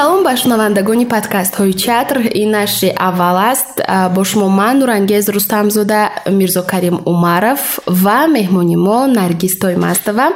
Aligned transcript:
салом 0.00 0.22
ба 0.24 0.34
шунавандагони 0.42 1.06
подкастҳои 1.14 1.74
театр 1.84 2.18
ин 2.42 2.50
нашри 2.56 2.88
аввал 3.08 3.38
аст 3.52 3.74
бо 4.14 4.22
шумо 4.24 4.48
ман 4.60 4.74
нурангез 4.78 5.24
рустамзода 5.28 6.00
мирзо 6.38 6.62
карим 6.72 6.96
умаров 7.12 7.60
ва 8.04 8.20
меҳмони 8.36 8.76
мо 8.86 8.98
наргиз 9.18 9.54
тоймастова 9.62 10.26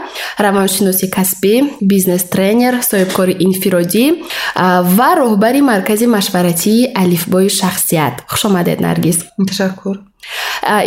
раваншиноси 0.45 1.07
касбӣ 1.16 1.55
бизнес 1.93 2.23
тренер 2.35 2.75
соҳибкори 2.91 3.35
инфиродӣ 3.46 4.05
ва 4.96 5.11
роҳбари 5.21 5.61
маркази 5.73 6.07
машваратии 6.17 6.91
алифбои 7.03 7.49
шахсият. 7.61 8.15
Хуш 8.31 8.43
омадед 8.49 8.79
наргиз. 8.87 9.17
Ташаккур 9.49 9.96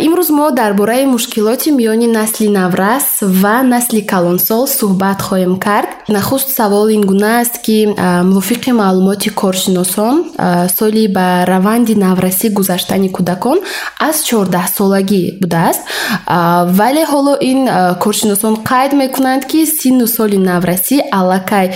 имрӯз 0.06 0.30
мо 0.38 0.50
дар 0.50 0.72
бораи 0.74 1.06
мушкилоти 1.06 1.68
миёни 1.78 2.08
насли 2.18 2.48
наврас 2.48 3.06
ва 3.22 3.62
насли 3.62 4.00
калонсол 4.12 4.66
суҳбат 4.78 5.18
хоҳем 5.26 5.54
кард. 5.66 5.90
Нахуст 6.08 6.48
савол 6.58 6.88
ин 6.96 7.02
гуна 7.10 7.40
аст 7.42 7.56
ки 7.66 7.78
мувофиқи 8.30 8.72
маълумоти 8.72 9.30
коршиносон 9.40 10.16
соли 10.78 11.04
ба 11.16 11.44
раванди 11.50 11.94
наврасӣ 11.94 12.48
гузаштани 12.58 13.08
кӯдакон 13.16 13.58
аз 14.08 14.16
чордаҳсолагӣ 14.28 15.22
будааст. 15.42 15.82
Вале 16.78 17.04
ҳоло 17.12 17.34
ин 17.50 17.60
коршиносон 18.02 18.54
қайд 18.70 18.92
мекунанд 19.02 19.42
ки 19.50 19.60
синну 19.78 20.06
соли 20.16 20.38
наврасӣ 20.50 20.96
аллакай 21.18 21.66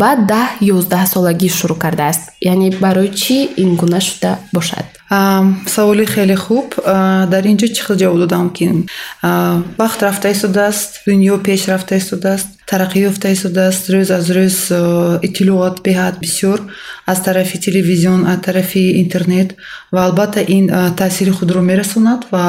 ба 0.00 0.10
даҳ 0.30 0.48
ёздаҳсолагӣ 0.76 1.48
шурӯъ 1.58 1.78
кардааст? 1.84 2.22
Яъне 2.52 2.68
барои 2.84 3.10
чӣ 3.20 3.38
ин 3.62 3.70
гуна 3.80 4.00
шуда 4.00 4.30
бошад 4.52 4.97
саволи 5.10 6.06
хеле 6.06 6.36
хуб. 6.36 6.74
Дар 6.84 7.44
ин 7.46 7.56
ҷо 7.56 7.66
чӣ 7.74 7.82
хел 7.86 7.96
ҷавоб 7.96 8.18
додам 8.18 8.50
ки 8.50 8.86
вақт 9.22 10.00
рафта 10.02 10.30
истодааст 10.30 11.02
дунё 11.06 11.38
пеш 11.38 11.68
рафта 11.68 11.96
истодааст 11.96 12.57
тараққӣ 12.70 13.00
ёфта 13.10 13.28
истодааст 13.32 13.84
рӯз 13.92 14.08
аз 14.18 14.26
рӯз 14.36 14.56
иттилоот 15.26 15.76
беҳад 15.86 16.14
бисёр 16.24 16.58
аз 17.06 17.18
тарафи 17.26 17.56
телевизион 17.66 18.20
аз 18.32 18.40
тарафи 18.46 18.82
интернет 19.02 19.48
ва 19.92 20.00
албатта 20.06 20.40
ин 20.56 20.64
таъсири 21.00 21.30
худро 21.30 21.60
мерасонад 21.70 22.20
ва 22.32 22.44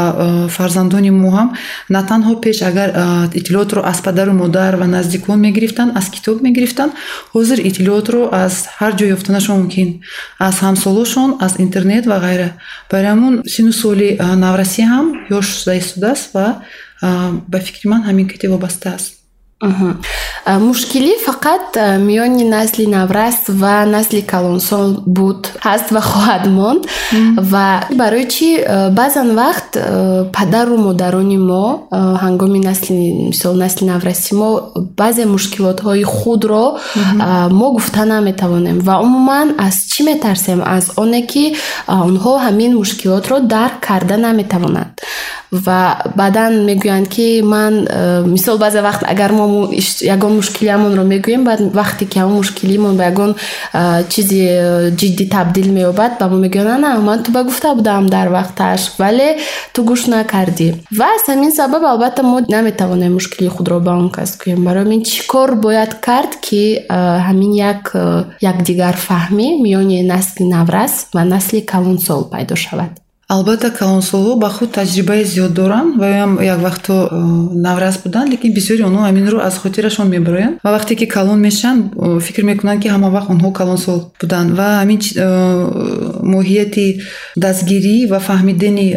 фарзандони 0.55 1.11
мо 1.11 1.29
ҳам 1.37 1.49
на 1.89 2.01
танҳо 2.09 2.33
пеш 2.43 2.57
агар 2.69 2.89
иттилоотро 3.39 3.79
аз 3.91 3.99
падару 4.05 4.33
модар 4.33 4.75
ва 4.81 4.87
наздикон 4.87 5.39
мегирифтанд 5.39 5.91
аз 5.99 6.05
китоб 6.15 6.37
мегирифтанд 6.41 6.91
ҳозир 7.33 7.59
иттилоотро 7.69 8.21
аз 8.43 8.53
ҳар 8.79 8.91
ҷо 8.99 9.05
ёфтанашон 9.15 9.59
мумкин. 9.59 9.89
Аз 10.47 10.55
ҳамсолошон 10.65 11.29
аз 11.45 11.53
интернет 11.65 12.03
ва 12.11 12.17
ғайра. 12.25 12.49
Барои 12.91 13.11
ҳамун 13.13 13.33
сину 13.53 13.71
соли 13.81 14.09
наврасӣ 14.43 14.83
ҳам 14.91 15.05
ёш 15.37 15.45
шуда 15.57 15.73
истодааст 15.81 16.25
ва 16.35 16.47
ба 17.51 17.57
фикри 17.65 17.85
ман 17.91 18.01
ҳамин 18.07 18.27
кати 18.31 18.47
вобаста 18.47 18.89
аст 18.97 19.18
мушкилӣ 20.67 21.13
фақат 21.27 21.67
миёни 22.07 22.43
насли 22.55 22.85
наврас 22.87 23.37
ва 23.61 23.85
насли 23.85 24.21
калонсон 24.21 25.03
буд 25.05 25.41
ҳаст 25.67 25.87
ва 25.95 26.01
хоҳад 26.09 26.43
монд. 26.57 26.83
Ва 27.51 27.67
барои 27.99 28.25
чӣ 28.33 28.49
баъзан 28.99 29.29
вақт 29.41 29.71
падару 30.35 30.77
модарони 30.87 31.37
мо 31.37 31.65
ҳангоми 32.23 32.59
насли 32.69 32.93
мисол 33.29 33.53
насли 33.63 33.83
навраси 33.91 34.33
мо 34.41 34.49
баъзе 34.99 35.25
мушкилотҳои 35.35 36.03
худро 36.03 36.65
мо 37.59 37.67
гуфта 37.75 38.05
наметавонем. 38.05 38.77
Ва 38.87 38.95
умуман 39.05 39.47
аз 39.67 39.75
чӣ 39.91 40.01
метарсем? 40.09 40.59
Аз 40.65 40.85
оне 41.01 41.21
ки 41.31 41.43
онҳо 41.87 42.33
ҳамин 42.45 42.71
мушкилотро 42.81 43.35
дарк 43.53 43.77
карда 43.87 44.17
наметавонанд 44.17 44.93
ва 45.51 45.97
баъдан 46.15 46.65
мегӯянд 46.65 47.07
ки 47.09 47.41
ман 47.41 47.73
э, 47.89 48.23
мисол 48.25 48.57
баъзе 48.57 48.81
вақт 48.81 49.03
агар 49.11 49.31
мо 49.31 49.45
ягон 50.01 50.33
мушкилиамонро 50.35 51.03
мегӯем 51.03 51.43
баъд 51.43 51.59
вақте 51.73 52.05
ки 52.05 52.19
ҳамон 52.19 52.37
мушкилимон 52.43 52.97
ба 52.97 53.03
ягон 53.03 53.35
э, 53.73 54.03
чизи 54.09 54.41
э, 54.45 54.91
ҷиддӣ 54.99 55.25
табдил 55.29 55.69
меёбад 55.77 56.11
ба 56.19 56.25
мо 56.29 56.37
мегӯянд 56.45 56.69
ана 56.77 56.99
ман 56.99 57.23
ту 57.23 57.31
ба 57.31 57.43
гуфта 57.43 57.73
будам 57.75 58.09
дар 58.09 58.27
вақташ 58.29 58.81
вале 58.99 59.37
ту 59.73 59.83
гӯш 59.89 60.01
накардӣ 60.13 60.67
ва 60.99 61.07
аз 61.15 61.23
ҳамин 61.29 61.51
сабаб 61.51 61.83
албатта 61.83 62.21
мо 62.23 62.41
наметавонем 62.47 63.13
мушкилии 63.13 63.49
худро 63.49 63.79
ба 63.79 63.91
он 63.91 64.09
кас 64.09 64.37
гӯем 64.41 64.63
барои 64.63 64.93
ин 64.95 65.03
чӣ 65.03 65.25
кор 65.27 65.55
бояд 65.55 65.91
кард 66.05 66.31
ки 66.45 66.85
ҳамин 67.27 67.51
як 67.71 67.83
якдигарфаҳмӣ 68.51 69.47
миёни 69.63 70.03
насли 70.03 70.43
наврас 70.55 70.93
ва 71.15 71.23
насли 71.23 71.59
калонсол 71.61 72.21
пайдо 72.33 72.55
шавад 72.55 72.91
албатта 73.35 73.69
калонсолҳо 73.79 74.33
ба 74.43 74.49
худ 74.55 74.69
таҷрибаи 74.79 75.23
зиёд 75.33 75.53
доранд 75.59 75.91
ва 76.01 76.07
ям 76.23 76.31
як 76.53 76.59
вақто 76.67 76.93
э, 77.05 77.15
наврас 77.65 77.95
буданд 78.03 78.27
лекин 78.33 78.51
бисёри 78.57 78.81
онҳо 78.89 79.01
ҳаминро 79.07 79.37
аз 79.47 79.55
хотирашон 79.63 80.07
мебароянд. 80.15 80.55
Ва 80.63 80.69
вақте 80.77 80.93
ки 80.99 81.05
калон 81.15 81.39
мешаванд 81.47 81.83
э, 81.93 82.19
фикр 82.25 82.43
мекунанд 82.51 82.81
ки 82.81 82.87
ҳама 82.93 83.09
вақт 83.17 83.29
онҳо 83.33 83.49
калонсол 83.59 83.99
буданд 84.21 84.49
ва 84.59 84.67
ҳамин 84.81 84.99
э, 85.01 85.27
моҳияти 86.33 86.87
дастгирӣ 87.43 87.97
ва 88.11 88.19
фаҳмидани 88.27 88.87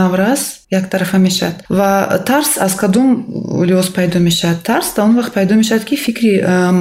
наврас 0.00 0.42
яктарафа 0.70 1.18
мешавад. 1.18 1.64
Ва 1.68 2.22
тарс 2.26 2.58
аз 2.58 2.74
кадом 2.74 3.08
лиҳоз 3.68 3.88
пайдо 3.96 4.18
мешавад? 4.18 4.62
Тарс 4.62 4.94
дар 4.94 5.04
он 5.04 5.18
вақт 5.20 5.32
пайдо 5.32 5.54
мешавад 5.54 5.84
ки 5.84 5.96
фикри 5.96 6.32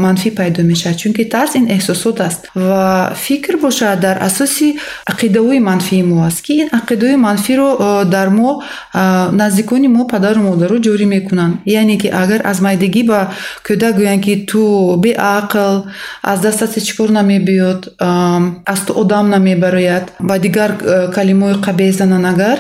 манфӣ 0.04 0.30
пайдо 0.32 0.62
мешавад 0.64 0.98
чунки 0.98 1.24
тарс 1.26 1.56
ин 1.56 1.66
эҳсосот 1.76 2.22
аст. 2.22 2.42
Ва 2.56 3.14
фикр 3.16 3.58
бошад 3.58 4.00
дар 4.00 4.18
асоси 4.22 4.78
ақидаҳои 5.12 5.60
манфии 5.60 6.04
мо 6.04 6.26
аст 6.30 6.42
ки 6.46 6.54
ин 6.64 6.70
ақидаҳои 6.80 7.16
манфиро 7.28 7.70
дар 8.16 8.30
мо 8.30 8.50
наздикони 9.42 9.88
мо 9.96 10.04
падару 10.14 10.40
модаро 10.50 10.76
ҷорӣ 10.86 11.06
мекунанд. 11.16 11.54
Яъне 11.66 11.96
ки 12.02 12.08
агар 12.22 12.42
аз 12.52 12.58
майдагӣ 12.66 13.04
ба 13.12 13.20
кӯдак 13.68 13.94
гӯянд 14.00 14.22
ки 14.26 14.34
ту 14.50 14.62
беақл 15.04 15.76
аз 16.32 16.38
дастат 16.46 16.72
ҳеҷ 16.78 16.88
кор 16.98 17.10
намебиёд 17.20 17.82
аз 18.74 18.80
ту 18.86 18.92
одам 19.02 19.26
намебарояд 19.36 20.06
ва 20.30 20.36
дигар 20.46 20.72
калимаҳои 21.16 21.62
қабеҳ 21.68 21.92
зананд 22.00 22.26
агар 22.34 22.60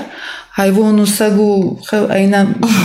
ҳайвону 0.59 1.06
сагу 1.20 1.80
айна 2.18 2.40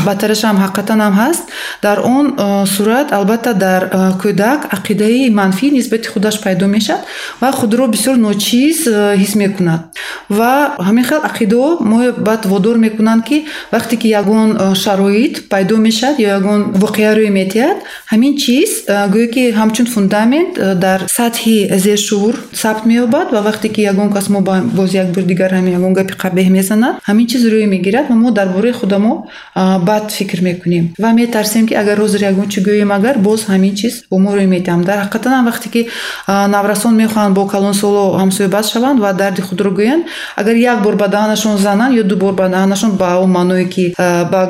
баттарашам 0.06 0.56
ҳақиқатан 0.64 0.98
ҳам 1.04 1.14
ҳаст. 1.22 1.44
Дар 1.82 1.98
он 2.16 2.26
э, 2.36 2.66
сурат 2.74 3.08
албатта 3.12 3.52
дар 3.54 3.82
э, 3.92 4.12
кӯдак 4.22 4.60
ақидаи 4.76 5.30
манфӣ 5.38 5.66
нисбати 5.70 6.08
худаш 6.12 6.36
пайдо 6.44 6.66
мешавад 6.66 7.02
ва 7.40 7.48
худро 7.58 7.84
бисёр 7.94 8.16
ночиз 8.26 8.86
э, 8.86 9.16
ҳис 9.20 9.32
мекунад. 9.42 9.80
Ва 10.28 10.52
ҳамин 10.86 11.04
хел 11.10 11.20
ақидаҳо 11.30 11.70
мо 11.90 11.98
баъд 12.28 12.42
водор 12.52 12.76
мекунанд 12.86 13.22
ки 13.28 13.36
вақте 13.74 13.94
ки 14.00 14.08
ягон 14.20 14.50
шароит 14.82 15.34
пайдо 15.52 15.76
мешавад 15.76 16.16
ё 16.18 16.28
ягон 16.38 16.60
воқеа 16.84 17.10
рӯй 17.18 17.30
метиҳад 17.40 17.78
ҳамин 18.12 18.32
чиз 18.42 18.70
гӯё 19.14 19.26
ки 19.34 19.42
ҳамчун 19.60 19.86
фундамент 19.94 20.52
дар 20.84 21.00
сатҳи 21.18 21.56
зершур 21.84 22.34
сабт 22.62 22.82
меёбад 22.90 23.26
ва 23.34 23.40
вақте 23.48 23.68
ки 23.74 23.80
ягон 23.92 24.08
кас 24.16 24.26
мо 24.34 24.40
боз 24.78 24.90
як 25.02 25.08
бор 25.14 25.24
дигар 25.32 25.50
ҳамин 25.58 25.72
ягон 25.78 25.92
гапи 25.98 26.14
қабеҳ 26.24 26.48
мезанад 26.58 26.94
ҳамин 27.08 27.26
чиз 27.32 27.42
рӯй 27.64 27.70
мегирад 27.70 28.06
ва 28.10 28.14
мо 28.14 28.30
дар 28.30 28.48
бораи 28.48 28.72
худамо 28.72 29.26
бад 29.54 30.10
фикр 30.10 30.40
мекунем. 30.42 30.94
Ва 30.98 31.12
метарсем 31.12 31.66
ки 31.66 31.74
агар 31.74 31.98
ҳозир 31.98 32.22
ягон 32.30 32.48
чӣ 32.48 32.60
гӯем 32.60 32.92
агар 32.92 33.18
боз 33.18 33.40
ҳамин 33.48 33.74
чиз 33.74 34.04
бо 34.10 34.18
мо 34.18 34.30
рӯй 34.36 34.46
медиҳам 34.46 34.84
дар 34.84 34.98
ҳақиқатан 35.04 35.44
вақте 35.48 35.68
ки 35.74 35.88
наврасон 36.26 36.94
мехоҳанд 37.02 37.34
бо 37.34 37.46
калонсоло 37.46 38.18
ҳамсоҳибат 38.22 38.64
шаванд 38.72 39.00
ва 39.00 39.12
дарди 39.12 39.42
худро 39.42 39.70
гӯянд 39.70 40.02
агар 40.36 40.54
як 40.54 40.82
бор 40.82 40.94
ба 40.96 41.06
даҳанашон 41.08 41.56
зананд 41.58 41.92
ё 42.00 42.02
ду 42.04 42.16
бор 42.16 42.34
ба 42.34 42.48
даҳанашон 42.48 42.92
ба 43.00 43.08
он 43.22 43.30
маъное 43.30 43.64
ки 43.64 43.94
ба 44.32 44.40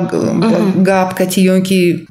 гап 0.89 1.09
кати 1.19 1.39
ё 1.53 1.61
ки 1.61 2.07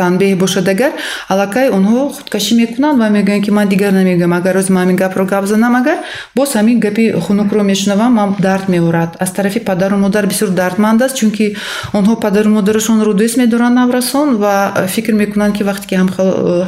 танбеҳ 0.00 0.36
бошад. 0.36 0.68
Агар 0.68 0.92
аллакай 1.28 1.66
онҳо 1.70 1.98
худкашӣ 2.16 2.52
мекунанд 2.60 2.98
ва 3.00 3.08
мегӯянд 3.16 3.44
ки 3.44 3.50
ман 3.50 3.68
дигар 3.68 3.92
намегӯям 3.92 4.32
агар 4.38 4.56
рӯзи 4.56 4.72
ман 4.72 4.82
ҳамин 4.84 4.96
гапро 5.02 5.24
гап 5.32 5.44
занам 5.46 5.74
агар 5.80 5.98
боз 6.36 6.48
ҳамин 6.56 6.78
гапи 6.84 7.04
хунукро 7.24 7.62
мешунавам 7.62 8.12
ман 8.14 8.28
дард 8.38 8.68
меорад. 8.68 9.10
Аз 9.20 9.30
тарафи 9.32 9.60
падару 9.70 9.96
модар 9.96 10.26
бисёр 10.26 10.50
дардманд 10.50 11.02
аст 11.02 11.16
чунки 11.16 11.56
онҳо 11.98 12.14
падару 12.24 12.50
модарашонро 12.50 13.12
дӯст 13.20 13.36
медоранд 13.42 13.74
наврасон 13.80 14.28
ва 14.42 14.54
фикр 14.94 15.12
мекунанд 15.12 15.56
ки 15.56 15.62
вақте 15.70 15.86
ки 15.90 15.94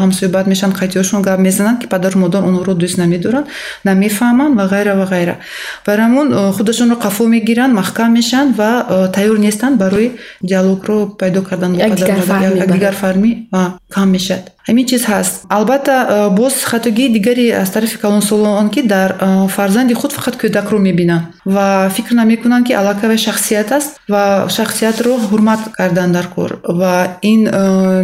ҳамсоҳибат 0.02 0.46
мешаванд 0.52 0.76
қайтиҳошон 0.80 1.20
гап 1.28 1.38
мезананд 1.46 1.78
ки 1.80 1.86
падару 1.86 2.18
модар 2.18 2.42
онҳоро 2.48 2.74
дӯст 2.82 2.96
намедоранд 3.02 3.46
намефаҳманд 3.84 4.52
ва 4.58 4.64
ғайра 4.72 4.92
ва 5.00 5.06
ғайра. 5.14 5.34
Барои 5.86 6.04
ҳамун 6.08 6.26
худашонро 6.56 6.96
қафо 7.04 7.24
мегиранд 7.34 7.72
маҳкам 7.80 8.10
мешаванд 8.18 8.50
ва 8.60 8.70
тайёр 9.16 9.38
нестанд 9.38 9.76
барои 9.78 10.08
диалогро 10.42 10.98
пайдо 11.20 11.40
кардан 11.42 11.72
якдигар 11.74 12.94
фаҳмӣ 13.02 13.30
кам 13.94 14.08
мешавад 14.16 14.55
ҳамин 14.68 14.86
чиз 14.86 15.04
ҳаст. 15.06 15.34
Албатта 15.48 16.30
боз 16.36 16.54
хатогии 16.64 17.08
дигари 17.08 17.50
аз 17.50 17.70
тарафи 17.70 17.98
калонсолон 17.98 18.54
он 18.62 18.68
ки 18.70 18.82
дар 18.82 19.10
фарзанди 19.48 19.94
худ 19.94 20.12
фақат 20.12 20.36
кӯдакро 20.36 20.78
мебинанд 20.78 21.24
ва 21.44 21.90
фикр 21.94 22.14
намекунанд 22.14 22.66
ки 22.66 22.72
аллакавай 22.72 23.18
шахсият 23.18 23.72
аст 23.72 24.00
ва 24.08 24.48
шахсиятро 24.50 25.12
ҳурмат 25.30 25.60
кардан 25.72 26.12
дар 26.12 26.26
кор 26.34 26.60
ва 26.64 27.18
ин 27.22 27.42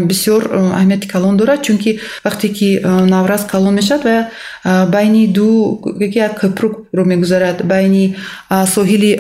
бисёр 0.06 0.42
аҳамияти 0.78 1.06
калон 1.08 1.36
дорад 1.36 1.62
чунки 1.62 2.00
вақте 2.24 2.48
ки 2.48 2.80
наврас 2.84 3.44
калон 3.44 3.74
мешавад 3.74 4.04
ва 4.04 4.86
байни 4.86 5.26
ду 5.26 5.80
як 5.98 6.44
көпрукро 6.44 7.04
мегузарад 7.04 7.66
байни 7.66 8.16
соҳили 8.74 9.12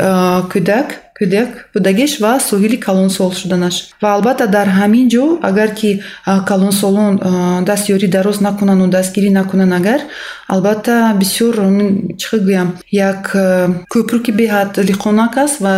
кӯдак 0.52 1.01
кӯдак 1.18 1.50
будагиш 1.74 2.12
ва 2.22 2.32
соҳили 2.48 2.78
калонсол 2.86 3.30
шуданаш. 3.40 3.76
Ва 4.02 4.08
албатта 4.16 4.46
дар 4.56 4.68
ҳамин 4.78 5.06
ҷо 5.14 5.24
агар 5.50 5.70
ки 5.78 5.90
калонсолон 6.50 7.12
дастёрӣ 7.70 8.08
дароз 8.16 8.38
накунану 8.46 8.86
дастгирӣ 8.96 9.30
накунанд 9.38 9.72
агар 9.80 10.00
албатта 10.54 10.94
бисёр 11.22 11.54
чӣ 12.20 12.36
гӯям 12.46 12.68
як 13.10 13.22
кӯпру 13.92 14.18
ки 14.24 14.32
беҳад 14.40 14.70
лиқонак 14.88 15.34
аст 15.44 15.56
ва 15.64 15.74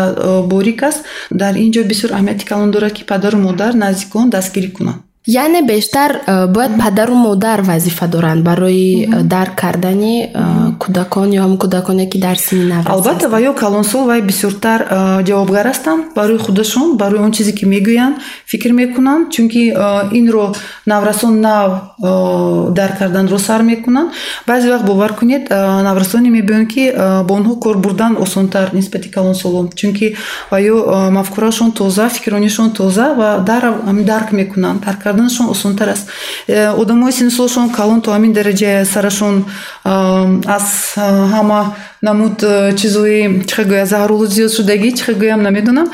борик 0.53 0.83
аст 0.89 1.01
дар 1.41 1.55
ин 1.65 1.71
ҷо 1.75 1.81
бисёр 1.93 2.11
аҳамияти 2.13 2.45
калон 2.51 2.71
дорад 2.71 2.93
ки 2.97 3.03
падару 3.11 3.39
модар 3.47 3.73
наздикон 3.85 4.27
дастгирӣ 4.31 4.71
кунанд 4.77 5.01
яъне 5.27 5.63
бештар 5.63 6.21
э, 6.27 6.47
бояд 6.47 6.73
падару 6.79 7.15
модар 7.15 7.63
вазифа 7.63 8.07
доранд 8.07 8.45
барои 8.45 9.07
э, 9.07 9.23
дарк 9.23 9.55
кардани 9.55 10.31
э, 10.35 10.45
кӯдакон 10.79 11.31
ё 11.31 11.41
ҳам 11.43 11.57
кӯдаконе 11.57 12.07
ки 12.11 12.19
дар 12.19 12.37
синни 12.37 12.65
нав 12.69 12.87
албатта 12.87 13.29
ва 13.29 13.41
ё 13.41 13.55
калонсол 13.55 14.05
вай 14.05 14.21
бисёртар 14.21 14.81
ҷавобгар 15.25 15.67
ҳастанд 15.73 16.15
барои 16.15 16.39
худашон 16.39 16.97
барои 16.97 17.21
он 17.21 17.33
чизе 17.33 17.53
ки 17.53 17.65
мегӯянд 17.65 18.17
фикр 18.47 18.73
мекунанд 18.73 19.33
чунки 19.33 19.73
инро 20.13 20.53
наврасон 20.87 21.41
нав 21.41 21.94
дарк 21.99 22.99
карданро 22.99 23.39
сар 23.39 23.63
мекунанд. 23.63 24.11
Баъзе 24.47 24.69
вақт 24.69 24.85
бовар 24.85 25.15
кунед 25.15 25.51
наврасоне 25.51 26.31
мебиёнд 26.31 26.69
ки 26.73 26.93
бо 27.25 27.35
онҳо 27.35 27.57
кор 27.61 27.77
бурдан 27.79 28.17
осонтар 28.21 28.71
нисбати 28.73 29.09
калонсолон 29.11 29.71
чунки 29.75 30.17
ва 30.51 30.61
ё 30.61 31.11
мафкурашон 31.11 31.73
тоза 31.73 32.09
фикронишон 32.09 32.71
тоза 32.71 33.15
ва 33.15 33.45
дарк 33.45 34.33
мекунанд. 34.33 34.85
Карданашон 35.03 35.51
осонтар 35.51 35.89
аст. 35.89 36.09
Э, 36.49 36.69
одамои 36.69 37.13
синнисолшон 37.13 37.71
калон 37.71 38.01
то 38.01 38.11
ҳамин 38.11 38.33
дараҷа 38.33 38.85
сарашон 38.85 39.45
аз 39.85 40.95
ҳама 41.35 41.75
намуд 42.03 42.43
э, 42.43 42.77
чизои 42.77 43.45
чихе 43.49 43.65
гӯя 43.71 43.87
заҳрулу 43.93 44.27
зиёд 44.27 44.53
шудагӣ 44.57 44.91
чихе 44.99 45.13
гӯям 45.23 45.41
намедонам 45.43 45.89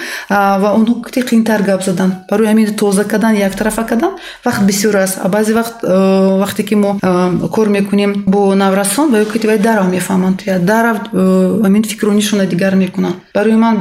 ва 0.62 0.68
онҳо 0.78 0.94
кити 1.04 1.20
қиинтар 1.28 1.60
гап 1.68 1.80
задан 1.88 2.10
барои 2.30 2.48
ҳамин 2.52 2.66
тоза 2.80 3.04
кардан 3.04 3.34
яктарафа 3.48 3.82
кардан 3.90 4.12
вақт 4.46 4.62
бисёр 4.70 4.94
аст. 5.04 5.16
Баъзе 5.34 5.52
вақт 5.60 5.74
э, 5.82 5.99
вақте 6.42 6.62
ки 6.62 6.74
мо 6.74 6.98
кор 7.52 7.68
мекунем 7.68 8.24
бо 8.26 8.54
наврасон 8.54 9.10
ва 9.10 9.18
ё 9.18 9.32
кити 9.32 9.46
вай 9.46 9.58
дарав 9.58 9.86
мефаҳманд. 9.88 10.42
Дарав 10.60 10.96
ҳамин 11.12 11.84
фикронишона 11.84 12.46
дигар 12.46 12.74
мекунанд 12.74 13.16
барои 13.34 13.54
ман 13.54 13.76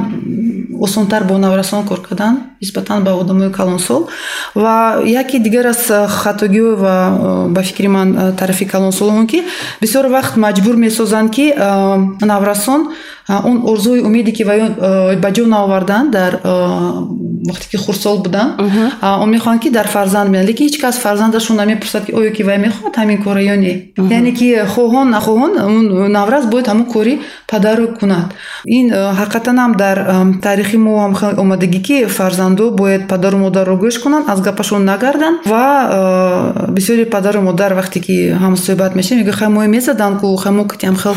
осонтар 0.80 1.24
бо 1.24 1.38
наврасон 1.38 1.84
кор 1.84 2.00
кардан 2.02 2.40
нисбатан 2.60 3.04
ба 3.04 3.10
одамои 3.12 3.52
калонсол. 3.52 4.08
Ва 4.54 5.02
яке 5.04 5.38
дигар 5.38 5.66
аз 5.66 5.92
хатогиҳо 6.08 6.76
ва 6.76 7.48
ба 7.48 7.62
фикри 7.62 7.88
ман 7.88 8.34
тарафи 8.38 8.64
калонсолон 8.64 9.26
ки 9.26 9.42
бисёр 9.80 10.06
вақт 10.06 10.36
маҷбур 10.36 10.76
месозанд 10.76 11.30
ки 11.30 11.54
наврасон 12.20 12.88
он 13.44 13.62
орзуи 13.64 14.00
умеде 14.00 14.32
ки 14.32 14.42
ба 14.44 15.30
ҷо 15.36 15.46
наоварданд 15.46 16.10
дар 16.10 16.40
вақте 17.48 17.66
ки 17.70 17.76
хурдсол 17.76 18.18
буданд 18.18 18.60
он 19.02 19.30
мехоҳанд 19.30 19.60
ки 19.62 19.70
дар 19.70 19.88
фарзанд 19.88 20.30
биёнд 20.30 20.48
лекин 20.48 20.66
ҳеҷ 20.66 20.80
кас 20.80 20.96
фарзандашон 20.98 21.56
намепурсад 21.56 22.06
ки 22.06 22.12
оё 22.12 22.30
ки 22.36 22.42
вай 22.42 22.58
мехоҳад 22.58 22.94
ҳамин 22.96 23.22
кора 23.24 23.40
ё 23.40 23.56
не. 23.56 23.92
Яъне 23.96 24.32
ки 24.32 24.48
хоҳон 24.74 25.10
нахоҳон 25.16 25.52
наврас 26.18 26.44
бояд 26.46 26.66
ҳамун 26.68 26.86
кори 26.94 27.20
падарро 27.46 27.86
кунад. 28.00 28.28
Ин 28.66 28.86
ҳақиқатан 29.20 29.56
ҳам 29.62 29.72
дар 29.82 29.96
таърихи 30.42 30.76
мо 30.76 30.92
ҳам 31.02 31.12
омадагӣ 31.42 31.80
ки 31.88 31.96
фарзандо 32.06 32.70
бояд 32.70 33.02
падару 33.12 33.38
модарро 33.38 33.76
гӯш 33.84 33.96
кунанд 34.02 34.24
аз 34.32 34.40
гапашон 34.42 34.84
нагарданд 34.84 35.36
ва 35.46 35.64
бисёри 36.76 37.04
падару 37.04 37.40
модар 37.48 37.72
вақте 37.80 37.98
ки 38.06 38.16
ҳамсӯҳбат 38.42 38.92
мешавем 38.98 39.18
мегӯ 39.20 39.32
хай 39.32 39.48
моё 39.48 39.68
мезаданд 39.68 40.20
ку 40.20 40.36
хай 40.36 40.52
мо 40.52 40.64
китиам 40.68 40.96
хел 40.96 41.14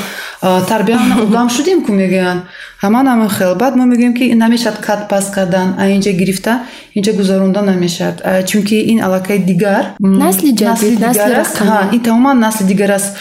тарбия 0.70 0.98
одам 1.24 1.50
шудем 1.50 1.80
ку 1.86 1.92
мегӯянд 2.04 2.42
ҳаман 2.84 3.06
ҳамин 3.12 3.30
хел. 3.38 3.56
Баъд 3.56 3.74
мо 3.80 3.84
мегӯем 3.92 4.14
ки 4.18 4.26
намешавад 4.44 4.78
кат 4.88 5.02
паст 5.12 5.30
кардан 5.36 5.68
аинҷа 5.84 6.12
гирифта 6.22 6.54
инҷа 6.98 7.12
гузаронда 7.20 7.62
намешавад. 7.62 8.18
Чунки 8.50 8.76
ин 8.92 9.00
аллакай 9.06 9.38
дигар 9.40 9.84
насли 10.00 10.50
ҷадид 10.62 11.00
ин 11.96 12.02
тамоман 12.04 12.40
насли 12.40 12.66
дигар 12.66 12.92
аст. 13.00 13.16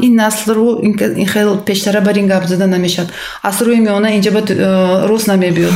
Ин 0.00 0.14
наслро 0.14 0.80
хел 1.32 1.48
пештара 1.68 2.00
бар 2.00 2.16
ин 2.16 2.26
гап 2.28 2.44
зада 2.46 2.66
намешавад. 2.66 3.10
Аз 3.42 3.56
рӯи 3.60 3.80
миёна 3.86 4.08
инҷа 4.18 4.30
ба 4.36 4.40
рост 5.08 5.26
намебиёд. 5.26 5.72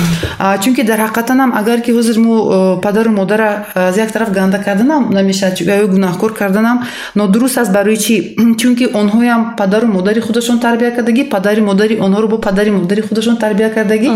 Чунки 0.63 0.83
дар 0.83 0.99
ҳақиқатанам 1.07 1.51
агар 1.61 1.81
ки 1.81 1.91
ҳозир 1.93 2.19
мо 2.19 2.81
падару 2.83 3.11
модара 3.11 3.67
аз 3.75 3.97
як 3.97 4.13
тараф 4.13 4.31
ганда 4.31 4.59
карданам 4.59 5.11
намешавад 5.11 5.59
ё 5.59 5.87
гунаҳкор 5.95 6.35
карданам 6.35 6.77
нодуруст 7.15 7.59
аст 7.59 7.73
барои 7.73 7.97
чӣ? 7.97 8.17
Чунки 8.61 8.85
онҳоям 9.01 9.57
падару 9.57 9.87
модари 9.87 10.21
худашон 10.21 10.59
тарбия 10.61 10.91
кардагӣ 10.97 11.25
падари 11.35 11.61
модари 11.61 11.95
онҳоро 12.07 12.27
бо 12.29 12.39
падари 12.39 12.71
модари 12.71 13.01
худашон 13.01 13.22
худашон 13.23 13.37
тарбия 13.37 13.71
кардагӣ 13.71 14.11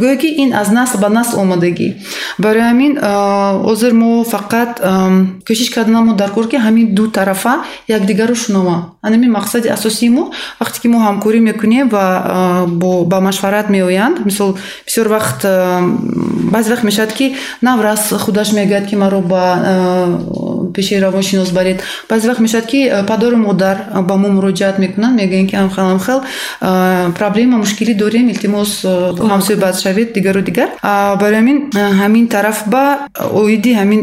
гӯё 0.00 0.16
ки 0.20 0.28
ин 0.42 0.54
аз 0.54 0.68
насл 0.70 0.98
ба 0.98 1.08
насл 1.08 1.38
омадагӣ 1.40 1.88
барои 2.38 2.62
ҳамин 2.70 2.92
ҳозир 3.66 3.92
мо 3.92 4.24
фақат 4.24 4.70
кӯшиш 5.46 5.70
карданамо 5.74 6.14
дар 6.14 6.30
кор 6.30 6.46
ки 6.48 6.56
ҳамин 6.56 6.94
ду 6.94 7.08
тарафа 7.08 7.54
якдигарро 7.88 8.34
шунова 8.34 8.76
ҳамин 9.04 9.30
мақсади 9.38 9.68
асосии 9.68 10.10
мо 10.16 10.24
вақте 10.60 10.78
ки 10.82 10.88
мо 10.88 10.98
ҳамкорӣ 11.06 11.40
мекунем 11.40 11.88
ва 11.88 12.04
ба 13.10 13.18
машварат 13.28 13.66
меоянд 13.70 14.24
мисол 14.24 14.50
бисёр 14.86 15.06
вақт 15.16 15.40
баъзе 16.52 16.68
вақт 16.74 16.84
мешавад 16.84 17.12
ки 17.18 17.26
наврас 17.62 18.02
худаш 18.24 18.48
мегӯяд 18.52 18.86
ки 18.88 18.94
маро 18.96 19.20
ба 19.20 19.44
пеши 20.74 21.00
равоншинос 21.00 21.50
баред. 21.50 21.82
Баъзе 22.08 22.28
вақт 22.30 22.40
мешавад 22.40 22.66
ки 22.66 22.90
падару 23.06 23.36
модар 23.36 23.76
ба 24.08 24.14
мо 24.16 24.28
муроҷиат 24.28 24.78
мекунанд 24.78 25.20
мегӯянд 25.20 25.50
ки 25.50 25.56
амхел 25.56 25.86
амхел 25.94 26.20
проблема 27.18 27.56
мушкилӣ 27.58 27.94
дорем 27.94 28.28
илтимос 28.28 28.84
ҳамсӯҳбат 28.84 29.74
шавед 29.82 30.12
дигару 30.12 30.40
дигар. 30.42 30.68
Барои 31.20 31.36
ҳамин 31.40 31.58
ҳамин 32.00 32.28
тараф 32.28 32.58
ба 32.66 32.84
оиди 33.32 33.72
ҳамин 33.80 34.00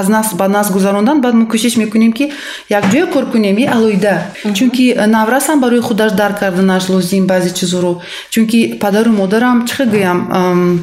аз 0.00 0.08
насл 0.08 0.36
ба 0.36 0.48
насл 0.48 0.72
гузарондан 0.72 1.20
баъд 1.20 1.34
мо 1.34 1.44
кӯшиш 1.52 1.76
мекунем 1.76 2.12
ки 2.12 2.32
якҷоя 2.70 3.06
кор 3.12 3.24
кунем 3.32 3.56
и 3.58 3.64
алоҳида 3.66 4.14
чунки 4.54 4.96
наврасам 5.06 5.60
барои 5.60 5.80
худаш 5.80 6.12
дарк 6.12 6.38
карданаш 6.38 6.88
лозим 6.88 7.26
баъзе 7.26 7.50
чизоро. 7.50 8.00
Чунки 8.30 8.78
падару 8.80 9.10
модарам 9.12 9.66
чӣ 9.66 9.84
гӯям 9.92 10.18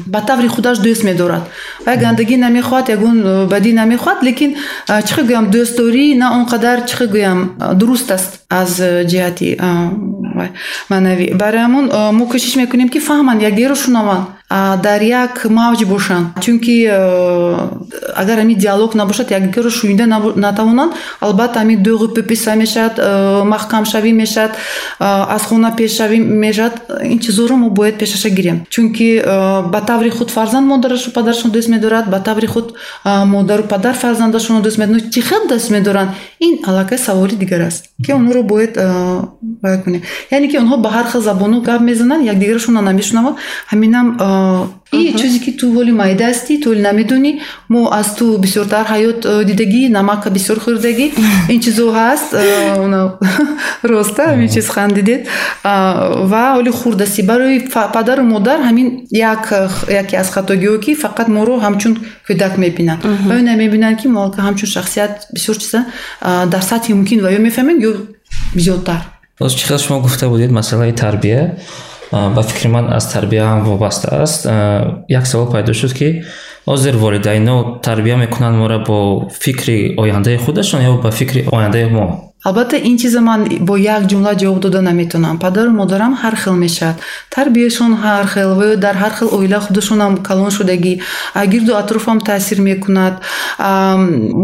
ба 0.06 0.20
таври 0.26 0.48
худаш 0.48 0.78
дӯст 0.78 1.04
медорад. 1.04 1.44
Вай 1.86 1.96
гандагӣ 1.96 2.36
намехоҳад 2.36 2.86
ягон 2.96 3.16
бадӣ 3.52 3.70
намехоҳад 3.80 4.18
лекин 4.24 4.50
чӣ 5.02 5.20
гӯям? 5.28 5.46
Дӯстдорӣ 5.54 6.06
на 6.22 6.26
он 6.36 6.44
қадар 6.52 6.78
чӣ 6.90 7.04
гӯям? 7.14 7.38
Дуруст 7.78 8.10
аст 8.16 8.30
аз 8.50 8.72
ҷиҳати 9.10 9.48
маънавӣ 10.90 11.26
барои 11.40 11.62
ҳамон 11.66 11.84
мо 12.18 12.24
кӯшиш 12.32 12.54
мекунем 12.62 12.88
ки 12.88 13.00
фаҳманд 13.08 13.40
якдигарро 13.48 13.76
шунаванд 13.84 14.26
дар 14.50 15.02
як 15.02 15.44
мавҷ 15.44 15.84
бошанд. 15.84 16.26
Чунки 16.40 16.86
агар 16.86 18.38
ҳамин 18.38 18.58
диалог 18.58 18.94
набошад 18.94 19.30
якдигарро 19.30 19.70
шунида 19.70 20.06
натавонанд 20.06 20.92
албатта 21.20 21.60
ҳамин 21.60 21.82
дуғи 21.82 22.14
пӯписа 22.14 22.54
мешавад 22.56 22.94
маҳкамшавӣ 23.52 24.12
мешавад 24.12 24.52
аз 25.00 25.42
хона 25.42 25.70
пешшавӣ 25.76 26.18
мешавад. 26.18 26.74
Ин 27.02 27.18
чизоро 27.18 27.56
мо 27.56 27.70
бояд 27.70 27.98
пешаша 27.98 28.30
гирем. 28.30 28.66
Чунки 28.70 29.20
ба 29.72 29.80
таври 29.86 30.10
худ 30.10 30.30
фарзанд 30.30 30.66
модарашу 30.66 31.10
падарашон 31.10 31.50
дӯст 31.50 31.68
медорад 31.68 32.06
ба 32.08 32.20
таври 32.20 32.46
худ 32.46 32.74
модару 33.04 33.64
падар 33.64 33.94
фарзандашонро 33.94 34.62
дӯст 34.62 34.78
медорад. 34.78 35.10
Чӣ 35.12 35.20
хел 35.22 35.42
дӯст 35.48 35.70
медоранд? 35.70 36.10
Ин 36.38 36.60
аллакай 36.66 36.98
саволи 36.98 37.34
дигар 37.34 37.60
аст 37.62 37.84
ки 38.04 38.12
онҳоро 38.12 38.42
бояд 38.42 38.74
кунем. 39.84 40.02
Яъне 40.30 40.48
ки 40.48 40.56
онҳо 40.56 40.76
ба 40.76 40.88
ҳар 40.96 41.06
хел 41.10 41.20
забону 41.20 41.60
гап 41.62 41.80
мезананд 41.80 42.24
якдигарашонро 42.24 42.80
намешунаванд 42.80 43.36
ҳаминам 43.72 44.06
и 44.92 45.14
чизе 45.18 45.38
ки 45.44 45.52
ту 45.52 45.72
воли 45.72 45.92
майда 45.92 46.24
ҳастӣ 46.30 46.54
ту 46.62 46.68
намедонӣ 46.74 47.32
мо 47.68 47.80
аз 48.00 48.08
ту 48.18 48.24
бисёртар 48.44 48.84
ҳаёт 48.92 49.20
э, 49.24 49.44
дидагӣ 49.48 49.82
намака 49.88 50.28
бисёр 50.30 50.58
хӯрдагӣ. 50.64 51.06
Ин 51.54 51.60
чизо 51.60 51.86
ҳаст 51.98 52.28
э, 52.32 53.10
роста 53.90 54.22
ҳамин 54.32 54.48
чиз 54.54 54.68
хандидед. 54.68 55.26
Ва 56.30 56.42
ҳоли 56.56 56.70
хурдастӣ 56.80 57.22
барои 57.30 57.58
падару 57.96 58.22
модар 58.22 58.58
ҳамин 58.68 58.88
яке 60.00 60.14
аз 60.22 60.28
хатогиҳо 60.34 60.78
ки 60.84 60.92
фақат 61.04 61.28
моро 61.36 61.54
ҳамчун 61.64 61.92
кӯдак 62.26 62.52
мебинанд. 62.62 63.00
Ва 63.28 63.32
ё 63.38 63.42
намебинанд 63.50 63.96
ки 64.00 64.06
мо 64.08 64.22
ҳамчун 64.46 64.68
шахсият 64.76 65.12
бисёр 65.36 65.56
чиза 65.62 65.80
дар 66.52 66.62
сатҳи 66.70 66.92
мумкин 66.98 67.18
ва 67.24 67.28
ё 67.36 67.40
мефаҳмем 67.46 67.78
ё 67.88 67.92
зиёдтар 68.64 69.02
боз 69.40 69.52
чӣ 69.58 69.66
хел 69.68 69.78
шумо 69.78 70.00
гуфта 70.00 70.28
будед? 70.28 70.50
Масъалаи 70.50 70.92
тарбия 70.92 71.56
ба 72.12 72.42
фикри 72.42 72.68
ман 72.68 72.92
аз 72.92 73.12
тарбия 73.12 73.44
ҳам 73.44 73.64
вобаста 73.64 74.22
аст. 74.22 74.46
Як 75.08 75.26
савол 75.26 75.50
пайдо 75.50 75.74
шуд 75.74 75.92
ки 75.92 76.22
ҳозир 76.66 76.96
волидайно 76.96 77.78
тарбия 77.82 78.16
мекунанд 78.16 78.56
моро 78.56 78.78
бо 78.86 79.28
фикри 79.42 79.94
ояндаи 79.98 80.36
худашон 80.36 80.80
ё 80.80 81.00
ба 81.02 81.10
фикри 81.10 81.46
ояндаи 81.52 81.84
мо 81.84 82.25
албатта 82.44 82.76
ин 82.76 82.98
чиза 82.98 83.20
ман 83.20 83.48
бо 83.60 83.76
як 83.76 84.02
ҷумла 84.06 84.34
ҷавоб 84.34 84.60
дода 84.60 84.80
наметавонам 84.82 85.38
падару 85.38 85.70
модарам 85.70 86.14
ҳар 86.22 86.36
хел 86.36 86.54
мешавад. 86.54 86.96
Тарбияшон 87.34 87.96
ҳар 88.04 88.26
хел 88.26 88.54
ва 88.54 88.76
дар 88.76 88.94
ҳар 88.94 89.12
хел 89.18 89.28
оила 89.32 89.60
худашонам 89.60 90.16
калон 90.22 90.50
шудагӣ. 90.50 91.00
Гирду 91.46 91.74
атрофам 91.74 92.20
таъсир 92.20 92.60
мекунад. 92.60 93.14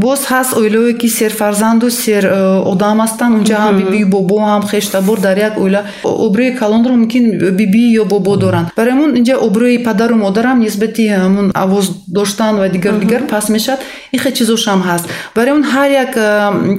Боз 0.04 0.20
ҳаст 0.30 0.56
оилае 0.58 0.94
ки 0.94 1.08
серфарзанду 1.08 1.90
сер 1.90 2.24
одам 2.72 2.98
ҳастанд. 3.00 3.32
Унҷа 3.38 3.56
ҳам 3.64 3.76
бибию 3.76 4.08
бобо 4.08 4.38
ҳам 4.40 4.62
хештабор 4.66 5.20
дар 5.20 5.36
як 5.38 5.58
оила. 5.60 5.82
Обрӯи 6.02 6.56
калонро 6.58 6.92
мумкин 6.92 7.24
бибӣ 7.58 7.84
ё 8.00 8.04
бобо 8.04 8.36
доранд. 8.36 8.68
Барои 8.76 8.92
ҳамун 8.92 9.10
инҷа 9.20 9.34
обрӯи 9.46 9.78
падару 9.84 10.14
модарам 10.16 10.58
нисбати 10.60 11.04
ҳамун 11.08 11.50
авоз 11.54 11.86
доштан 12.08 12.56
ва 12.56 12.68
дигар 12.68 12.94
дигар 12.94 13.22
паст 13.32 13.48
мешавад. 13.48 13.80
Ин 14.12 14.18
хел 14.20 14.32
чизошам 14.32 14.80
ҳаст. 14.88 15.04
Барои 15.36 15.50
ҳамун 15.52 15.66
ҳар 15.74 15.90
як 16.04 16.12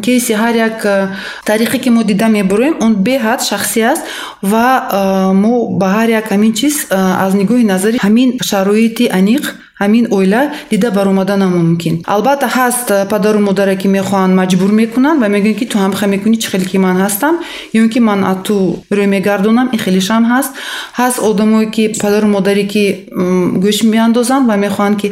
кейси 0.05 0.33
ҳар 0.33 0.55
як 0.55 1.02
тариқе 1.49 1.77
ки 1.83 1.89
мо 1.95 2.01
дида 2.03 2.27
мебароем 2.37 2.75
он 2.85 2.93
беҳад 3.07 3.39
шахсӣ 3.49 3.81
аст 3.93 4.03
ва 4.51 4.67
мо 5.43 5.53
ба 5.79 5.87
ҳар 5.95 6.09
як 6.19 6.25
ҳамин 6.33 6.53
чиз 6.59 6.75
аз 7.25 7.31
нигоҳи 7.39 7.65
назари 7.73 7.97
ҳамин 8.05 8.29
шароити 8.49 9.05
аниқ 9.19 9.45
ҳамин 9.83 10.05
оила 10.17 10.41
дида 10.71 10.91
баромадан 10.91 11.41
мумкин 11.57 11.95
албатта 12.05 12.47
ҳаст 12.57 12.87
падару 13.11 13.39
модаре 13.39 13.75
ки 13.81 13.87
мехоҳанд 13.87 14.33
маҷбур 14.41 14.71
мекунанд 14.81 15.17
ва 15.23 15.27
мегӯянд 15.35 15.57
ки 15.59 15.65
ту 15.71 15.77
ҳамиха 15.83 16.05
мекунӣ 16.13 16.37
чӣ 16.41 16.47
хеле 16.53 16.65
ки 16.71 16.77
ман 16.85 16.97
ҳастам 17.03 17.35
ё 17.79 17.83
ки 17.93 17.99
ман 17.99 18.19
аз 18.31 18.37
ту 18.47 18.55
рӯй 18.97 19.07
мегардонам 19.15 19.67
ин 19.75 19.79
хелешам 19.85 20.23
ҳаст. 20.33 20.51
Ҳаст 20.99 21.17
одамое 21.29 21.65
ки 21.75 21.83
падару 22.01 22.27
модаре 22.27 22.65
ки 22.73 22.83
гӯш 23.65 23.77
меандозанд 23.93 24.43
ва 24.49 24.55
мехоҳанд 24.65 24.95
ки 25.01 25.07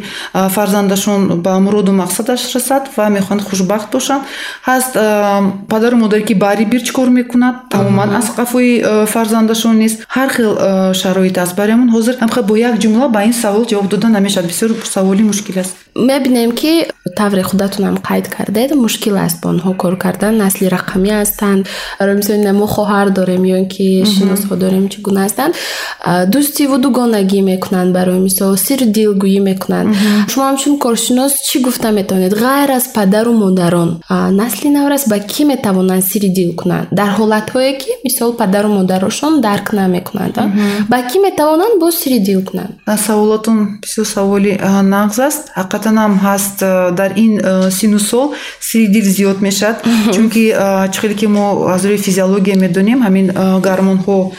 фарзандашон 0.56 1.20
ба 1.44 1.52
муроду 1.64 1.92
мақсадаш 2.02 2.40
расад 2.54 2.84
ва 2.96 3.04
мехоҳанд 3.16 3.42
хушбахт 3.48 3.88
бошанд. 3.94 4.22
Ҳаст 4.68 4.92
падару 5.82 5.96
модаре 5.96 6.22
ки 6.22 6.34
баҳри 6.34 6.64
бир 6.64 6.82
чӣ 6.86 6.92
кор 6.92 7.08
мекунад? 7.10 7.54
Тамоман 7.70 8.14
аз 8.14 8.26
қафои 8.38 9.06
фарзандашон 9.12 9.76
нест 9.82 10.06
ҳар 10.16 10.28
хел 10.34 10.50
шароит 10.94 11.38
аст 11.38 11.56
барои 11.56 11.74
ҳамон 11.74 11.90
ҳозир 11.96 12.14
ҳамха 12.22 12.42
бо 12.42 12.54
як 12.56 12.74
ҷумла 12.82 13.08
ба 13.08 13.24
ин 13.24 13.32
савол 13.32 13.64
ҷавоб 13.70 13.88
дода 13.88 14.08
намешавад. 14.08 14.46
Бисёр 14.52 14.70
саволи 14.94 15.22
мушкил 15.22 15.58
аст. 15.58 15.74
Мебинем 15.94 16.52
ки 16.52 16.86
тавре 17.16 17.42
худатонам 17.42 17.96
қайд 18.08 18.26
кардед? 18.34 18.70
Мушкил 18.84 19.16
аст 19.26 19.38
бо 19.42 19.48
онҳо 19.48 19.74
кор 19.82 19.94
кардан. 20.04 20.36
Насли 20.36 20.66
рақамӣ 20.76 21.10
ҳастанд. 21.20 21.66
Мисоли 22.18 22.52
мо 22.52 22.66
хоҳар 22.74 23.10
дорем 23.18 23.42
ё 23.56 23.68
ки 23.74 24.04
шиносҳо 24.12 24.54
дорем 24.64 24.84
чӣ 24.92 24.98
гуна 25.06 25.20
ҳастанд. 25.26 25.52
Дӯстиву 26.32 26.76
дугонагӣ 26.84 27.40
мекунанд 27.52 27.90
барои 27.96 28.20
мисол 28.28 28.56
сиру 28.56 28.86
дилгӯӣ 28.96 29.40
мекунанд. 29.50 29.88
Шумо 30.30 30.44
ҳамчун 30.48 30.74
коршинос 30.84 31.32
чӣ 31.48 31.56
гуфта 31.66 31.88
метавонед? 31.98 32.32
Ғайр 32.44 32.70
аз 32.78 32.86
падару 32.96 33.32
модарон. 33.32 33.90
Насли 34.40 34.68
наврас 34.76 35.04
ба 35.10 35.18
кӣ 35.32 35.42
метавонанд 35.72 36.04
сири 36.04 36.28
дил 36.28 36.54
кунанд 36.54 36.88
дар 36.90 37.10
ҳолатҳое 37.18 37.78
ки 37.78 37.90
мисол 38.04 38.32
падару 38.36 38.68
модарошон 38.68 39.40
дарк 39.40 39.72
намекунанд 39.72 40.34
ба 40.88 40.98
кӣ 41.08 41.18
метавонанд 41.18 41.80
боз 41.80 41.94
сири 42.02 42.18
дил 42.18 42.44
кунанд 42.44 42.72
саволотон 43.06 43.78
бисёр 43.82 44.06
саволи 44.06 44.52
нағз 44.94 45.18
аст. 45.28 45.42
Ҳақиқатан 45.56 45.96
ҳам 46.02 46.14
ҳаст 46.26 46.58
дар 46.98 47.10
ин 47.16 47.32
сину 47.70 47.98
сол 47.98 48.34
сири 48.60 48.86
дил 48.86 49.04
зиёд 49.04 49.38
мешавад. 49.40 49.76
Чунки 50.14 50.44
чӣ 50.92 50.98
хеле 51.00 51.14
ки 51.14 51.26
мо 51.26 51.68
аз 51.74 51.82
рӯи 51.84 51.96
физиология 51.96 52.56
медонем 52.56 53.00
ҳамин 53.06 53.26
гармонҳо 53.66 54.32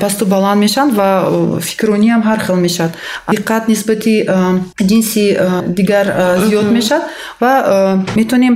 пасту 0.00 0.24
баланд 0.26 0.60
мешаванд 0.64 0.92
ва 1.00 1.08
фикрронӣ 1.68 2.08
ҳам 2.14 2.22
ҳар 2.28 2.38
хел 2.46 2.56
мешавад. 2.66 2.92
Диққат 3.34 3.62
нисбати 3.72 4.14
ҷинси 4.90 5.24
дигар 5.78 6.06
зиёд 6.48 6.68
мешавад 6.78 7.02
ва 7.40 7.52
метавонем 8.16 8.54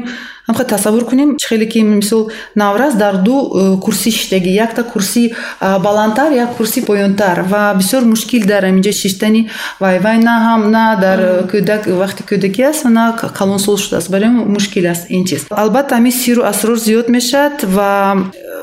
ҳамха 0.51 0.65
тасаввур 0.65 1.05
кунем 1.05 1.37
хеле 1.49 1.67
ки 1.67 1.81
мисол 1.83 2.31
наврас 2.55 2.95
дар 2.95 3.17
ду 3.27 3.37
э, 3.55 3.81
курсӣ 3.85 4.11
шиштагӣ. 4.11 4.51
Якта 4.51 4.83
курсӣ 4.83 5.23
баландтар 5.61 6.33
як 6.33 6.57
курсӣ 6.57 6.81
поёнтар. 6.91 7.37
Ва 7.53 7.75
бисёр 7.81 8.03
мушкил 8.05 8.43
дар 8.47 8.63
ҳаминҷо 8.65 8.93
шиштани 8.93 9.49
вай 9.81 9.99
вай 10.05 10.19
на 10.19 10.35
ҳам 10.47 10.71
на 10.71 10.85
дар 11.05 11.19
кӯдак 11.51 11.83
вақти 11.87 12.23
кӯдакӣ 12.31 12.63
аст 12.71 12.85
на 12.85 13.05
калонсол 13.39 13.77
шудааст. 13.79 14.11
Барои 14.11 14.29
мушкил 14.29 14.87
аст 14.91 15.05
ин 15.09 15.25
чиз 15.25 15.47
албатта 15.51 15.95
ҳамин 15.97 16.15
сиру 16.23 16.43
асрор 16.43 16.79
зиёд 16.79 17.09
мешавад 17.09 17.57
ва 17.77 17.91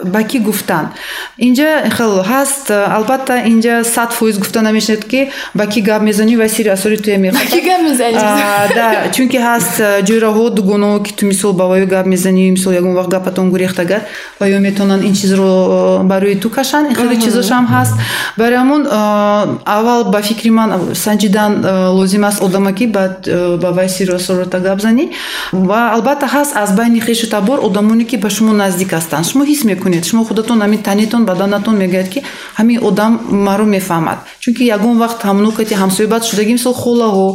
ба 0.06 0.24
кӣ 0.24 0.40
гуфтан? 0.40 0.86
Инҷа 1.38 1.90
хел 1.98 2.14
ҳаст. 2.32 2.72
Албатта 2.98 3.36
инҷа 3.52 3.84
сад 3.84 4.12
фоиз 4.12 4.38
гуфта 4.40 4.62
намешавад 4.62 5.04
ки 5.12 5.30
ба 5.56 5.66
кӣ 5.72 5.82
гап 5.82 6.02
мезанӣ 6.02 6.36
ва 6.38 6.48
сири 6.50 6.70
асрори 6.70 6.98
туя 6.98 7.18
мехоҳад. 7.18 7.50
Чунки 9.16 9.38
ҳаст 9.38 9.74
ҷӯраҳо 10.08 10.46
дугонаҳо 10.58 11.04
ки 11.06 11.12
ту 11.18 11.26
мисол 11.26 11.54
ба 11.54 11.66
ваё 11.72 11.86
гап 11.88 12.06
мезанӣ 12.06 12.52
мисол 12.52 12.72
ягон 12.74 12.94
вақт 13.00 13.10
гапатон 13.16 13.50
гурехтагар 13.54 14.02
ва 14.40 14.46
ё 14.56 14.60
метавонанд 14.60 15.04
ин 15.04 15.14
чизро 15.20 16.04
барои 16.04 16.36
ту 16.36 16.50
кашанд 16.50 16.90
ин 16.92 16.96
хеле 16.96 17.16
чизошам 17.26 17.66
ҳаст. 17.74 17.94
Барои 18.38 18.58
ҳамун 18.64 18.82
аввал 19.66 20.02
ба 20.14 20.22
фикри 20.22 20.50
ман 20.50 20.70
санҷидан 20.94 21.52
лозим 21.98 22.24
аст 22.30 22.40
одама 22.42 22.74
ки 22.74 22.86
ба 22.88 23.72
вай 23.78 23.90
сиру 23.90 24.16
асророта 24.16 24.60
гап 24.60 24.80
занӣ. 24.82 25.06
Ва 25.54 25.80
албатта 25.96 26.28
ҳаст 26.36 26.52
аз 26.56 26.70
байни 26.76 27.00
хешу 27.00 27.28
табор 27.30 27.60
одамоне 27.68 28.06
ки 28.06 28.18
ба 28.18 28.30
шумо 28.30 28.54
наздик 28.54 28.90
ҳастанд. 28.94 29.26
Шумо 29.32 29.44
ҳис 29.46 29.62
мекунед 29.66 29.87
мекунед. 29.88 30.06
Шумо 30.06 30.24
худатон 30.24 30.62
ҳамин 30.62 30.82
танитон 30.82 31.26
баданатон 31.26 31.76
мегӯяд 31.78 32.10
ки 32.10 32.24
ҳамин 32.60 32.78
одам 32.84 33.20
маро 33.32 33.66
мефаҳмад. 33.66 34.18
Чунки 34.40 34.64
ягон 34.64 34.96
вақт 35.04 35.20
ҳамнокати 35.30 35.74
ҳамсоҳибат 35.82 36.24
шудагӣ 36.30 36.52
мисол 36.58 36.74
холаҳо 36.84 37.28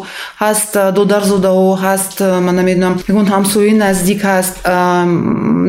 ҳаст 0.43 0.73
додарзодаҳо 0.99 1.69
ҳаст 1.85 2.15
ман 2.47 2.55
намедонам 2.61 2.95
ягон 3.11 3.27
ҳамсояи 3.35 3.75
наздик 3.85 4.21
ҳаст. 4.31 4.55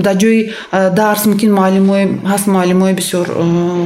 Дар 0.06 0.16
ҷои 0.22 0.40
дарс 1.00 1.24
мумкин 1.30 1.52
муаллимое 1.60 2.06
ҳаст 2.32 2.46
муаллимои 2.56 2.94
бисёр 3.00 3.25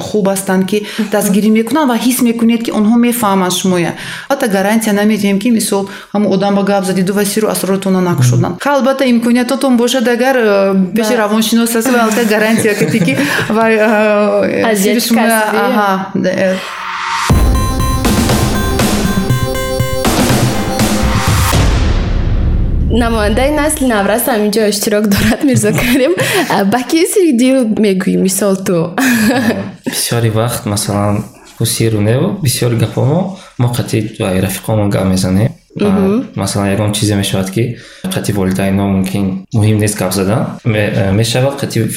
хуб 0.08 0.25
ҳастанд 0.34 0.63
ки 0.70 0.77
дастгирӣ 1.13 1.50
мекунанд 1.60 1.88
ва 1.92 1.98
ҳис 2.06 2.18
мекунед 2.30 2.62
ки 2.66 2.72
онҳо 2.80 2.96
мефаҳманд 3.08 3.54
шумоя. 3.60 3.92
Албатта 4.30 4.48
гарантия 4.58 4.94
намедиҳем 5.01 5.38
ки 5.44 5.50
мисол 5.60 5.84
ҳамн 6.13 6.25
одам 6.36 6.54
ба 6.58 6.63
гап 6.72 6.84
задиду 6.89 7.13
ва 7.13 7.25
сиру 7.25 7.48
асроротона 7.56 8.01
накушоданд 8.01 8.56
албатта 8.77 9.04
имкониятотон 9.13 9.77
бошад 9.77 10.08
агар 10.16 10.36
пеши 10.98 11.13
равоншинос 11.24 11.72
ҳаст 11.75 11.88
албатта 11.88 12.24
гарантия 12.36 12.74
критики 12.88 13.17
ва 13.50 13.65
намояндаи 22.91 23.51
насли 23.51 23.86
наврас 23.94 24.24
ҳам 24.32 24.41
инҷо 24.48 24.62
иштирок 24.74 25.06
дорад 25.13 25.41
мирзо 25.50 25.72
карим. 25.82 26.13
Ба 26.72 26.79
ки 26.89 27.00
сири 27.12 27.34
дил 27.41 27.58
мегӯӣ 27.84 28.17
мисол 28.27 28.56
ту? 28.67 28.77
Бисёри 29.94 30.29
вақт 30.39 30.63
масалан 30.74 31.15
ҳусиру 31.60 32.00
неву 32.10 32.27
бисёри 32.46 32.75
гапомо 32.84 33.20
мо 33.62 33.67
қатъи 33.77 34.00
рафиқомо 34.46 34.84
гап 34.94 35.06
мезанем 35.13 35.51
масалан 36.36 36.72
ягон 36.72 36.93
чизе 36.93 37.15
мешавад 37.15 37.51
ки 37.51 37.77
қатъи 38.03 38.34
волидайно 38.34 38.88
мумкин 38.88 39.46
муҳим 39.53 39.77
нест 39.77 39.98
гап 39.98 40.13
задан 40.13 40.60
э, 40.65 41.12
мешавад 41.12 41.62
қатъи 41.62 41.89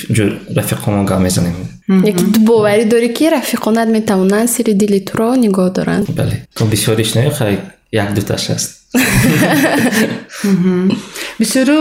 рафиқомо 0.57 1.05
гап 1.05 1.21
мезанем. 1.21 1.55
Яки 1.89 2.25
ту 2.33 2.41
боварӣ 2.41 2.85
дорӣ 2.85 3.13
ки 3.13 3.25
рафиқонат 3.25 3.89
метавонанд 3.91 4.51
сири 4.51 4.73
дили 4.75 5.01
туро 5.01 5.35
нигоҳ 5.35 5.73
доранд? 5.73 6.07
Бале 6.09 6.47
то 6.55 6.65
бисёриш 6.65 7.15
не 7.15 7.31
хай 7.31 7.59
як 7.93 8.15
дуташ 8.15 8.51
аст 8.51 8.80
бисёру 11.39 11.79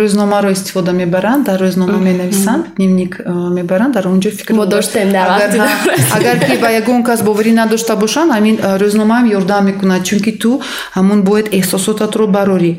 рӯзномаро 0.00 0.52
истифода 0.52 0.92
мебаранд 0.92 1.44
дар 1.44 1.60
рӯзнома 1.60 1.98
менависанд 1.98 2.64
дневник 2.76 3.20
мебаранд 3.28 3.94
дар 3.94 4.06
онҷо 4.08 4.30
фикрмо 4.30 4.64
доштем 4.66 5.08
агар 6.16 6.38
ки 6.46 6.56
ба 6.62 6.68
ягон 6.70 7.02
кас 7.04 7.20
боварӣ 7.22 7.52
надошта 7.52 7.96
бошанд 7.96 8.32
ҳамин 8.32 8.56
рӯзномаам 8.82 9.24
ёрдам 9.36 9.64
мекунад 9.66 10.02
чунки 10.08 10.32
ту 10.32 10.62
ҳамун 10.96 11.22
бояд 11.28 11.46
эҳсосотатро 11.58 12.26
барорӣ. 12.36 12.72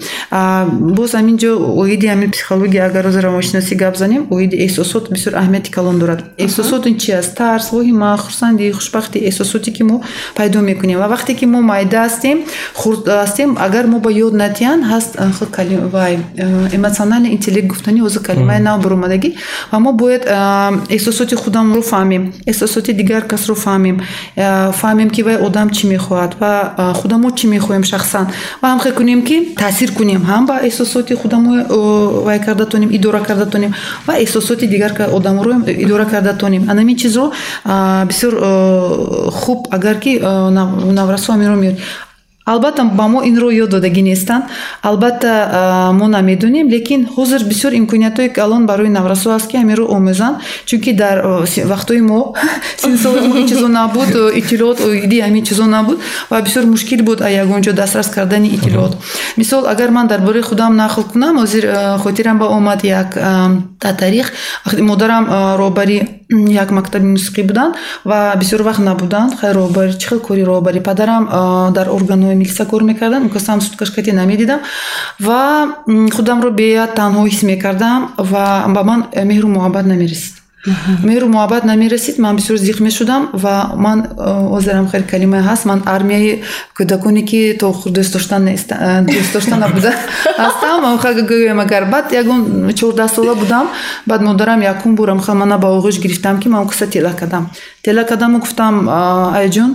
Боз 0.98 1.12
ҳамин 1.14 1.38
ҷо 1.38 1.52
оиди 1.82 2.08
ҳамин 2.14 2.30
психология 2.36 2.86
агар 2.86 3.04
рози 3.06 3.20
равоншиносӣ 3.28 3.76
гап 3.76 3.96
занем 3.98 4.22
оиди 4.36 4.56
эҳсосот 4.66 5.04
бисёр 5.14 5.34
аҳамияти 5.42 5.70
калон 5.78 6.00
дорад. 6.00 6.20
Эҳсосот 6.46 6.84
ин 6.90 6.98
чи 6.98 7.12
аст? 7.12 7.36
Тарс 7.38 7.68
воҳима 7.76 8.18
хурсандӣ 8.24 8.72
хушбахтӣ 8.78 9.20
эҳсосоте 9.30 9.72
ки 9.76 9.84
мо 9.84 10.02
пайдо 10.38 10.60
мекунем. 10.62 10.98
Ва 11.00 11.08
вақте 11.16 11.34
ки 11.40 11.46
мо 11.46 11.60
майда 11.62 12.00
ҳастем 12.08 12.38
хурд 12.74 13.06
ҳастем 13.36 13.58
агар 13.60 13.86
мо 13.88 14.00
ба 14.00 14.12
ёд 14.26 14.34
натиҳанд 14.34 14.84
ҳаст 14.92 15.12
вай 15.96 16.20
эмоциональный 16.78 17.32
интеллект 17.38 17.68
гуфтани 17.68 18.00
ҳозир 18.06 18.22
калимаи 18.30 18.60
нав 18.60 18.78
баромадагӣ. 18.84 19.30
Ва 19.72 19.80
мо 19.80 19.92
бояд 20.02 20.24
эҳсосоти 20.96 21.36
худамро 21.44 21.82
фаҳмем 21.82 22.24
эҳсосоти 22.52 22.92
дигар 23.00 23.24
касро 23.32 23.56
фаҳмем 23.66 23.98
фаҳмем 24.82 25.10
ки 25.16 25.22
вай 25.28 25.38
одам 25.48 25.68
чӣ 25.76 25.84
мехоҳад 25.94 26.32
ва 26.42 26.52
худамо 27.00 27.30
чӣ 27.38 27.46
мехоҳем 27.56 27.84
шахсан. 27.92 28.26
Ва 28.62 28.68
ҳамхе 28.74 28.92
кунем 29.00 29.22
ки 29.28 29.38
таъсир 29.64 29.90
кунем 30.00 30.22
ҳам 30.30 30.44
ба 30.50 30.56
эҳсосоти 30.68 31.14
худамо 31.22 31.52
вай 32.28 32.40
карда 32.46 32.66
тонем 32.74 32.90
идора 32.98 33.22
карда 33.28 33.46
тонем 33.54 33.72
ва 34.08 34.14
эҳсосоти 34.24 34.66
дигар 34.74 34.92
одамро 35.18 35.54
идора 35.86 36.06
карда 36.06 36.34
тонем 36.44 36.64
анамин 36.72 36.96
чизро 37.02 37.26
бисёр 38.10 38.34
хуб 39.40 39.60
агар 39.76 39.96
ки 40.04 40.12
наврасо 41.00 41.34
амиро 41.34 41.56
меёрд 41.64 41.80
албатта 42.46 42.84
ба 42.84 43.08
мо 43.08 43.24
инро 43.24 43.50
ёд 43.52 43.70
додагӣ 43.70 44.02
нестанд. 44.02 44.44
Албатта 44.82 45.92
мо 45.94 46.08
намедонем 46.08 46.70
лекин 46.70 47.08
ҳозир 47.16 47.44
бисёр 47.44 47.74
имкониятҳое 47.74 48.30
алон 48.46 48.66
барои 48.66 48.90
наврасо 48.90 49.30
ҳаст 49.36 49.48
ки 49.50 49.58
ҳамеро 49.58 49.86
омӯзанд 49.96 50.36
чунки 50.66 50.94
дар 50.94 51.18
вақтҳои 51.72 52.02
мо 52.02 52.34
синсоли 52.84 53.28
мо 53.28 53.36
ин 53.42 53.48
чизо 53.48 53.68
набуд 53.68 54.10
иттилоот 54.40 54.80
оиди 54.82 55.18
ҳамин 55.26 55.44
чизо 55.44 55.66
набуд 55.66 55.98
ва 56.30 56.42
бисёр 56.42 56.66
мушкил 56.66 57.02
буд 57.04 57.20
ягонҷо 57.22 57.74
дастрас 57.74 58.08
кардани 58.08 58.50
иттилоот. 58.56 58.94
Мисол 59.38 59.66
агар 59.68 59.90
ман 59.92 60.08
дар 60.08 60.22
бораи 60.22 60.42
худам 60.42 60.78
нақл 60.78 61.02
кунам 61.12 61.38
ҳозир 61.44 61.64
хотирам 62.04 62.38
ба 62.38 62.46
омад 62.58 62.84
як 62.84 63.10
тарих 63.80 64.32
вақти 64.66 64.82
модарам 64.82 65.26
роҳбари 65.62 65.98
як 66.30 66.72
мактаби 66.72 67.06
мусиқӣ 67.06 67.44
буданд 67.44 67.76
ва 68.06 68.36
бисёр 68.36 68.62
вақт 68.62 68.80
набуданд. 68.80 69.32
Хай 69.40 69.52
роҳбарӣ 69.54 69.94
чӣ 69.98 70.08
хел 70.10 70.20
кори 70.20 70.44
роҳбарӣ 70.44 70.82
падарам 70.82 71.24
дар 71.78 71.88
органҳои 71.90 72.35
милиса 72.42 72.66
кор 72.66 72.82
мекарданд 72.84 73.24
мукасам 73.28 73.62
суткашкатӣ 73.62 74.12
намедидам 74.22 74.60
ва 75.20 75.40
худамро 76.16 76.50
беяд 76.62 76.92
танҳо 77.00 77.22
ҳис 77.28 77.42
мекардам 77.52 78.02
ва 78.32 78.46
ба 78.76 78.82
ман 78.90 79.00
меҳру 79.30 79.48
муҳаббат 79.56 79.86
намерасид 79.94 80.36
меҳру 81.10 81.28
муҳаббат 81.36 81.64
намерасид 81.72 82.18
ман 82.20 82.36
бисёр 82.36 82.58
зиқ 82.58 82.78
мешудам 82.88 83.30
ва 83.34 83.56
ман 83.86 84.00
ҳозирам 84.54 84.88
хеле 84.92 85.06
калимае 85.14 85.44
ҳаст. 85.50 85.64
Ман 85.66 85.80
армияи 85.96 86.44
кӯдаконе 86.78 87.24
ки 87.30 87.42
то 87.60 87.68
дӯст 87.96 88.12
доштан 88.14 88.42
дӯст 88.46 89.32
дошта 89.34 89.56
набуда 89.64 89.92
ҳастам. 90.44 90.80
Гӯям 91.32 91.60
агар 91.66 91.84
баъд 91.94 92.06
ягон 92.22 92.42
чордаҳ 92.80 93.10
сола 93.16 93.36
будам 93.36 93.66
баъд 94.10 94.22
модарам 94.22 94.62
якум 94.62 94.96
бора 94.96 95.16
мана 95.42 95.58
ба 95.58 95.68
оғӯш 95.78 96.02
гирифтам 96.04 96.40
ки 96.42 96.48
ман 96.50 96.68
куса 96.68 96.88
тела 96.88 97.12
кардам. 97.20 97.50
Тела 97.84 98.04
кардаму 98.04 98.40
гуфтам 98.40 98.90
айҷон 99.42 99.72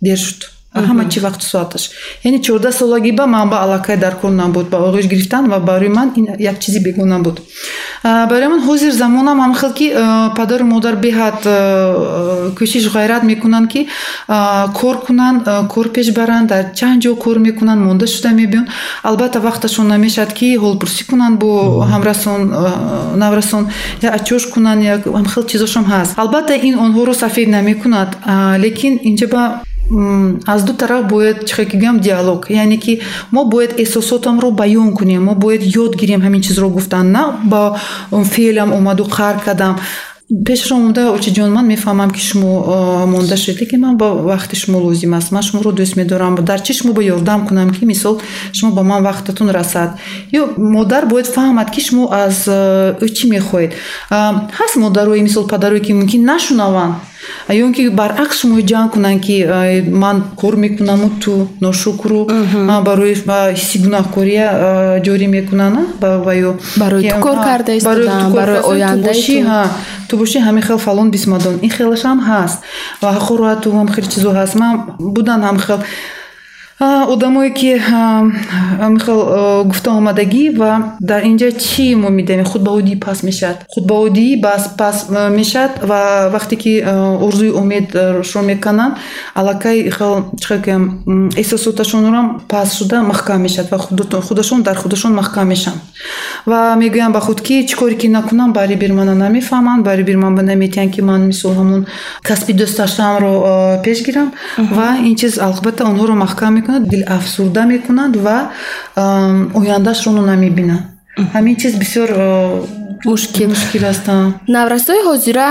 дер 0.00 0.18
шуд 0.18 0.53
ҳама 0.74 1.04
чӣ 1.12 1.20
вақту 1.26 1.44
соаташ? 1.52 1.90
Яъне 2.24 2.38
чордаҳсолагӣ 2.46 3.12
ба 3.12 3.26
ман 3.26 3.48
ба 3.50 3.56
аллакай 3.64 3.96
дар 3.96 4.14
кор 4.20 4.30
набуд 4.30 4.66
ба 4.70 4.78
оғӯш 4.88 5.06
гирифтан 5.12 5.48
ва 5.48 5.58
барои 5.60 5.88
ман 5.88 6.12
ин 6.16 6.26
як 6.38 6.58
чизи 6.60 6.80
бегона 6.80 7.18
буд 7.18 7.40
барои 8.04 8.48
ман 8.48 8.60
ҳозир 8.68 8.92
замонам 8.92 9.38
ҳамхел 9.40 9.72
ки 9.78 9.86
падару 10.36 10.64
модар 10.64 10.94
беҳад 10.96 11.40
кӯшиш 12.58 12.84
ғайрат 12.94 13.22
мекунанд 13.22 13.66
ки 13.72 13.88
кор 14.80 14.96
кунанд 15.06 15.42
кор 15.68 15.88
пеш 15.88 16.12
баранд 16.12 16.48
дар 16.48 16.64
чанд 16.78 17.02
ҷо 17.02 17.16
кор 17.24 17.38
мекунанд 17.38 17.80
монда 17.86 18.06
шуда 18.06 18.30
мебиёнд. 18.30 18.68
Албатта 19.02 19.38
вақташон 19.40 19.86
намешавад 19.94 20.32
ки 20.38 20.56
ҳолпурсӣ 20.64 21.02
кунанд 21.10 21.38
бо 21.38 21.50
ҳамрасон 21.92 22.40
наврасон 23.22 23.68
я 24.02 24.10
ачош 24.18 24.46
кунанд 24.54 24.82
як 24.82 25.00
ҳамхел 25.06 25.44
чизошам 25.46 25.84
ҳаст. 25.84 26.12
Албатта 26.16 26.54
ин 26.68 26.74
онҳоро 26.84 27.14
сафед 27.14 27.48
намекунад 27.48 28.10
лекин 28.64 28.94
инҷа 29.08 29.26
ба 29.34 29.42
аз 30.46 30.64
ду 30.64 30.72
тараф 30.72 31.06
бояд 31.08 31.46
чихе 31.46 31.64
ки 31.66 31.76
гӯям 31.76 32.00
диалог. 32.00 32.46
Яъне 32.50 32.78
ки 32.78 33.00
мо 33.32 33.44
бояд 33.44 33.72
эҳсосотамро 33.78 34.50
баён 34.50 34.94
кунем 34.94 35.24
мо 35.24 35.34
бояд 35.34 35.62
ёд 35.62 35.96
гирем 35.96 36.20
ҳамин 36.20 36.40
чизро 36.40 36.68
гуфтан. 36.68 37.12
На 37.12 37.38
ба 37.44 37.78
феълам 38.10 38.72
омаду 38.72 39.04
қар 39.04 39.44
кардам. 39.44 39.78
Пешро 40.46 40.76
омода 40.76 41.12
очиҷон 41.12 41.50
ман 41.52 41.66
мефаҳмам 41.66 42.10
ки 42.10 42.20
шумо 42.20 43.06
монда 43.06 43.36
шудед 43.36 43.60
лекин 43.60 43.80
ман 43.80 43.96
ба 43.96 44.06
вақти 44.06 44.54
шумо 44.56 44.78
лозим 44.78 45.14
аст. 45.14 45.32
Ман 45.32 45.42
шуморо 45.42 45.70
дӯст 45.72 45.96
медорам. 45.96 46.34
Дар 46.36 46.60
чӣ 46.62 46.72
шумо 46.72 46.92
ба 46.94 47.02
ёрдам 47.02 47.46
кунам? 47.46 47.70
Ки 47.70 47.84
мисол 47.84 48.22
шумо 48.52 48.72
ба 48.72 48.82
ман 48.82 49.04
вақтатон 49.04 49.50
расад. 49.50 49.90
Ё 50.32 50.54
модар 50.56 51.06
бояд 51.06 51.26
фаҳмад 51.26 51.70
ки 51.70 51.80
шумо 51.80 52.08
аз 52.10 52.48
ӯ 52.48 53.08
чӣ 53.16 53.24
мехоҳед 53.34 53.72
ҳаст 54.58 54.76
модарои 54.76 55.20
мисол 55.20 55.46
падарое 55.46 55.80
ки 55.80 55.92
мумкин 55.92 56.24
нашунаванд 56.24 56.94
ё 57.48 57.72
ки 57.76 57.88
баръакс 58.00 58.36
шумо 58.40 58.60
ҷанг 58.70 58.88
кунанд 58.94 59.20
ки 59.26 59.36
ман 60.04 60.16
кор 60.40 60.54
мекунаму 60.56 61.10
ту 61.22 61.48
ношукру 61.60 62.20
барои 62.88 63.14
ҳисси 63.14 63.76
гунаҳкория 63.84 64.48
ҷорӣ 65.06 65.26
мекунанд 65.36 65.76
барои 66.80 67.10
ту 67.10 67.16
кор 67.26 67.36
карда 67.48 67.72
истодам 67.76 68.32
барои 68.32 68.60
ояндаи 68.70 69.44
ту 70.08 70.16
бошӣ 70.20 70.38
ҳамин 70.46 70.62
хел 70.68 70.78
фалон 70.78 71.10
бисмадон. 71.10 71.54
Ин 71.66 71.70
хелашам 71.76 72.18
ҳаст 72.28 72.58
ва 73.02 73.08
ҳақорату 73.16 73.68
ҳам 73.78 73.88
хеле 73.94 74.08
чизо 74.14 74.30
ҳаст. 74.38 74.54
Ман 74.62 74.74
буданд 75.14 75.42
ҳам 75.48 75.58
хел 75.66 75.80
одамое 76.80 77.50
ки 77.50 77.80
михел 78.94 79.64
гуфтаомадагӣ 79.64 80.56
ва 80.58 80.98
дар 81.00 81.22
инҷа 81.22 81.50
чӣ 81.52 81.94
мо 81.96 82.08
медонем 82.10 82.44
худбаодӣ 82.44 82.96
пас 82.96 83.22
мешавад. 83.22 83.64
Худбаодӣ 83.68 84.40
бас 84.42 84.68
пас 84.78 85.08
мешавад 85.08 85.72
ва 85.82 86.30
вақте 86.34 86.56
ки 86.56 86.82
орзуи 87.26 87.50
умедшро 87.50 88.42
мекунанд 88.42 88.94
аллакай 89.34 89.90
чихгӯям 90.42 90.82
эҳсосоташонрам 91.36 92.40
пас 92.48 92.68
шуда 92.78 93.02
маҳкам 93.02 93.40
мешавад 93.42 93.70
ва 93.70 93.78
худашон 94.28 94.62
дар 94.62 94.76
худашон 94.76 95.12
маҳкам 95.14 95.46
мешаванд. 95.48 95.80
Ва 96.46 96.74
мегӯям 96.76 97.12
ба 97.12 97.20
худ 97.20 97.40
ки 97.40 97.66
чӣ 97.68 97.74
коре 97.76 97.94
ки 97.94 98.08
накунам 98.08 98.52
барибир 98.52 98.92
мана 98.92 99.14
намефаҳманд 99.14 99.84
барибир 99.84 100.16
ман 100.16 100.34
наметиҳанд 100.34 100.90
ки 100.94 101.00
ман 101.00 101.20
мисол 101.30 101.52
ҳамон 101.54 101.86
касби 102.22 102.52
дӯстдаштаамро 102.52 103.82
пеш 103.84 103.98
гирам. 104.06 104.32
Ва 104.58 104.88
ин 105.08 105.14
чиз 105.16 105.38
албатта 105.38 105.84
онҳоро 105.84 106.14
маҳкам 106.24 106.63
мекунад 106.64 106.88
дилафсурда 106.88 107.64
мекунанд 107.64 108.16
ва 108.16 108.50
ояндаашро 109.54 110.12
намебинанд 110.12 110.82
ҳамин 111.34 111.56
чиз 111.56 111.74
бисёр 111.76 112.08
мушкил 113.04 113.48
мушкил 113.48 113.82
ҳастанд? 113.90 114.34
Наврасои 114.56 115.00
ҳозира 115.08 115.48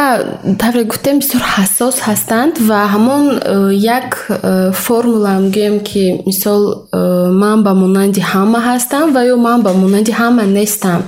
тавре 0.62 0.84
гуфтем 0.92 1.16
бисёр 1.22 1.44
ҳассос 1.56 1.96
ҳастанд 2.08 2.54
ва 2.70 2.80
ҳамон 2.94 3.24
э, 3.32 3.74
як 3.98 4.10
э, 4.30 4.72
формула 4.86 5.34
гӯем 5.56 5.78
ки 5.90 6.04
мисол 6.30 6.62
э, 6.92 7.32
ман 7.42 7.58
ба 7.66 7.72
монанди 7.84 8.22
ҳама 8.34 8.60
ҳастам 8.70 9.06
ва 9.16 9.22
ё 9.34 9.36
ман 9.48 9.60
ба 9.66 9.72
монанди 9.84 10.12
ҳама 10.22 10.44
нестам. 10.58 11.02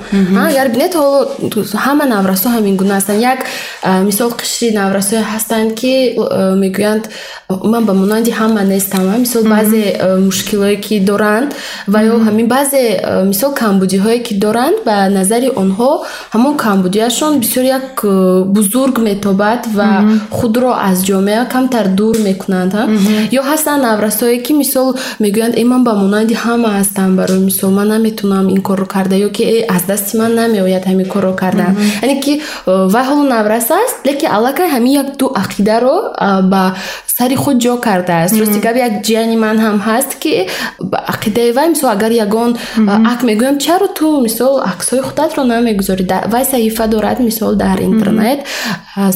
Агар 0.47 0.67
бинед 0.75 0.93
ҳоло 0.99 1.19
ҳама 1.86 2.05
наврасо 2.15 2.47
ҳамин 2.55 2.75
гуна 2.81 2.93
ҳастанд. 2.99 3.19
Як 3.34 3.39
мисол 4.10 4.29
қишри 4.41 4.67
наврасое 4.81 5.21
ҳастанд 5.34 5.69
ки 5.79 5.93
мегӯянд 6.63 7.03
ман 7.71 7.84
ба 7.89 7.93
монанди 8.01 8.31
ҳама 8.39 8.62
нестам 8.73 9.03
мисол 9.25 9.43
баъзе 9.53 9.84
мушкилое 10.27 10.75
ки 10.86 10.95
доранд 11.10 11.49
ва 11.93 11.99
ё 12.12 12.15
ҳамин 12.27 12.47
баъзе 12.55 12.84
мисол 13.31 13.51
камбудиҳое 13.62 14.19
ки 14.25 14.34
доранд 14.45 14.77
ба 14.88 14.95
назари 15.17 15.49
онҳо 15.63 15.91
ҳамон 16.36 16.58
камбудиашон 16.58 17.39
бисёр 17.39 17.63
як 17.63 18.04
э, 18.04 18.43
бузург 18.43 18.95
метобад 19.00 19.62
ва 19.78 19.89
худро 20.38 20.71
аз 20.89 20.98
ҷомеа 21.10 21.43
камтар 21.54 21.88
дур 22.00 22.15
мекунанд 22.28 22.74
ё 23.39 23.41
ҳастанд 23.52 23.82
наврасое 23.88 24.38
ки 24.45 24.54
мисол 24.54 24.88
мегӯянд 25.24 25.56
э 25.62 25.63
ман 25.71 25.82
ба 25.88 25.93
монанди 26.04 26.36
ҳама 26.45 26.69
ҳастам 26.78 27.10
барои 27.19 27.39
мисол 27.50 27.69
ман 27.78 27.88
наметунам 27.93 28.45
ин 28.56 28.62
корро 28.67 28.86
карда 28.95 29.15
ё 29.28 29.30
ки 29.36 29.43
э 29.56 29.58
аз 29.76 29.84
дасти 29.89 30.17
ман 30.17 30.32
намеояд 30.41 30.84
ҳамин 30.89 31.08
корро 31.13 31.34
кардан 31.41 31.74
яъне 32.04 32.15
ки 32.24 32.34
э, 32.41 32.41
вай 32.93 33.04
ҳоло 33.10 33.24
навраса 33.36 33.76
аст 33.86 33.98
лекин 34.08 34.30
аллакай 34.38 34.67
ҳамин 34.76 34.93
як 35.04 35.10
ду 35.19 35.26
ақидаро 35.43 35.95
ба 36.52 36.63
сари 37.17 37.36
худ 37.36 37.58
ҷо 37.63 37.74
кардааст. 37.88 38.36
Рости 38.41 38.60
гап 38.65 38.76
як 38.88 38.93
ҷияни 39.06 39.38
ман 39.45 39.58
ҳам 39.65 39.78
ҳаст 39.88 40.12
ки 40.21 40.32
ақидаи 41.13 41.52
вай 41.58 41.67
мисол 41.74 41.89
агар 41.95 42.12
ягон 42.26 42.52
ак 43.12 43.19
мегӯям 43.30 43.56
чаро 43.65 43.88
ту 43.98 44.08
мисол 44.28 44.54
аксҳои 44.71 45.02
худатро 45.08 45.41
намегузорӣ 45.54 46.04
вай 46.33 46.45
саҳифа 46.53 46.85
дорад 46.88 47.19
мисол 47.19 47.51
дар 47.55 47.77
интернет 47.89 48.39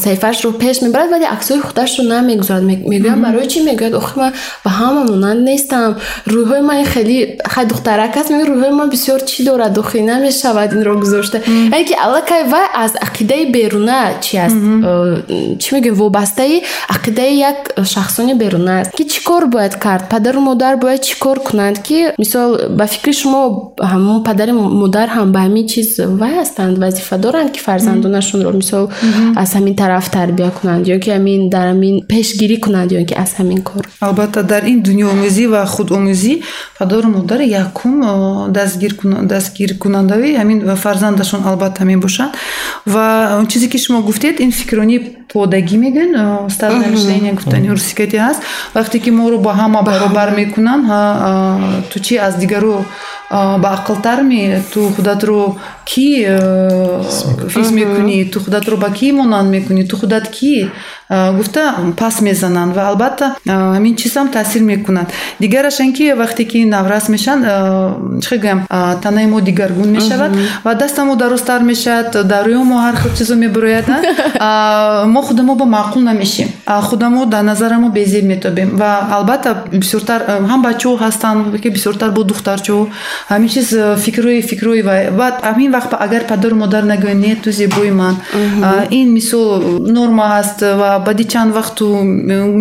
саҳифаашро 0.03 0.51
пеш 0.63 0.81
мебарад 0.81 1.09
вале 1.13 1.27
аксҳои 1.35 1.61
худашро 1.67 2.03
намегузорад. 2.03 2.63
Мегӯям 2.91 3.19
барои 3.25 3.47
чӣ 3.51 3.59
мегӯяд? 3.69 3.93
Охир 3.99 4.17
ман 4.21 4.31
ба 4.65 4.69
ҳама 4.79 5.01
монанд 5.11 5.41
нестам. 5.49 5.91
Рӯйҳои 6.33 6.61
ман 6.69 6.83
хеле 6.93 7.17
хай 7.53 7.65
духтарак 7.71 8.17
аст 8.17 8.29
мег 8.29 8.47
рӯйҳои 8.51 8.73
ман 8.79 8.89
бисёр 8.95 9.19
чӣ 9.29 9.39
дорад? 9.47 9.77
Охир 9.81 10.01
намешавад 10.11 10.73
инро 10.73 10.93
гузошта. 11.03 11.37
Яъне 11.73 11.85
ки 11.89 11.95
аллакай 12.05 12.43
вай 12.53 12.67
аз 12.83 12.91
ақидаи 13.07 13.43
беруна 13.55 14.01
чи 14.25 14.37
аст? 14.45 14.59
Чӣ 15.61 15.67
мегӯем 15.75 15.95
вобастаи 16.01 16.63
ақидаи 16.95 17.33
як 17.49 17.57
шахсони 17.93 18.33
беруна 18.33 18.73
аст. 18.81 18.91
Ки 18.97 19.03
чӣ 19.11 19.19
кор 19.23 19.43
бояд 19.47 19.75
кард? 19.75 20.03
Падару 20.13 20.39
модар 20.49 20.75
бояд 20.83 21.01
чӣ 21.07 21.15
кор 21.23 21.37
кунанд? 21.47 21.77
Ки 21.87 21.97
мисол 22.17 22.49
ба 22.77 22.85
фикри 22.93 23.13
шумо 23.13 23.41
ҳамон 23.91 24.23
падари 24.27 24.51
модар 24.51 25.07
ҳам 25.15 25.31
ба 25.35 25.39
ҳамин 25.45 25.65
чиз 25.71 25.89
вай 26.21 26.33
ҳастанд 26.41 26.75
вазифа 26.89 27.17
доранд 27.17 27.51
ки 27.51 27.59
фарзандонашонро 27.59 28.51
мисол 28.61 28.85
аз 29.35 29.49
ҳамин 29.57 29.75
тараф 29.75 30.09
тарбия 30.09 30.51
кунанд 30.51 30.83
ё 30.87 30.97
ки 31.03 31.09
ҳамин 31.15 31.49
дар 31.49 31.67
ҳамин 31.73 31.95
пешгирӣ 32.11 32.57
кунанд 32.65 32.89
ё 32.91 33.05
ки 33.09 33.13
аз 33.23 33.31
ҳамин 33.39 33.61
кор. 33.69 33.83
Албатта 34.07 34.43
дар 34.43 34.63
ин 34.71 34.79
дунёомӯзӣ 34.87 35.45
ва 35.53 35.61
худомӯзӣ 35.65 36.33
падару 36.79 37.07
модар 37.15 37.41
якум 37.41 37.95
дастгиркунандаи 39.31 40.31
ҳамин 40.41 40.59
фарзандашон 40.75 41.41
албатта 41.49 41.85
мебошанд. 41.85 42.31
Ва 42.85 43.37
он 43.39 43.45
чизе 43.47 43.67
ки 43.71 43.77
шумо 43.77 44.01
гуфтед 44.01 44.35
ин 44.39 44.51
фикрёни 44.51 44.97
подагӣ 45.33 45.77
мегӯянд 45.83 46.51
ставнамишления 46.55 47.33
гуфтани 47.33 47.69
русикати 47.69 48.17
ҳаст. 48.25 48.41
Вақте 48.75 48.97
ки 49.03 49.09
моро 49.19 49.37
ба 49.37 49.51
ҳама 49.59 49.79
баробар 49.89 50.29
мекунанд 50.39 50.83
ту 51.91 51.97
чӣ 52.05 52.13
аз 52.27 52.33
дигару 52.41 52.85
ба 53.29 53.69
ақлтарми 53.77 54.63
ту 54.73 54.89
худатро 54.95 55.57
кӣ 55.85 56.07
фис 57.53 57.69
мекунӣ? 57.71 58.29
Ту 58.31 58.39
худатро 58.39 58.77
ба 58.77 58.89
кӣ 58.97 59.11
монанд 59.11 59.49
мекунӣ? 59.55 59.83
Ту 59.89 59.97
худат 59.97 60.25
кӣ? 60.37 60.69
Гуфта 61.09 61.75
пас 61.97 62.21
мезананд 62.21 62.75
ва 62.75 62.83
албатта 62.89 63.35
ҳамин 63.47 63.95
чизам 63.95 64.27
таъсир 64.29 64.61
мекунад. 64.61 65.07
Дигараш 65.39 65.79
ин 65.79 65.93
ки 65.93 66.13
вақте 66.21 66.43
ки 66.45 66.65
наврас 66.65 67.09
мешаванд 67.09 67.45
чӣ 68.23 68.35
гӯям 68.43 68.59
танаи 69.03 69.25
мо 69.25 69.41
дигаргун 69.41 69.89
мешавад 69.97 70.31
ва 70.63 70.75
дастамо 70.75 71.15
дарозтар 71.15 71.61
мешавад 71.61 72.27
дар 72.27 72.45
рӯи 72.47 72.63
мо 72.63 72.77
ҳар 72.85 72.95
хел 73.01 73.11
чизо 73.17 73.35
мебурояд 73.35 73.85
мо 75.13 75.21
худамо 75.21 75.55
ба 75.55 75.65
маъқул 75.65 76.01
намешем 76.01 76.49
худамо 76.67 77.25
дар 77.25 77.43
назари 77.43 77.75
мо 77.75 77.89
безеб 77.89 78.25
метобем 78.25 78.69
ва 78.77 78.91
албатта 79.11 79.63
бисёртар 79.71 80.21
ҳам 80.49 80.61
бачаҳо 80.61 80.97
ҳастанд 81.05 81.61
ки 81.61 81.69
бисёртар 81.69 82.09
бо 82.11 82.23
духтарчаҳо 82.23 82.87
ҳамин 83.31 83.49
чиз 83.55 83.67
фикрҳои 84.03 84.41
фикрҳои 84.49 84.81
вай 84.89 85.01
ва 85.19 85.27
ҳамин 85.49 85.69
вақт 85.77 85.91
агар 86.05 86.23
падару 86.31 86.55
модар 86.55 86.83
нагӯянд 86.91 87.21
не 87.25 87.35
ту 87.43 87.51
зебои 87.51 87.91
ман. 87.91 88.15
Ин 88.99 89.07
мисол 89.17 89.47
норма 89.97 90.25
ҳаст 90.35 90.59
ва 90.81 90.89
баъди 91.07 91.25
чанд 91.33 91.51
вақту 91.59 91.85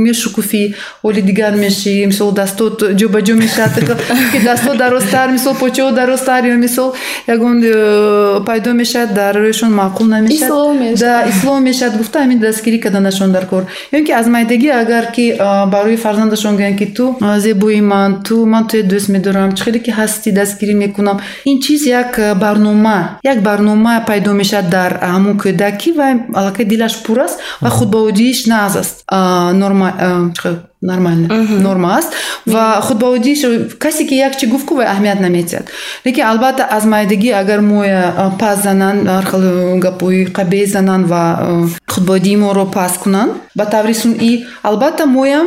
мешукуфӣ 0.06 0.62
ҳоли 1.04 1.20
дигар 1.30 1.52
мешӣ 1.64 1.92
мисол 2.10 2.30
дастот 2.40 2.76
ҷобаҷо 3.00 3.34
мешавад 3.44 3.72
ки 4.32 4.38
дастҳо 4.48 4.72
дарозтар 4.82 5.28
мисол 5.36 5.54
почаҳо 5.62 5.90
дарозтар 6.00 6.42
ё 6.54 6.56
мисол 6.66 6.88
ягон 7.34 7.56
э, 7.64 8.44
пайдо 8.48 8.70
мешавад 8.82 9.10
дар 9.20 9.34
рӯяшон 9.44 9.72
маъқул 9.80 10.06
намешавад. 10.14 10.48
Ислом 11.32 11.62
мешавад. 11.68 11.94
Гуфта 12.00 12.18
ҳамин 12.24 12.38
дастгирӣ 12.38 12.78
карданашон 12.84 13.32
дар 13.32 13.46
кор. 13.46 13.62
Ё 13.92 14.04
ки 14.06 14.12
аз 14.12 14.26
майдагӣ 14.26 14.70
агар 14.82 15.04
ки 15.16 15.24
барои 15.74 15.96
фарзандашон 15.96 16.54
гӯянд 16.56 16.78
ки 16.80 16.86
ту 16.96 17.16
зебои 17.38 17.80
ман 17.80 18.22
ту 18.26 18.46
ман 18.46 18.64
туе 18.68 18.82
дӯст 18.82 19.08
медорам 19.14 19.50
чӣ 19.56 19.62
хеле 19.64 19.78
ки 19.78 19.90
ҳастӣ 19.90 20.30
дастгирӣ 20.48 20.74
мекунам. 20.74 21.20
Ин 21.44 21.60
чиз 21.60 21.86
як 21.86 22.18
барнома 22.40 23.18
як 23.22 23.42
барнома 23.42 24.04
пайдо 24.06 24.32
мешавад 24.32 24.70
дар 24.70 24.92
ҳамон 25.02 25.38
кӯдак 25.38 25.78
ки 25.78 25.92
вай 25.92 26.12
аллакай 26.34 26.64
дилаш 26.64 26.94
пур 27.04 27.18
аст 27.26 27.38
ва 27.60 27.70
худбаудӣ 27.70 28.08
худбаудииш 28.08 28.46
на 28.46 28.66
аз 28.66 28.74
нормально 30.82 31.28
норма 31.60 31.98
аст 31.98 32.12
ва 32.46 32.80
худбаудииш 32.82 33.40
касе 33.78 34.04
ки 34.06 34.14
як 34.14 34.36
чи 34.36 34.46
гуфт 34.46 34.66
ку 34.66 34.74
вай 34.74 34.86
аҳамият 34.86 35.20
намедиҳад 35.20 35.66
лекин 36.04 36.24
албатта 36.26 36.68
аз 36.70 36.84
майдагӣ 36.84 37.30
агар 37.32 37.60
моя 37.60 38.32
пас 38.38 38.62
зананд 38.62 39.08
ҳархел 39.08 39.78
гапҳои 39.84 40.26
қабеҳ 40.38 40.66
зананд 40.66 41.06
ва 41.06 41.22
худбаудии 41.88 42.36
моро 42.36 42.64
паст 42.66 42.98
кунанд 43.02 43.32
ба 43.56 43.64
таври 43.66 43.94
сунъӣ 43.94 44.32
албатта 44.62 45.06
моям 45.06 45.46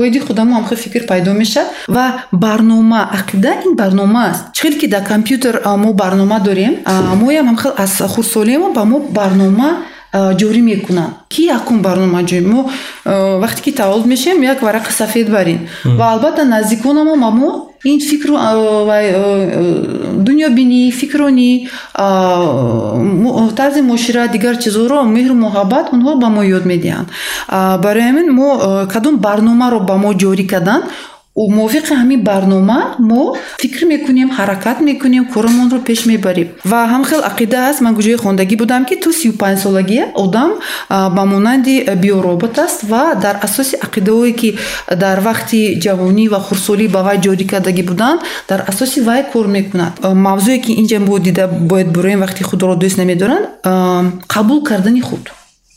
оиди 0.00 0.18
худамо 0.18 0.52
ҳамхел 0.58 0.76
фикр 0.76 1.02
пайдо 1.06 1.32
мешавад. 1.32 1.68
Ва 1.88 2.04
барнома 2.32 3.00
ақида 3.18 3.52
ин 3.66 3.72
барнома 3.76 4.22
аст. 4.30 4.44
Чӣ 4.54 4.60
хеле 4.62 4.78
ки 4.80 4.86
дар 4.86 5.04
компютер 5.12 5.54
мо 5.84 5.92
барнома 5.92 6.40
дорем 6.40 6.74
моям 7.22 7.46
ҳамхел 7.50 7.72
аз 7.76 7.92
хурдсолиамо 8.14 8.72
ба 8.72 8.84
мо 8.84 8.98
барнома 9.18 9.70
ҷорӣ 10.12 10.62
мекунанд 10.70 11.12
ки 11.28 11.42
якум 11.58 11.82
барнома 11.82 12.20
ҷорӣ 12.22 12.46
мо 12.52 12.60
вақте 13.42 13.60
ки 13.64 13.72
таваллуд 13.72 14.06
мешавем 14.06 14.42
як 14.42 14.58
варақи 14.62 14.92
сафед 14.92 15.30
барем 15.30 15.60
ва 15.84 16.12
албатта 16.12 16.44
наздиконамо 16.44 17.14
ба 17.16 17.30
мо 17.30 17.50
ин 17.84 18.00
фикру 18.00 18.34
дунёбинӣ 20.26 20.90
фикрронӣ 21.00 21.50
тарзи 23.56 23.80
муошират 23.82 24.30
дигар 24.32 24.54
чизҳоро 24.62 24.98
меҳру 25.16 25.34
муҳаббат 25.46 25.86
онҳо 25.94 26.12
ба 26.22 26.28
мо 26.36 26.42
ёд 26.56 26.64
медиҳанд. 26.72 27.08
Барои 27.84 28.04
ҳамин 28.08 28.28
мо 28.38 28.48
кадом 28.92 29.14
барномаро 29.26 29.80
ба 29.88 29.94
мо 29.96 30.10
ҷорӣ 30.22 30.44
карданд 30.52 30.84
мувофиқи 31.36 31.94
ҳамин 31.94 32.22
барнома 32.22 32.96
мо 32.98 33.36
фикр 33.62 33.84
мекунем 33.86 34.30
ҳаракат 34.38 34.80
мекунем 34.80 35.24
коромонро 35.24 35.78
пеш 35.78 36.06
мебарем. 36.06 36.48
Ва 36.64 36.80
ҳамхел 36.92 37.20
ақида 37.30 37.58
аст 37.70 37.80
ман 37.80 37.94
гуҷои 37.94 38.16
хондагӣ 38.24 38.56
будам 38.56 38.84
ки 38.84 38.94
ту 39.02 39.12
сию 39.12 39.32
панҷсолагӣ 39.42 40.00
одам 40.24 40.50
ба 40.88 41.22
монанди 41.32 41.74
биоробот 42.02 42.58
аст 42.58 42.80
ва 42.90 43.14
дар 43.14 43.36
асоси 43.46 43.76
ақидаҳое 43.86 44.32
ки 44.40 44.58
дар 45.02 45.18
вақти 45.28 45.58
ҷавонӣ 45.84 46.24
ва 46.32 46.38
хурдсолӣ 46.46 46.86
ба 46.94 47.00
вай 47.06 47.18
ҷорӣ 47.24 47.44
кардагӣ 47.52 47.82
буданд 47.90 48.20
дар 48.48 48.60
асоси 48.70 49.00
вай 49.08 49.22
кор 49.32 49.46
мекунад. 49.46 49.92
Мавзӯе 50.26 50.58
ки 50.64 50.72
инҷа 50.80 50.98
мо 50.98 51.18
дида 51.18 51.44
бояд 51.70 51.88
буроем 51.96 52.20
вақти 52.24 52.42
худро 52.42 52.74
дӯст 52.82 52.96
намедоранд 52.98 53.44
қабул 54.34 54.62
кардани 54.68 55.00
худ 55.00 55.24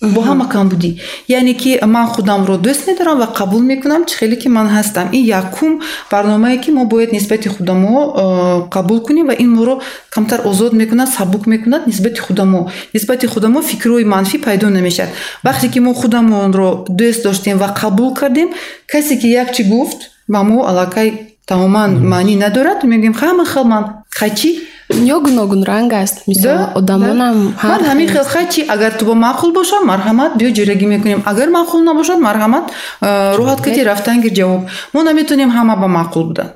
бо 0.03 0.21
ҳама 0.21 0.45
камбудӣ 0.49 0.91
яъне 1.27 1.53
ки 1.53 1.79
ман 1.85 2.07
худамро 2.07 2.55
дӯст 2.57 2.87
медорам 2.87 3.17
ва 3.19 3.27
қабул 3.39 3.61
мекунам 3.71 4.05
чӣ 4.05 4.15
хеле 4.19 4.35
ки 4.35 4.47
ман 4.49 4.67
ҳастам. 4.67 5.07
Ин 5.17 5.23
якум 5.41 5.81
барномае 6.11 6.57
ки 6.63 6.71
мо 6.71 6.85
бояд 6.85 7.11
нисбати 7.11 7.49
худамо 7.49 7.95
э, 8.05 8.69
қабул 8.75 8.99
кунем 9.01 9.27
ва 9.27 9.33
ин 9.33 9.51
моро 9.55 9.81
камтар 10.09 10.41
озод 10.45 10.73
мекунад 10.73 11.09
сабук 11.09 11.45
мекунад 11.47 11.87
нисбати 11.87 12.19
худамо 12.19 12.69
нисбати 12.93 13.27
худамо 13.27 13.61
фикрҳои 13.61 14.03
манфӣ 14.03 14.37
пайдо 14.39 14.69
намешавад. 14.69 15.11
Вақте 15.45 15.67
ки 15.73 15.79
мо 15.79 15.93
худамонро 15.93 16.85
дӯст 16.89 17.23
доштем 17.23 17.57
ва 17.57 17.73
қабул 17.81 18.13
кардем 18.13 18.49
касе 18.91 19.15
ки 19.17 19.27
як 19.27 19.53
чӣ 19.55 19.63
гуфт 19.63 19.99
ба 20.27 20.43
мо 20.43 20.65
аллакай 20.69 21.09
тамоман 21.45 21.91
маънӣ 22.11 22.35
надорад 22.43 22.83
мегӯем 22.83 23.13
ҳама 23.21 23.45
хел 23.45 23.63
ман 23.63 23.83
хайчӣ 24.09 24.51
ё 24.89 25.21
гуногун 25.21 25.63
ранг 25.63 25.93
аст 25.93 26.27
мисол 26.27 26.57
одамонам 26.75 27.55
ман 27.63 27.81
ҳамин 27.89 28.07
хел 28.13 28.23
хайчи 28.23 28.61
агар 28.67 28.91
ту 28.97 29.05
бо 29.05 29.13
маъқул 29.13 29.53
бошад 29.53 29.83
марҳамат 29.91 30.31
биё 30.37 30.49
ҷойрагӣ 30.57 30.85
мекунем. 30.85 31.21
Агар 31.25 31.49
маъқул 31.49 31.81
набошад 31.83 32.19
марҳамат 32.19 32.65
роҳат 33.39 33.59
кати 33.61 33.83
рафтан 33.83 34.21
гир 34.21 34.33
ҷавоб. 34.39 34.61
Мо 34.93 34.99
наметавонем 35.03 35.49
ҳама 35.57 35.75
ба 35.75 35.87
маъқул 35.87 36.23
будан 36.29 36.49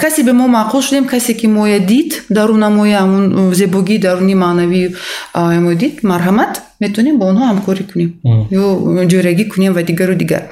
касе 0.00 0.22
бе 0.22 0.32
мо 0.32 0.46
маъқул 0.46 0.82
шудем 0.82 1.06
касе 1.06 1.34
ки 1.34 1.46
моя 1.46 1.80
дид 1.80 2.24
дарунамои 2.30 2.92
ҳамун 2.92 3.50
э, 3.50 3.54
зебогии 3.54 3.98
дарунӣ 3.98 4.34
маънавӣ 4.34 4.94
мо 5.34 5.74
дид 5.74 6.02
марҳамат 6.02 6.62
метавонем 6.84 7.16
бо 7.20 7.24
онҳо 7.32 7.44
ҳамкорӣ 7.50 7.84
кунем. 7.90 8.10
Ё 8.60 8.64
ҷойрагӣ 9.10 9.44
кунем 9.52 9.72
ва 9.76 9.82
дигару 9.88 10.14
дигар. 10.22 10.42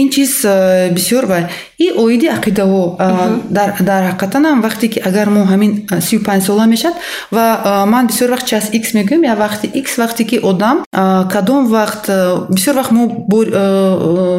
Ин 0.00 0.06
чиз 0.14 0.32
э, 0.44 0.90
бисёр 0.96 1.24
ва 1.30 1.38
и 1.78 1.86
оиди 2.04 2.26
ақидаҳо 2.38 2.82
дар 3.58 4.02
ҳақиқатанам 4.08 4.56
вақте 4.66 4.86
ки 4.92 4.98
агар 5.08 5.28
мо 5.36 5.42
ҳамин 5.52 5.72
сию 6.06 6.20
панҷ 6.28 6.42
сола 6.48 6.64
мешавад 6.66 6.96
ва 7.36 7.44
ман 7.92 8.04
бисёр 8.10 8.28
вақт 8.34 8.46
час 8.52 8.64
икс 8.78 8.90
мегӯям 8.98 9.22
я 9.32 9.34
вақти 9.44 9.66
икс 9.80 9.92
вақте 10.02 10.22
ки 10.30 10.36
одам 10.50 10.76
кадом 11.32 11.62
вақт 11.76 12.04
бисёр 12.56 12.74
вақт 12.80 12.92
мо 12.98 13.02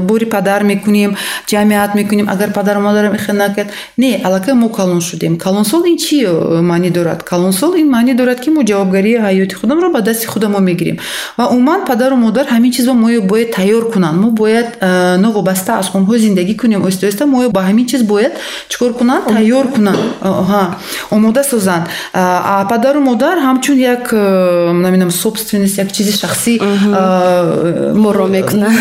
бори 0.09 0.25
падар 0.25 0.63
мекунем 0.63 1.11
ҷамъият 1.51 1.91
мекунем 1.95 2.27
агар 2.29 2.49
падару 2.51 2.81
модарам 2.81 3.15
ихел 3.15 3.35
накард. 3.35 3.69
Не 3.97 4.21
аллакай 4.23 4.53
мо 4.53 4.69
калон 4.69 5.01
шудем. 5.01 5.37
Калонсол 5.37 5.83
ин 5.85 5.97
чӣ 5.97 6.17
маънӣ 6.61 6.89
дорад? 6.89 7.23
Калонсол 7.23 7.73
ин 7.75 7.89
маънӣ 7.95 8.13
дорад 8.15 8.39
ки 8.41 8.49
мо 8.49 8.61
ҷавобгарии 8.63 9.17
ҳаёти 9.25 9.53
худамро 9.53 9.89
ба 9.89 10.01
дасти 10.01 10.25
худамо 10.27 10.59
мегирем 10.59 10.97
ва 11.37 11.47
умуман 11.47 11.85
падару 11.85 12.15
модар 12.15 12.45
ҳамин 12.47 12.71
чизро 12.71 12.93
мо 12.93 13.07
бояд 13.21 13.51
тайёр 13.51 13.91
кунанд. 13.91 14.17
Мо 14.19 14.31
бояд 14.31 14.77
э, 14.81 15.17
новобаста 15.17 15.71
аз 15.79 15.87
онҳо 15.95 16.17
зиндагӣ 16.17 16.55
кунем. 16.55 16.81
Оҳиста 16.85 17.07
оҳиста 17.07 17.25
мо 17.25 17.49
ба 17.49 17.61
ҳамин 17.69 17.85
чиз 17.85 18.03
бояд 18.03 18.33
чикор 18.69 18.93
кунанд 18.93 19.23
тайёр 19.27 19.67
кунанд. 19.75 19.99
Омода 21.11 21.43
созанд. 21.43 21.85
Падару 22.13 22.99
модар 22.99 23.37
ҳамчун 23.37 23.77
як 23.77 24.13
э, 24.13 24.71
намедонам 24.71 25.11
собственность 25.11 25.77
як 25.77 25.91
чизи 25.91 26.11
шахсӣ 26.21 26.59
э, 26.59 27.93
моро 27.93 28.27
мекунанд 28.27 28.77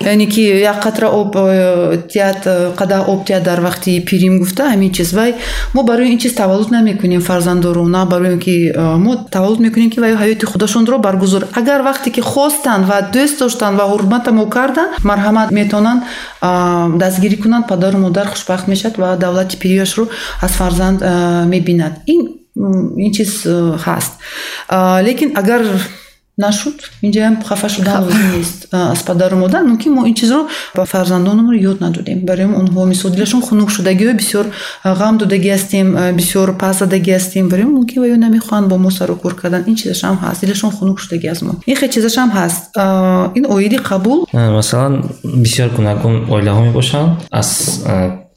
яъне 0.00 0.26
ки 0.26 0.40
як 0.40 0.84
қатра 0.84 1.06
об 1.20 1.32
тият 2.12 2.46
қадаҳ 2.76 3.02
об 3.08 3.24
тият 3.26 3.42
дар 3.42 3.60
вақти 3.60 4.00
пирим 4.04 4.38
гуфта 4.38 4.64
ҳамин 4.72 4.92
чиз. 4.92 5.12
Вай 5.12 5.34
мо 5.74 5.82
барои 5.82 6.12
ин 6.12 6.18
чиз 6.18 6.34
таваллуд 6.34 6.70
намекунем 6.70 7.20
фарзандоро 7.20 7.82
на 7.86 8.04
барои 8.06 8.38
ки 8.38 8.72
мо 8.76 9.16
таваллуд 9.30 9.60
мекунем 9.60 9.90
ки 9.90 10.00
вай 10.00 10.14
ҳаёти 10.14 10.44
худашонро 10.44 10.98
баргузор 10.98 11.41
агар 11.52 11.80
вақте 11.82 12.10
ки 12.10 12.20
хостанд 12.20 12.86
ва 12.90 12.98
дӯст 13.14 13.38
доштанд 13.38 13.78
ва 13.78 13.84
ҳурматамо 13.92 14.46
карданд 14.56 14.92
марҳамат 15.10 15.50
метавонанд 15.50 16.02
дастгирӣ 17.02 17.36
кунанд 17.42 17.66
падару 17.66 17.98
модар 17.98 18.26
хушбахт 18.28 18.68
мешавад 18.68 18.98
ва 18.98 19.16
давлати 19.16 19.56
пирияшро 19.62 20.04
аз 20.40 20.52
фарзанд 20.52 21.00
мебинад. 21.52 21.92
Ин 22.06 22.20
ин 22.56 23.12
чиз 23.12 23.46
ҳаст. 23.84 24.12
Лекин 25.06 25.30
агар 25.36 25.62
нашуд. 26.38 26.74
Инҷаам 27.02 27.42
хафа 27.42 27.68
шудан 27.68 28.04
лозим 28.04 28.30
нест 28.36 28.66
аз 28.72 29.02
падару 29.02 29.36
модар 29.36 29.62
мумкин 29.64 29.92
мо 29.92 30.06
ин 30.06 30.14
чизро 30.14 30.48
ба 30.74 30.84
фарзандонамро 30.84 31.56
ёд 31.56 31.80
надодем. 31.80 32.20
Барои 32.24 32.44
онҳо 32.44 32.84
мисол 32.86 33.10
дилашон 33.10 33.42
хунук 33.42 33.70
шудагиҳо 33.70 34.14
бисёр 34.20 34.46
ғам 34.84 35.18
додагӣ 35.18 35.50
ҳастем 35.56 35.86
бисёр 36.16 36.56
пас 36.56 36.78
задагӣ 36.78 37.12
ҳастем. 37.18 37.48
Барои 37.48 37.64
мумкин 37.64 38.02
ва 38.02 38.08
ё 38.14 38.16
намехоҳанд 38.16 38.66
бо 38.68 38.76
мо 38.78 38.90
сару 38.90 39.16
кор 39.16 39.34
кардан 39.34 39.62
ин 39.66 39.76
чизашам 39.76 40.18
ҳаст. 40.22 40.40
Дилашон 40.40 40.70
хунук 40.70 40.98
шудагӣ 41.00 41.28
аз 41.28 41.42
мо. 41.42 41.52
Ин 41.66 41.76
хел 41.76 41.90
чизашам 41.90 42.30
ҳаст. 42.30 42.62
Ин 43.38 43.44
оиди 43.54 43.76
қабул? 43.76 44.18
Масалан 44.32 44.94
бисёр 45.44 45.68
гуногун 45.76 46.14
оилаҳо 46.34 46.60
мебошанд. 46.68 47.10
Аз 47.30 47.82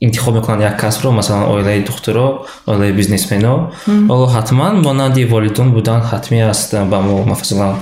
интихоб 0.06 0.36
мекунанд 0.36 0.62
як 0.62 0.80
касбро 0.80 1.12
масалан 1.12 1.44
оилаи 1.54 1.84
духтуро 1.84 2.46
оилаи 2.65 2.91
бизнесмено. 2.91 3.72
Оло 3.88 4.28
ҳатман 4.28 4.82
монанди 4.82 5.26
волидон 5.26 5.74
будан 5.74 6.02
ҳатмӣ 6.02 6.50
аст 6.50 6.74
ба 6.91 7.02
мо 7.02 7.24
мафазалан 7.26 7.76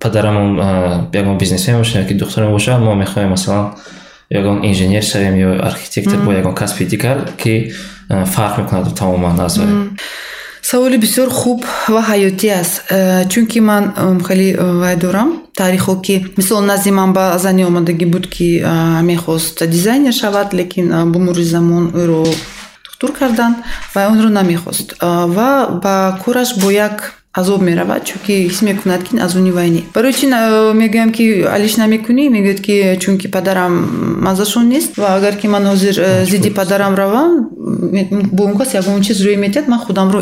падарамон 0.00 0.58
ягон 1.12 1.38
бизнесмен 1.38 1.78
бошад 1.78 2.02
яки 2.02 2.14
духтурам 2.14 2.52
бошад 2.52 2.80
мо 2.80 2.94
мехоҳем 2.94 3.28
масалан 3.28 3.74
ягон 4.30 4.64
инженер 4.64 5.02
шавем 5.02 5.34
ё 5.34 5.50
архитектор 5.70 6.18
бо 6.24 6.32
ягон 6.32 6.54
касби 6.54 6.84
дигар 6.84 7.18
ки 7.36 7.72
фарқ 8.08 8.58
мекунад 8.58 8.94
тамоман 8.98 9.40
аз 9.40 9.60
саволи 10.62 10.96
бисёр 10.96 11.30
хуб 11.30 11.64
ва 11.88 12.02
ҳаётӣ 12.10 12.48
аст. 12.60 12.74
Чунки 13.30 13.60
ман 13.60 13.84
хеле 14.26 14.56
вай 14.56 14.96
дорам 14.96 15.42
таърихо 15.56 16.00
ки 16.00 16.26
мисол 16.36 16.60
назди 16.60 16.90
ман 16.90 17.12
ба 17.12 17.38
зани 17.38 17.64
омадагӣ 17.64 18.06
буд 18.06 18.26
ки 18.26 18.62
мехост 19.02 19.66
дизайнер 19.66 20.12
шавад 20.12 20.54
лекин 20.54 20.88
ба 21.12 21.18
мурри 21.18 21.44
замон 21.44 21.90
ӯро 21.94 22.24
духтур 22.84 23.12
кардан 23.18 23.56
ва 23.94 24.08
онро 24.10 24.28
намехост. 24.28 24.94
Ва 25.02 25.80
ба 25.82 26.18
кораш 26.24 26.58
бо 26.60 26.70
як 26.70 27.17
азоб 27.40 27.60
меравад 27.62 28.02
чунки 28.08 28.32
ҳис 28.48 28.60
мекунад 28.68 29.02
ки 29.06 29.12
аз 29.26 29.34
уни 29.34 29.50
вай 29.50 29.70
не 29.70 29.82
барои 29.94 30.12
чи 30.12 30.26
мегӯям 30.26 31.10
ки 31.16 31.24
алиш 31.56 31.74
намекунӣ 31.82 32.24
мегӯяд 32.36 32.60
ки 32.66 32.74
чунки 33.02 33.26
падарам 33.28 33.72
маззашон 34.26 34.68
нест 34.68 34.96
ва 34.96 35.08
агар 35.16 35.34
ки 35.40 35.46
ман 35.46 35.64
ҳозир 35.72 35.94
э, 35.98 36.24
зидди 36.30 36.50
падарам 36.50 36.94
равам 36.94 37.30
бо 38.32 38.44
он 38.44 38.56
кас 38.58 38.74
ягон 38.74 39.02
чиз 39.02 39.18
рӯй 39.26 39.36
метиҳад 39.36 39.68
ман 39.68 39.80
худамро 39.86 40.18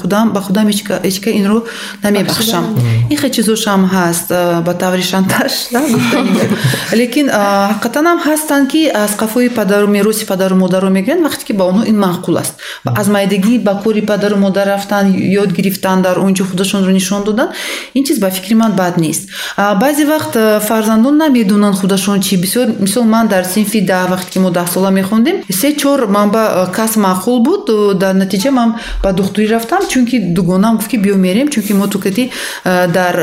худам 0.00 0.32
ба 0.32 0.40
худам 0.40 0.66
ҳечка 0.68 1.30
инро 1.30 1.64
намебахшам. 2.02 2.64
Ин 3.10 3.16
хел 3.16 3.30
чизошам 3.30 3.90
ҳаст 3.94 4.28
э, 4.30 4.62
ба 4.66 4.74
таври 4.74 5.02
шантаж 5.02 5.52
лекин 7.00 7.26
э, 7.28 7.32
ҳақиқатанам 7.32 8.18
ҳастанд 8.26 8.68
ки 8.72 8.82
аз 8.88 9.12
қафои 9.22 9.48
падару 9.50 9.86
мероси 9.88 10.24
падару 10.26 10.54
модарро 10.56 10.90
мегиранд 10.90 11.22
вақте 11.26 11.44
ки 11.46 11.52
ба 11.52 11.64
онҳо 11.70 11.84
ин 11.90 11.96
маъқул 12.06 12.38
аст. 12.42 12.54
Аз 12.84 13.08
майдагӣ 13.08 13.58
ба 13.58 13.80
кори 13.82 14.02
падару 14.02 14.36
модар 14.36 14.66
рафтан 14.66 15.04
ёд 15.42 15.50
гирифтан 15.52 16.02
дар 16.02 16.19
онҷо 16.26 16.44
худашонро 16.44 16.92
нишон 16.92 17.24
додан 17.24 17.48
ин 17.94 18.04
чиз 18.04 18.18
ба 18.18 18.30
фикри 18.30 18.54
ман 18.54 18.72
бад 18.72 18.96
нест. 18.96 19.28
Баъзе 19.56 20.04
вақт 20.04 20.34
э, 20.34 20.60
фарзандон 20.60 21.16
намедонанд 21.16 21.76
худашон 21.76 22.20
чи 22.20 22.36
бисёр 22.36 22.66
мисол 22.78 23.04
ман 23.04 23.28
дар 23.28 23.44
синфи 23.44 23.80
да 23.80 24.06
вақте 24.06 24.30
ки 24.32 24.38
мо 24.38 24.50
даҳсола 24.50 24.90
мехондем 24.90 25.36
се 25.50 25.76
чор 25.76 26.06
манба 26.06 26.66
э, 26.68 26.72
кас 26.72 26.96
маъқул 26.96 27.42
буд 27.42 27.98
дар 27.98 28.14
натиҷа 28.14 28.50
ман 28.50 28.74
ба 29.02 29.12
духтурӣ 29.12 29.48
рафтам 29.48 29.82
чунки 29.88 30.20
дугонам 30.20 30.76
гуфт 30.76 30.88
ки 30.88 30.96
биё 30.96 31.16
мерем 31.16 31.48
чунки 31.48 31.72
мо 31.72 31.86
тукати 31.88 32.30
э, 32.64 32.88
дар 32.88 33.14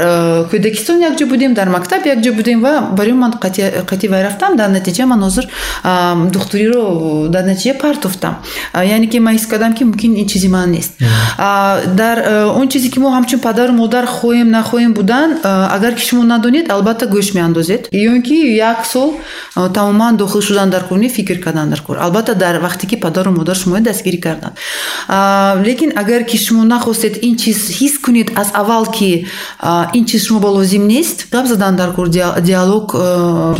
кӯдакистон 0.52 0.98
якҷо 1.10 1.26
будем 1.26 1.54
дар 1.54 1.70
мактаб 1.70 2.06
якҷо 2.06 2.32
будем 2.34 2.62
ва 2.62 2.90
барои 2.98 3.14
ман 3.14 3.32
қатъи 3.32 4.08
вай 4.08 4.24
рафтам 4.24 4.56
дар 4.56 4.70
натиҷа 4.70 5.06
ман 5.06 5.20
ҳозир 5.24 5.46
духтуриро 6.34 7.28
дар 7.30 7.44
натиҷа 7.44 7.78
партофтам. 7.80 8.36
Яъне 8.74 9.08
ки 9.08 9.20
ман 9.20 9.36
ҳис 9.36 9.48
кардам 9.48 9.74
ки 9.74 9.84
мумкин 9.84 10.16
ин 10.16 10.28
чизи 10.28 10.48
ман 10.48 10.72
нест. 10.72 10.94
Дар 12.02 12.18
он 12.60 12.68
чизе 12.70 12.87
ки 12.90 13.00
мо 13.00 13.10
ҳамчун 13.18 13.40
падару 13.40 13.74
модар 13.74 14.06
хоҳем 14.06 14.50
нахоҳем 14.58 14.94
будан 14.94 15.30
агар 15.44 15.94
ки 15.96 16.04
шумо 16.08 16.24
надонед 16.24 16.70
албатта 16.70 17.06
гӯш 17.06 17.34
меандозед. 17.34 17.90
Ё 17.92 18.16
ин 18.16 18.22
ки 18.22 18.38
як 18.56 18.86
сол 18.86 19.10
тамоман 19.74 20.18
дохил 20.18 20.42
шудан 20.42 20.70
дар 20.70 20.84
кор 20.88 20.98
не 20.98 21.10
фикр 21.10 21.40
кардан 21.40 21.70
дар 21.70 21.82
кор 21.82 21.98
албатта 21.98 22.36
дар 22.36 22.56
вақте 22.62 22.86
ки 22.88 22.96
падару 22.96 23.32
модар 23.32 23.56
шуморо 23.56 23.82
дастгирӣ 23.82 24.18
карданд. 24.18 24.56
Лекин 25.68 25.92
агар 25.96 26.24
ки 26.24 26.38
шумо 26.38 26.64
нахостед 26.64 27.24
ин 27.24 27.38
чиз 27.38 27.70
ҳис 27.80 28.00
кунед 28.04 28.30
аз 28.36 28.50
аввал 28.54 28.86
ки 28.86 29.28
ин 29.94 30.06
чиз 30.06 30.26
шумо 30.26 30.40
ба 30.40 30.48
лозим 30.48 30.88
нест 30.88 31.28
гап 31.32 31.46
задан 31.48 31.76
дар 31.76 31.94
кор 31.94 32.10
диалог 32.10 32.92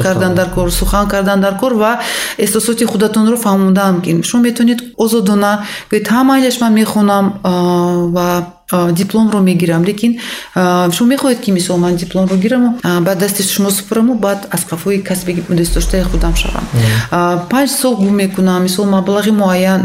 кардан 0.02 0.36
дар 0.36 0.50
кор 0.50 0.72
сухан 0.72 1.08
кардан 1.08 1.42
дар 1.42 1.58
кор 1.58 1.74
ва 1.74 2.00
эҳсосоти 2.38 2.84
худатонро 2.86 3.38
фаҳмондан 3.38 4.24
шумо 4.24 4.44
метавонед 4.44 4.80
озодона 4.98 5.66
гӯед 5.92 6.06
ҳа 6.08 6.24
майлаш 6.24 6.62
ман 6.62 6.74
мехонам 6.74 7.26
ва 8.16 8.57
дипломро 8.72 9.40
мегирам. 9.40 9.84
Лекин 9.84 10.20
шумо 10.92 11.10
мехоҳед 11.14 11.40
ки 11.40 11.52
мисол 11.52 11.78
ман 11.78 11.96
дипломро 11.96 12.36
гираму 12.36 12.80
ба 12.84 13.16
дасти 13.16 13.44
шумо 13.44 13.70
супураму 13.72 14.16
баъд 14.16 14.48
аз 14.52 14.62
қафои 14.66 15.04
касби 15.04 15.44
дӯстдоштаи 15.50 16.04
худам 16.04 16.36
шавам. 16.36 16.66
Панҷ 17.50 17.70
сол 17.70 17.96
гум 17.96 18.16
мекунам 18.16 18.64
мисол 18.64 18.86
маблағи 18.86 19.32
муайян 19.32 19.82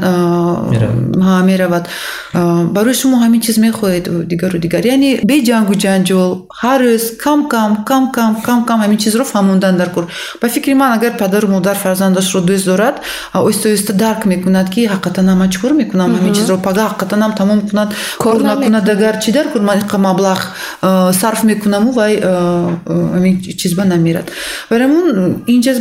меравад. 1.45 1.89
барои 2.35 2.95
шумо 2.95 3.17
ҳамин 3.25 3.41
чиз 3.41 3.59
мехоҳед 3.59 4.27
дигару 4.27 4.59
дигар. 4.59 4.83
Яъне 4.85 5.21
бе 5.25 5.37
ҷангу 5.49 5.75
ҷанҷол 5.85 6.31
ҳар 6.63 6.81
рӯз 6.83 7.05
кам 7.25 7.49
кам 7.49 7.85
кам 7.89 8.11
кам 8.17 8.33
кам 8.47 8.65
кам 8.69 8.79
ҳамин 8.85 8.99
чизро 9.05 9.25
фаҳмондан 9.25 9.77
дар 9.77 9.91
кор. 9.95 10.05
Ба 10.43 10.49
фикри 10.49 10.75
ман 10.75 10.91
агар 10.99 11.13
падару 11.23 11.49
модар 11.49 11.77
фарзандашро 11.85 12.41
дӯст 12.51 12.65
дорад 12.71 12.97
оҳиста 13.35 13.67
оҳиста 13.71 13.93
дарк 13.93 14.23
мекунад 14.33 14.67
ки 14.75 14.81
ҳақиқатан 14.93 15.27
ман 15.41 15.49
чӣ 15.53 15.59
кор 15.63 15.73
мекунам 15.83 16.11
ҳамин 16.17 16.33
чизро 16.39 16.57
пага 16.67 16.83
ҳақиқатанам 16.91 17.33
тамом 17.41 17.61
кунад 17.69 17.89
кор 18.19 18.41
накунад 18.43 18.72
кунад 18.73 18.89
агар 18.89 19.21
чӣ 19.21 19.33
дар 19.33 19.47
ман 19.61 19.79
иқа 19.85 19.99
маблағ 19.99 20.39
э, 20.83 21.13
сарф 21.13 21.45
мекунаму 21.45 21.93
вай 21.93 22.17
ҳамин 22.17 23.43
э, 23.45 23.53
чизба 23.53 23.85
намерад 23.85 24.31
барамун 24.71 25.43
инҷа 25.47 25.73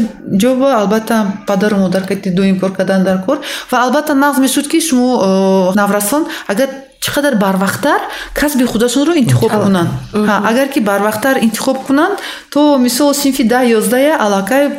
ҷоба 0.41 0.75
албатта 0.81 1.25
падару 1.47 1.77
модар 1.77 2.03
кати 2.03 2.29
доим 2.29 2.59
кор 2.59 2.71
кардан 2.73 3.03
дар 3.03 3.23
кор. 3.25 3.39
Ва 3.71 3.77
албатта 3.85 4.13
нағз 4.13 4.39
мешуд 4.39 4.67
ки 4.67 4.81
шумо 4.81 5.71
э, 5.71 5.75
наврасон 5.75 6.27
агар 6.47 6.69
чӣ 7.01 7.11
қадар 7.11 7.35
барвақттар 7.35 8.01
касби 8.33 8.65
худашонро 8.65 9.15
интихоб 9.15 9.51
кунанд. 9.51 9.89
Агар 10.13 10.67
ки 10.67 10.79
барвақттар 10.79 11.39
интихоб 11.41 11.85
кунанд 11.87 12.19
то 12.51 12.77
мисол 12.77 13.13
синфи 13.13 13.43
да 13.43 13.61
ёздая 13.61 14.17
аллакай 14.17 14.69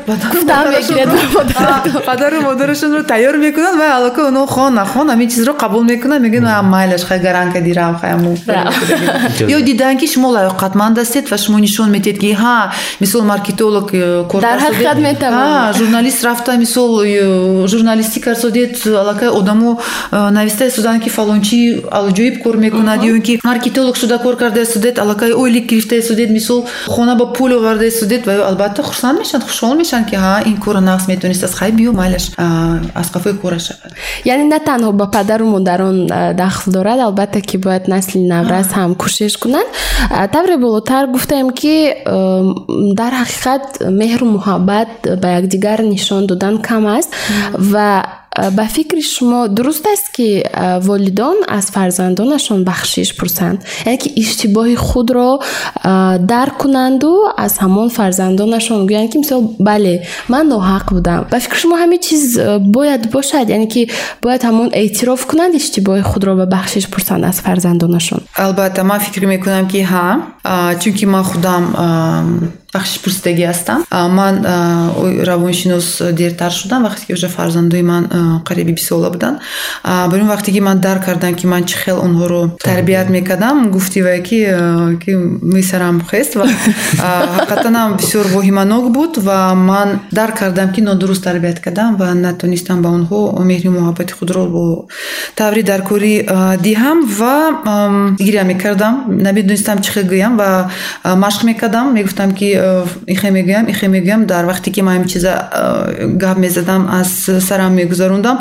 падару 2.06 2.42
модарашонро 2.42 3.02
тайёр 3.02 3.38
мекунанд 3.38 3.78
ва 3.78 3.96
аллакай 3.96 4.24
онҳо 4.28 4.46
хон 4.46 4.74
нахон 4.74 5.08
ҳамин 5.08 5.28
чизро 5.30 5.52
қабул 5.52 5.82
мекунанд 5.82 6.22
мегӯянд 6.26 6.68
майлаш 6.68 7.02
хай 7.04 7.18
гаранка 7.18 7.60
дирам 7.62 7.96
хаяму 7.98 8.36
ё 9.56 9.62
диданд 9.68 10.00
ки 10.00 10.06
шумо 10.06 10.28
лаёқатманд 10.36 10.98
ҳастед 11.00 11.30
ва 11.30 11.38
шумо 11.38 11.58
нишон 11.60 11.88
медиҳед 11.96 12.18
ки 12.20 12.36
ҳа 12.42 12.72
мисол 13.00 13.22
маркетолог 13.22 13.88
э, 13.94 14.24
журналист 15.80 16.24
рафта 16.24 16.52
мисол 16.64 16.90
э, 17.04 17.66
журналистӣ 17.72 18.20
карсодед 18.20 18.86
аллакай 18.86 19.28
одамо 19.28 19.80
э, 20.10 20.30
нависта 20.30 20.68
истоданд 20.68 21.02
ки 21.04 21.08
фалончи 21.08 21.80
ҷоиб 22.18 22.42
кор 22.42 22.56
мекунад 22.58 23.00
ё 23.00 23.16
ин 23.16 23.22
ки 23.22 23.40
маркетолог 23.42 23.96
шуда 23.96 24.18
кор 24.18 24.36
карда 24.36 24.62
истодед 24.62 24.98
аллакай 24.98 25.32
ойлик 25.32 25.64
гирифта 25.70 25.98
истодед 25.98 26.30
мисол 26.30 26.68
хона 26.86 27.14
ба 27.14 27.26
пул 27.32 27.61
оварда 27.62 27.84
истодед 27.88 28.26
ва 28.26 28.34
албатта 28.50 28.82
хурсанд 28.82 29.18
мешаванд 29.22 29.44
хушҳол 29.48 29.74
мешаванд 29.82 30.06
ки 30.10 30.16
ҳа 30.24 30.34
ин 30.50 30.56
корро 30.64 30.80
нақс 30.90 31.06
метавонист 31.08 31.44
аз 31.44 31.54
хай 31.60 31.70
биё 31.78 31.92
майлаш 32.00 32.24
аз 33.00 33.08
қафои 33.14 33.34
кораш 33.42 33.62
шавад 33.68 33.92
яъне 34.24 34.44
на 34.54 34.58
танҳо 34.68 34.90
ба 35.00 35.06
падару 35.16 35.46
модарон 35.56 35.96
дахл 36.42 36.70
дорад 36.76 37.00
албатта 37.00 37.40
ки 37.40 37.56
бояд 37.56 37.84
насли 37.88 38.18
наврас 38.34 38.68
ҳам 38.78 38.90
кӯшиш 39.02 39.34
кунанд. 39.42 39.68
Тавре 40.32 40.56
болотар 40.56 41.06
гуфтаем 41.14 41.50
ки 41.60 41.76
дар 43.00 43.12
ҳақиқат 43.22 43.64
меҳру 44.00 44.26
муҳаббат 44.36 44.90
ба 45.22 45.28
якдигар 45.40 45.78
нишон 45.82 46.26
додан 46.26 46.54
кам 46.68 46.86
аст 46.86 47.10
ва 47.72 47.88
ба 48.52 48.66
фикри 48.66 49.02
шумо 49.02 49.48
дуруст 49.48 49.86
аст 49.86 50.12
ки 50.12 50.42
э, 50.44 50.80
волидон 50.80 51.36
аз 51.48 51.70
фарзандонашон 51.70 52.64
бахшиш 52.64 53.16
пурсанд? 53.16 53.60
Яъне 53.86 53.98
ки 53.98 54.08
иштибоҳи 54.08 54.76
худро 54.76 55.40
э, 55.84 56.18
дарк 56.18 56.56
кунанду 56.56 57.12
аз 57.36 57.58
ҳамон 57.58 57.90
фарзандонашон 57.90 58.86
гӯянд 58.86 59.12
ки 59.12 59.18
мисол 59.18 59.56
бале 59.58 60.06
ман 60.28 60.48
ноҳақ 60.48 60.92
будам. 60.92 61.26
Ба 61.30 61.40
фикри 61.40 61.58
шумо 61.58 61.76
ҳамин 61.76 62.00
чиз 62.00 62.38
бояд 62.60 63.10
бошад? 63.10 63.48
Яъне 63.48 63.68
ки 63.68 63.90
бояд 64.22 64.42
ҳамон 64.42 64.68
эътироф 64.72 65.26
кунанд 65.26 65.54
иштибоҳи 65.54 66.02
худро 66.02 66.36
ба 66.36 66.46
бахшиш 66.46 66.88
пурсанд 66.88 67.24
аз 67.24 67.36
фарзандонашон? 67.40 68.20
Албатта 68.36 68.84
ман 68.84 69.00
фикр 69.00 69.26
мекунам 69.26 69.68
ки 69.68 69.80
ҳа 69.92 70.06
чунки 70.80 71.04
ман 71.04 71.24
худам 71.24 71.62
бахшишпурсидагӣ 72.74 73.44
ҳастам. 73.52 73.80
Ман 73.90 74.34
равоншинос 75.28 75.88
дертар 76.12 76.52
шудам 76.52 76.84
вақте 76.86 77.06
ки 77.06 77.12
уже 77.12 77.28
фарзандои 77.28 77.82
ман 77.82 78.04
қариби 78.48 78.72
бисола 78.72 79.10
буданд. 79.10 79.40
Барои 79.84 80.28
вақте 80.34 80.52
ки 80.52 80.60
ман 80.60 80.80
дарк 80.80 81.04
кардам 81.04 81.34
ки 81.34 81.46
ман 81.46 81.64
чӣ 81.64 81.76
хел 81.84 81.98
онҳоро 82.06 82.56
тарбият 82.64 83.08
мекардам 83.10 83.70
гуфти 83.70 84.00
вай 84.02 84.22
ки 84.22 84.38
мисарам 85.56 86.02
хест 86.10 86.34
ва 86.36 86.46
ҳақиқатанам 86.46 87.96
бисёр 88.00 88.26
воҳиманок 88.36 88.84
буд 88.96 89.12
ва 89.18 89.54
ман 89.54 90.00
дарк 90.10 90.38
кардам 90.38 90.72
ки 90.72 90.80
нодуруст 90.80 91.24
тарбият 91.24 91.60
кардам 91.60 91.96
ва 91.96 92.14
натонистам 92.14 92.82
ба 92.82 92.88
онҳо 92.88 93.42
меҳри 93.50 93.68
муҳаббати 93.68 94.12
худро 94.18 94.46
бо 94.46 94.86
таври 95.36 95.62
даркорӣ 95.62 96.14
диҳам 96.66 96.98
ва 97.18 97.36
гиря 98.18 98.44
мекардам. 98.44 98.94
Намедонистам 99.26 99.78
чӣ 99.84 99.90
хел 99.92 100.06
гӯям 100.12 100.36
ва 100.40 100.70
машқ 101.24 101.40
мекардам. 101.44 101.92
Мегуфтам 101.94 102.32
ки 102.38 102.61
ихе 103.06 103.30
мегӯям 103.30 103.66
ихе 103.72 103.88
мегӯям 103.88 104.26
дар 104.26 104.44
вақте 104.44 104.70
ки 104.70 104.80
ман 104.80 105.04
чиза 105.04 105.48
гап 106.22 106.38
мезадам 106.38 106.88
аз 106.90 107.28
сарам 107.40 107.74
мегузарондам 107.74 108.40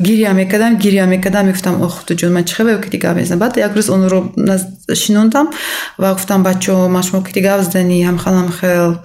гирья 0.00 0.32
мекардам 0.32 0.76
гирья 0.76 1.06
мекардам 1.06 1.46
мегуфтам 1.46 1.82
охутуҷон 1.82 2.32
ман 2.32 2.44
чихе 2.44 2.80
кити 2.82 2.98
гап 2.98 3.16
мезанам? 3.16 3.38
Баъд 3.38 3.56
як 3.56 3.76
рӯз 3.76 3.88
онро 3.90 4.32
шинондам 4.94 5.48
ва 5.98 6.12
гуфтам 6.14 6.42
бачо 6.42 6.88
ман 6.88 7.02
шумо 7.02 7.22
кити 7.22 7.40
гап 7.40 7.60
заданӣ 7.62 8.04
ҳамхелам 8.04 8.50
хел 8.60 8.96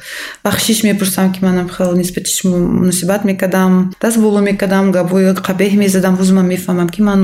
бахшиш 0.44 0.84
мепурсам 0.84 1.32
ки 1.34 1.40
манам 1.42 1.70
хел 1.70 1.96
нисбати 1.96 2.32
шумо 2.32 2.58
муносибат 2.58 3.26
мекардам 3.26 3.94
даст 4.02 4.18
боло 4.18 4.42
мекардам 4.42 4.92
гапҳои 4.92 5.34
қабеҳ 5.48 5.78
мезадам 5.78 6.16
ҳозир 6.20 6.34
ман 6.34 6.48
мефаҳмам 6.48 6.90
ки 6.90 7.02
ман 7.02 7.20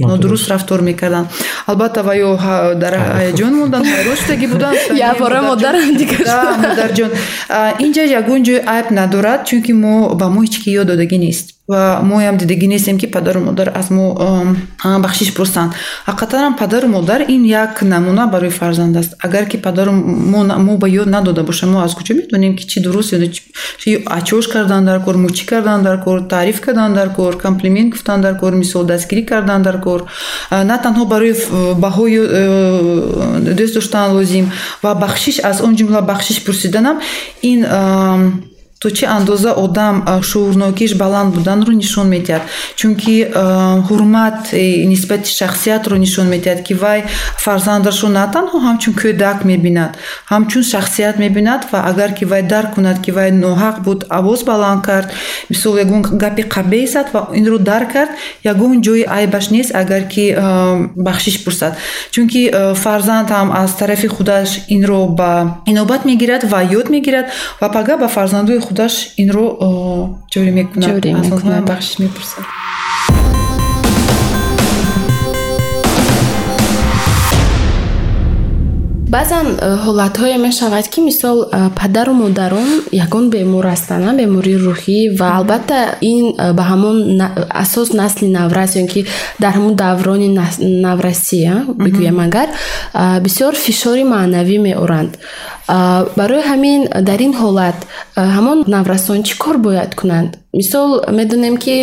нодуруст 0.00 0.48
рафтор 0.48 0.80
мекардам. 0.80 1.28
Албатта 1.66 2.02
ва 2.02 2.14
ё 2.16 2.30
дар 2.74 2.94
ҳаяҷон 2.94 3.52
мондан 3.60 3.84
ҳайрон 3.84 4.16
шудагӣ 4.16 4.46
буданд 4.54 4.78
якбора 5.10 5.42
модарам 5.42 5.96
дигар 5.96 6.26
мадарҷон 6.64 7.10
инҷа 7.84 8.04
ягон 8.20 8.40
ҷои 8.46 8.60
айб 8.74 8.86
надорад 8.98 9.40
чунки 9.48 9.72
мо 9.72 9.94
ба 10.20 10.26
мо 10.34 10.40
ҳеч 10.44 10.54
ки 10.62 10.70
ёд 10.80 10.86
додагӣ 10.90 11.18
нест 11.26 11.57
ва 11.68 12.00
моям 12.02 12.36
дидагӣ 12.36 12.66
нестем 12.66 12.98
ки 12.98 13.06
падару 13.06 13.40
модар 13.40 13.68
аз 13.74 13.90
мо 13.90 14.16
бахшиш 15.04 15.34
пурсанд. 15.34 15.72
Ҳақиқатанам 16.06 16.56
падару 16.58 16.88
модар 16.88 17.20
ин 17.28 17.44
як 17.44 17.82
намуна 17.82 18.26
барои 18.26 18.50
фарзанд 18.50 18.96
аст. 18.96 19.14
Агар 19.18 19.44
ки 19.46 19.56
падару 19.56 19.92
мо 19.92 20.76
ба 20.76 20.88
ёд 20.88 21.06
надода 21.06 21.42
боша 21.42 21.66
мо 21.66 21.80
аз 21.80 21.94
куҷо 21.94 22.14
медонем 22.14 22.56
ки 22.56 22.64
чӣ 22.66 22.80
дуруст 22.80 23.12
ё 23.12 23.18
ачош 24.06 24.48
кардан 24.48 24.84
дар 24.84 25.00
кор 25.04 25.16
мучӣ 25.16 25.44
кардан 25.46 25.82
дар 25.82 26.00
кор 26.04 26.20
таъриф 26.20 26.60
кардан 26.60 26.94
дар 26.94 27.12
кор 27.12 27.36
комплимент 27.36 27.92
гуфтан 27.92 28.20
дар 28.20 28.38
кор 28.38 28.52
мисол 28.52 28.84
дастгирӣ 28.84 29.22
кардан 29.26 29.62
дар 29.62 29.80
кор 29.80 30.04
на 30.50 30.78
танҳо 30.84 31.04
барои 31.06 31.34
баҳо 31.84 32.04
дӯст 33.58 33.74
доштан 33.74 34.12
лозим 34.16 34.50
ва 34.82 34.94
бахшиш 34.94 35.40
аз 35.44 35.60
он 35.60 35.76
ҷумла 35.76 36.00
бахшиш 36.02 36.44
пурсиданам 36.44 36.96
ин 37.42 37.60
то 38.80 38.90
чӣ 38.90 39.04
андоза 39.06 39.52
одам 39.52 40.22
шуурнокиш 40.22 40.94
баланд 40.94 41.34
буданро 41.34 41.72
нишон 41.72 42.06
медиҳад? 42.14 42.42
Чунки 42.76 43.16
ҳурмат 43.88 44.38
нисбати 44.92 45.30
шахсиятро 45.40 45.96
нишон 45.96 46.26
медиҳад 46.34 46.60
ки 46.66 46.74
вай 46.74 47.00
фарзандашро 47.44 48.08
на 48.08 48.24
танҳо 48.34 48.58
ҳамчун 48.66 48.94
кӯдак 49.00 49.38
мебинад. 49.50 49.92
Ҳамчун 50.32 50.62
шахсият 50.72 51.16
мебинад 51.24 51.62
ва 51.72 51.78
агар 51.90 52.10
ки 52.18 52.24
вай 52.24 52.42
дарк 52.42 52.70
кунад 52.74 52.98
ки 53.04 53.10
вай 53.10 53.30
ноҳақ 53.44 53.76
буд 53.86 54.00
овоз 54.18 54.40
баланд 54.50 54.80
кард 54.88 55.08
мисол 55.50 55.74
ягон 55.84 56.02
гапи 56.22 56.42
қабеҳ 56.54 56.86
зад 56.94 57.06
ва 57.14 57.20
инро 57.40 57.58
дарк 57.58 57.88
кард 57.92 58.10
ягон 58.52 58.80
ҷои 58.86 59.02
айбаш 59.18 59.46
нест 59.50 59.70
агар 59.74 60.02
ки 60.12 60.24
бахшиш 60.96 61.36
пурсад. 61.44 61.72
Чунки 62.14 62.42
фарзанд 62.82 63.28
ҳам 63.34 63.48
аз 63.62 63.70
тарафи 63.80 64.08
худаш 64.16 64.50
инро 64.68 65.00
ба 65.18 65.30
инобат 65.66 66.04
мегирад 66.04 66.42
ва 66.52 66.60
ёд 66.78 66.86
мегирад 66.94 67.26
ва 67.60 67.68
пага 67.76 67.96
ба 67.96 68.08
фарзандои 68.08 68.67
худаш 68.68 68.94
инро 69.22 69.46
ҷорӣ 70.32 70.50
мекунад? 70.58 71.64
Бахшиш 71.70 71.94
мепурсад. 72.02 72.44
Баъзан 79.14 79.46
ҳолатҳое 79.84 80.36
мешавад 80.46 80.86
ки 80.92 81.00
мисол 81.08 81.38
падару 81.80 82.12
модарон 82.24 82.70
ягон 83.04 83.24
бемор 83.34 83.64
ҳастанд 83.72 84.16
бемории 84.20 84.58
рӯҳӣ 84.66 85.00
ва 85.18 85.28
албатта 85.38 85.78
ин 86.12 86.24
ба 86.56 86.62
ҳамон 86.70 86.96
асос 87.64 87.88
насли 88.00 88.28
наврас 88.38 88.70
ё 88.82 88.84
ки 88.92 89.00
дар 89.42 89.52
ҳамон 89.56 89.74
даврони 89.84 90.28
наврасӣ 90.86 91.40
бигӯям 91.84 92.18
агар 92.26 92.48
бисёр 93.24 93.52
фишори 93.64 94.04
маънавӣ 94.14 94.56
меоранд 94.68 95.12
барои 96.18 96.42
ҳамин 96.50 96.80
дар 97.08 97.20
ин 97.26 97.32
ҳолат 97.42 97.78
ҳамон 98.16 98.58
наврасон 98.74 99.22
чӣ 99.22 99.34
кор 99.42 99.56
бояд 99.66 99.94
кунанд? 100.00 100.30
Мисол 100.54 101.04
медонем 101.12 101.56
ки 101.64 101.74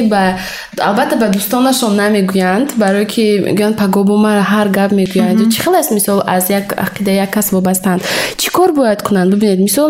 албатта 0.89 1.15
ба 1.21 1.27
дӯстонашон 1.35 1.93
намегӯянд 2.01 2.67
барое 2.83 3.05
ки 3.05 3.25
гӯянд 3.57 3.75
пагобо 3.81 4.17
мара 4.17 4.43
ҳар 4.53 4.67
гап 4.77 4.91
мегӯянд. 4.91 5.37
Чӣ 5.53 5.57
хел 5.63 5.75
аст 5.75 5.91
мисол 5.91 6.19
аз 6.35 6.49
як 6.49 6.67
ақида 6.85 7.11
як 7.25 7.31
кас 7.35 7.47
вобастаанд 7.51 8.01
чӣ 8.37 8.49
кор 8.57 8.71
бояд 8.73 9.01
кунанд? 9.03 9.31
Бубинед 9.31 9.59
мисол 9.59 9.89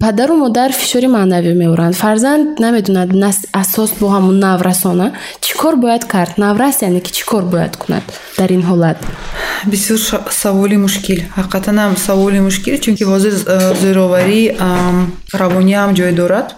падару 0.00 0.34
модар 0.34 0.70
фишори 0.72 1.06
маънавӣ 1.06 1.52
меоранд. 1.54 1.94
Фарзанд 1.94 2.58
намедонад 2.58 3.10
асос 3.52 3.90
бо 4.00 4.06
ҳамон 4.14 4.38
наврасона. 4.46 5.12
Чӣ 5.44 5.52
кор 5.60 5.74
бояд 5.76 6.04
кард? 6.04 6.32
Наврас 6.38 6.82
яъне 6.82 7.00
ки 7.00 7.12
чӣ 7.16 7.24
кор 7.30 7.44
бояд 7.52 7.76
кунад 7.76 8.02
дар 8.38 8.50
ин 8.50 8.62
ҳолат? 8.70 8.98
Бисёр 9.66 9.98
саволи 10.30 10.76
мушкил. 10.76 11.20
Ҳақиқатанам 11.38 11.96
саволи 11.96 12.40
мушкил 12.40 12.76
чунки 12.84 13.04
ҳозир 13.04 13.27
зӯроварӣ 13.80 14.42
равониам 15.42 15.90
ҷой 15.98 16.12
дорад 16.20 16.48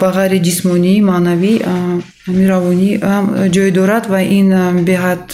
ба 0.00 0.08
ғайри 0.16 0.38
ҷисмонӣ 0.46 0.94
маънавӣ 1.10 1.54
ҳамин 2.26 2.46
равонӣ 2.54 2.90
ҳам 3.10 3.24
ҷой 3.54 3.70
дорад 3.78 4.04
ва 4.12 4.20
ин 4.38 4.48
беҳад 4.88 5.24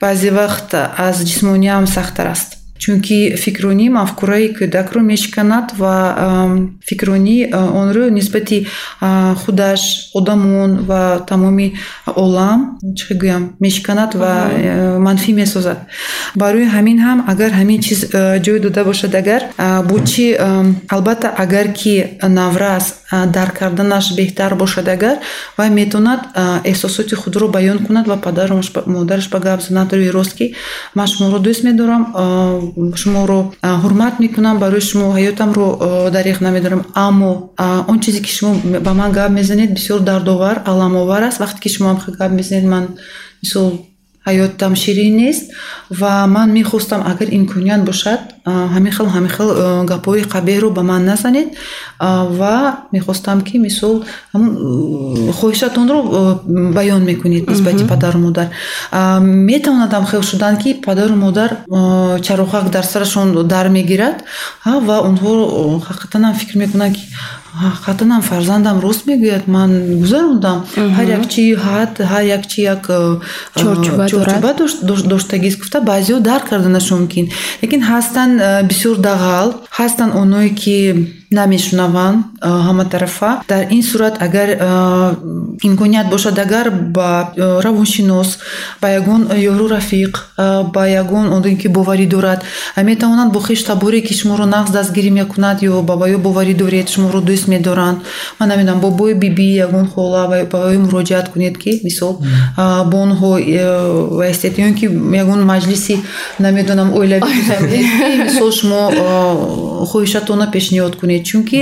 баъзе 0.00 0.30
вақт 0.40 0.68
аз 1.06 1.16
ҷисмониам 1.28 1.84
сахттар 1.96 2.26
аст 2.34 2.59
чунки 2.82 3.18
фикрронӣ 3.42 3.86
мафкураи 3.98 4.48
кӯдакро 4.58 5.00
мешиканад 5.12 5.66
ва 5.80 5.94
фикрронӣ 6.88 7.38
онро 7.80 8.04
нисбати 8.18 8.58
худаш 9.42 9.82
одамон 10.18 10.70
ва 10.88 11.02
тамоми 11.28 11.68
олам 12.24 12.60
чӣ 12.98 13.12
гӯям 13.22 13.42
мешиканад 13.64 14.10
ва 14.20 14.32
манфӣ 15.06 15.32
месозад. 15.40 15.78
Барои 16.42 16.66
ҳамин 16.76 16.98
ҳам 17.06 17.18
агар 17.32 17.52
ҳамин 17.60 17.80
чиз 17.86 18.00
ҷой 18.44 18.58
дода 18.64 18.82
бошад 18.90 19.12
агар 19.22 19.42
бо 19.88 19.96
чӣ 20.10 20.26
албатта 20.94 21.28
агар 21.44 21.66
ки 21.80 21.94
наврас 22.38 22.84
дарк 23.36 23.54
карданаш 23.58 24.06
беҳтар 24.18 24.54
бошад 24.62 24.88
агар 24.96 25.16
вай 25.58 25.70
метавонад 25.70 26.20
эҳсосоти 26.70 27.14
худро 27.22 27.46
баён 27.56 27.78
кунад 27.86 28.06
ва 28.08 28.16
падару 28.16 28.60
модараш 28.86 29.28
ба 29.34 29.38
гап 29.46 29.60
занад 29.62 29.92
рӯи 29.92 30.10
рост 30.10 30.32
ки 30.38 30.54
ман 30.94 31.06
шуморо 31.06 31.38
дӯст 31.46 31.62
медорам 31.64 32.02
шуморо 32.94 33.52
ҳурмат 33.62 34.14
мекунам 34.20 34.58
барои 34.58 34.80
шумо 34.80 35.06
ҳаётамро 35.16 36.10
дариқ 36.16 36.38
намедорам. 36.40 36.82
Аммо 36.94 37.52
он 37.90 38.00
чизе 38.00 38.20
ки 38.20 38.30
шумо 38.30 38.54
ба 38.86 38.92
ман 38.94 39.12
гап 39.12 39.30
мезанед 39.30 39.70
бисёр 39.74 40.00
дардовар 40.00 40.62
аламовар 40.66 41.22
аст. 41.22 41.40
Вақте 41.40 41.60
ки 41.60 41.68
шумо 41.68 41.98
гап 42.18 42.32
мезанед 42.32 42.64
ман 42.64 42.84
мисол 43.42 43.86
ҳаётам 44.26 44.74
ширин 44.82 45.16
нест 45.16 45.50
ва 45.90 46.26
ман 46.26 46.52
мехостам 46.52 47.00
агар 47.10 47.28
имконият 47.30 47.84
бошад 47.84 48.20
ҳамин 48.46 48.92
хел 48.92 49.06
ҳамин 49.06 49.30
хел 49.36 49.48
гапҳои 49.84 50.22
қабеҳро 50.34 50.70
ба 50.70 50.82
ман 50.82 51.04
назанед 51.04 51.48
ва 52.00 52.54
мехостам 52.92 53.40
ки 53.40 53.58
мисол 53.58 54.04
хоҳишатонро 55.38 55.96
баён 56.76 57.02
мекунед 57.04 57.48
нисбати 57.50 57.84
падару 57.84 58.18
модар. 58.18 58.48
Метавонадам 59.20 60.06
хел 60.06 60.22
шудан 60.22 60.56
ки 60.56 60.74
падару 60.74 61.16
модар 61.16 61.50
чароғак 62.26 62.70
дар 62.70 62.84
сарашон 62.84 63.46
дар 63.46 63.68
мегирад 63.68 64.16
ва 64.64 64.96
онҳо 65.08 65.32
ҳақиқатанам 65.88 66.34
фикр 66.34 66.56
мекунанд 66.58 66.94
ки 66.96 67.04
ҳақиқатанам 67.58 68.22
фарзандам 68.30 68.76
рост 68.80 69.02
мегӯяд 69.10 69.44
ман 69.56 69.70
гузарондам 70.02 70.58
ҳар 70.96 71.06
як 71.18 71.24
чи 71.32 71.42
ҳад 71.66 71.92
ҳар 72.10 72.24
як 72.36 72.42
чи 72.50 72.60
як 72.74 72.82
чорчӯба 73.60 74.50
доштагист 75.12 75.58
гуфта 75.60 75.78
баъзеҳо 75.90 76.20
дарк 76.30 76.44
карданаш 76.50 76.86
мумкин 76.94 77.26
лекин 77.62 77.82
ҳастанд 77.90 78.29
бисёр 78.68 78.96
дағал. 78.98 79.66
Ҳастанд 79.70 80.14
оное 80.14 80.50
ки 80.50 81.19
намешунаванд 81.30 82.24
ҳаматарафа 82.42 83.40
дар 83.48 83.66
ин 83.70 83.82
сурат 83.82 84.14
агар 84.22 84.48
имконият 85.62 86.08
бошад 86.08 86.38
агар 86.38 86.70
ба 86.70 87.32
равоншинос 87.36 88.38
ба 88.82 88.88
ягон 88.88 89.28
ёру 89.52 89.68
рафиқ 89.68 90.12
ба 90.74 90.82
ягон 90.88 91.32
одаме 91.32 91.56
ки 91.56 91.68
боварӣ 91.68 92.06
дорад 92.06 92.40
метавонанд 92.76 93.32
бо 93.32 93.40
хеш 93.40 93.62
таборе 93.62 94.00
ки 94.00 94.14
шуморо 94.14 94.44
нағз 94.44 94.70
дастгирӣ 94.72 95.10
мекунад 95.10 95.62
ё 95.62 95.82
бабоё 95.82 96.18
боварӣ 96.18 96.54
доред 96.54 96.88
шуморо 96.88 97.20
дӯст 97.20 97.46
медоранд. 97.48 97.98
Ман 98.38 98.48
намедонам 98.48 98.80
бобои 98.80 99.14
биби 99.14 99.56
ягон 99.66 99.86
хола 99.86 100.26
ба 100.28 100.58
ё 100.74 100.78
муроҷиат 100.78 101.28
кунед 101.32 101.58
ки 101.58 101.80
мисол 101.84 102.18
бо 102.90 102.96
онҳо 103.06 103.30
вайстед 104.18 104.58
ё 104.58 104.66
ин 104.68 104.74
ки 104.74 104.86
ягон 105.22 105.40
маҷлиси 105.52 105.94
намедонам 106.38 106.88
оилавӣ 106.98 107.32
мисол 108.26 108.50
шумо 108.58 108.80
хоҳишатона 109.90 110.46
пешниҳод 110.54 110.96
кунед 111.00 111.19
чунки 111.28 111.60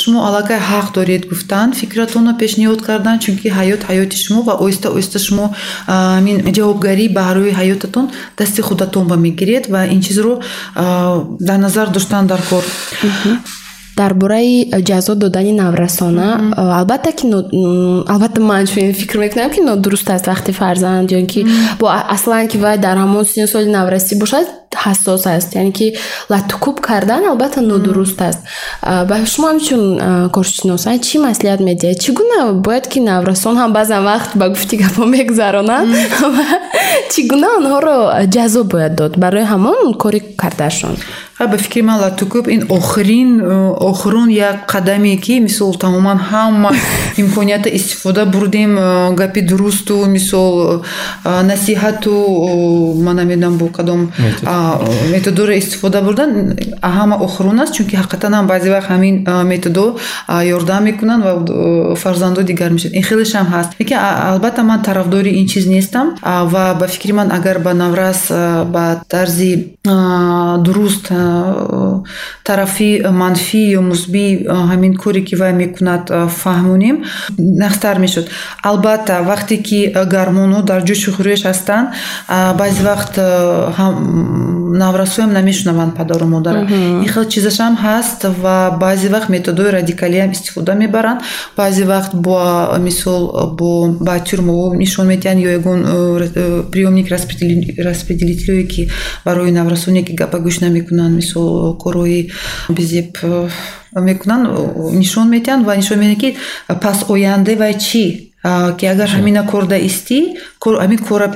шумо 0.00 0.18
аллакай 0.28 0.60
ҳақ 0.70 0.86
доред 0.98 1.22
гуфтан 1.30 1.68
фикратонро 1.80 2.32
пешниҳод 2.42 2.80
кардан 2.88 3.16
чунки 3.24 3.48
ҳаёт 3.58 3.80
ҳаёти 3.88 4.16
шумо 4.24 4.40
ва 4.48 4.54
оҳиста 4.64 4.88
оҳиста 4.94 5.18
шумо 5.26 5.46
ин 6.30 6.36
ҷавобгарӣ 6.56 7.04
баҳрои 7.18 7.52
ҳаётатон 7.60 8.06
дасти 8.38 8.60
худатон 8.68 9.04
ба 9.10 9.16
мегиред 9.26 9.64
ва 9.72 9.80
ин 9.94 10.00
чизро 10.06 10.34
дар 11.48 11.58
назар 11.66 11.86
доштан 11.96 12.24
дар 12.32 12.40
кор 12.50 12.64
дар 14.00 14.12
бораи 14.14 14.70
ҷазо 14.88 15.14
додани 15.14 15.52
наврасона. 15.52 16.28
Албатта 16.56 17.12
ки 17.12 17.26
албатта 18.12 18.40
ман 18.40 18.66
чунин 18.66 18.94
фикр 18.94 19.18
мекунам 19.18 19.50
ки 19.50 19.60
нодуруст 19.60 20.08
аст 20.10 20.26
вақти 20.32 20.52
фарзанд 20.60 21.10
ё 21.10 21.26
ки 21.32 21.40
бо 21.80 21.86
аслан 22.14 22.48
ки 22.48 22.56
вай 22.64 22.78
дар 22.78 22.96
ҳамон 22.96 23.24
синни 23.24 23.46
соли 23.52 23.68
наврасӣ 23.78 24.14
бошад 24.22 24.46
ҳассос 24.84 25.26
аст. 25.26 25.54
Яъне 25.54 25.72
ки 25.72 25.86
латукуб 26.30 26.80
кардан 26.80 27.22
албатта 27.30 27.60
нодуруст 27.60 28.20
аст. 28.28 28.40
Ба 28.82 29.14
шумо 29.32 29.46
ҳамчун 29.52 29.82
коршиносан 30.36 30.96
чӣ 31.06 31.16
маслиҳат 31.26 31.60
медиҳед? 31.68 31.96
Чӣ 32.02 32.10
гуна 32.18 32.38
бояд 32.66 32.86
ки 32.92 32.98
наврасон 33.10 33.54
ҳам 33.60 33.70
баъзан 33.78 34.02
вақт 34.10 34.30
ба 34.40 34.46
гуфти 34.52 34.74
гапҳо 34.82 35.04
мегузаронанд 35.16 35.88
чӣ 37.12 37.20
гуна 37.30 37.48
онҳоро 37.58 37.96
ҷазо 38.34 38.60
бояд 38.72 38.92
дод? 39.00 39.12
Барои 39.22 39.44
ҳамон 39.52 39.78
кори 40.02 40.20
кардашон 40.42 40.96
ба 41.46 41.58
фикри 41.58 41.82
ман 41.82 42.00
латукуб 42.00 42.48
ин 42.48 42.66
охирин 42.68 43.40
охирун 43.76 44.30
як 44.30 44.66
қадаме 44.72 45.16
ки 45.20 45.40
мисол 45.40 45.74
тамоман 45.78 46.18
ҳама 46.18 46.70
имконията 47.16 47.68
истифода 47.68 48.26
бурдем 48.26 48.74
гапи 49.14 49.40
дурусту 49.42 50.06
мисол 50.06 50.82
насиҳату 51.24 52.94
ман 52.96 53.16
намедонам 53.16 53.58
бо 53.58 53.68
кадом 53.68 54.12
методоро 55.10 55.52
истифода 55.52 56.02
бурдан 56.02 56.56
ҳама 56.82 57.16
охирун 57.16 57.60
аст 57.60 57.74
чунки 57.74 57.96
ҳақиқатан 57.96 58.32
ҳам 58.34 58.46
баъзе 58.46 58.70
вақт 58.70 58.88
ҳамин 58.90 59.44
методо 59.44 59.96
ёрдам 60.56 60.84
мекунанд 60.84 61.24
ва 61.24 61.96
фарзандо 61.96 62.42
дигар 62.42 62.70
мешавад. 62.72 62.96
Ин 62.96 63.02
хелешам 63.02 63.46
ҳаст. 63.54 63.70
Лекин 63.80 63.98
албатта 64.32 64.62
ман 64.62 64.82
тарафдори 64.82 65.30
ин 65.40 65.46
чиз 65.46 65.66
нестам 65.66 66.06
ва 66.22 66.76
ба 66.80 66.86
фикри 66.86 67.12
ман 67.12 67.32
агар 67.32 67.58
ба 67.58 67.74
наврас 67.74 68.28
ба 68.74 69.00
тарзи 69.08 69.52
дуруст 70.64 71.06
тарафи 72.44 72.90
манфӣ 73.22 73.62
ё 73.78 73.80
мусбӣ 73.90 74.24
ҳамин 74.70 74.94
коре 75.02 75.20
ки 75.28 75.34
вай 75.40 75.52
мекунад 75.52 76.04
фаҳмонем 76.42 76.96
нахстар 77.38 77.98
мешуд. 77.98 78.26
Албатта 78.62 79.14
вақте 79.30 79.56
ки 79.66 79.80
гармонҳо 80.14 80.60
дар 80.70 80.80
ҷӯшу 80.88 81.10
хӯреш 81.16 81.40
ҳастанд 81.48 81.86
баъзе 82.60 82.82
вақт 82.90 83.14
наврасоям 84.82 85.32
намешунаванд 85.32 85.92
падару 85.96 86.26
модарам. 86.26 86.66
Ин 87.04 87.08
хел 87.08 87.24
чизашам 87.24 87.74
ҳаст 87.84 88.20
ва 88.42 88.56
баъзе 88.80 89.08
вақт 89.08 89.28
методҳои 89.36 89.70
радикалиам 89.78 90.30
истифода 90.32 90.74
мебаранд. 90.74 91.20
Баъзе 91.56 91.84
вақт 91.84 92.12
бо 92.14 92.34
мисол 92.78 93.22
бо 93.58 93.70
ба 94.06 94.14
тюрмоҳо 94.28 94.74
нишон 94.76 95.06
медиҳанд 95.12 95.40
ё 95.46 95.50
ягон 95.58 95.80
приёмник 96.72 97.06
распределителие 97.88 98.64
ки 98.72 98.90
барои 99.24 99.50
наврасоне 99.50 100.02
ки 100.02 100.12
гапа 100.12 100.38
гӯш 100.38 100.60
намекунанд 100.60 101.19
мисол 101.20 101.48
корҳои 101.82 102.20
безеб 102.76 103.10
мекунанд 104.08 104.44
нишон 105.02 105.26
медиҳанд 105.34 105.62
ва 105.68 105.74
нишон 105.80 105.98
медиҳанд 106.02 106.20
ки 106.22 106.30
пас 106.84 106.98
оянда 107.12 107.52
вай 107.62 107.74
чӣ 107.86 108.04
ки 108.78 108.84
агар 108.92 109.08
ҳамина 109.16 109.42
корда 109.52 109.76
истӣ 109.88 110.18
ҳамин 110.82 111.00
кора 111.08 111.28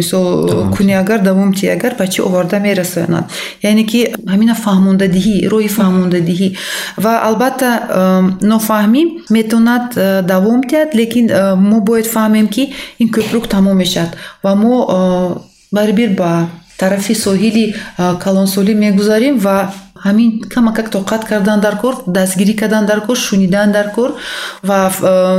мисол 0.00 0.26
кунӣ 0.74 0.94
агар 1.02 1.20
давом 1.28 1.50
тӣ 1.58 1.64
агар 1.76 1.92
ба 1.98 2.06
чӣ 2.12 2.20
оварда 2.28 2.58
мерасонад. 2.66 3.24
Яъне 3.68 3.84
ки 3.90 4.00
ҳамина 4.32 4.54
фаҳмондадиҳӣ 4.64 5.36
роҳи 5.52 5.70
фаҳмондадиҳӣ. 5.78 6.48
Ва 7.04 7.12
албатта 7.28 7.70
нофаҳмӣ 8.52 9.02
метавонад 9.36 9.84
давом 10.32 10.60
диҳад 10.70 10.90
лекин 11.00 11.26
мо 11.70 11.78
бояд 11.88 12.06
фаҳмем 12.14 12.46
ки 12.54 12.62
ин 13.02 13.08
кӯпрук 13.14 13.44
тамом 13.54 13.76
мешавад. 13.82 14.12
Ва 14.44 14.52
мо 14.62 14.74
барибир 15.76 16.10
ба 16.20 16.30
тарафи 16.78 17.14
соҳили 17.14 17.74
калонсолӣ 18.24 18.74
мегузарем 18.74 19.38
ва 19.38 19.72
ҳамин 20.04 20.30
камакак 20.54 20.88
тоқат 20.90 21.22
кардан 21.30 21.60
дар 21.60 21.76
кор 21.82 21.94
дастгирӣ 22.06 22.54
кардан 22.60 22.86
дар 22.86 23.00
кор 23.06 23.16
шунидан 23.16 23.72
дар 23.72 23.90
кор 23.96 24.10
ва 24.62 24.78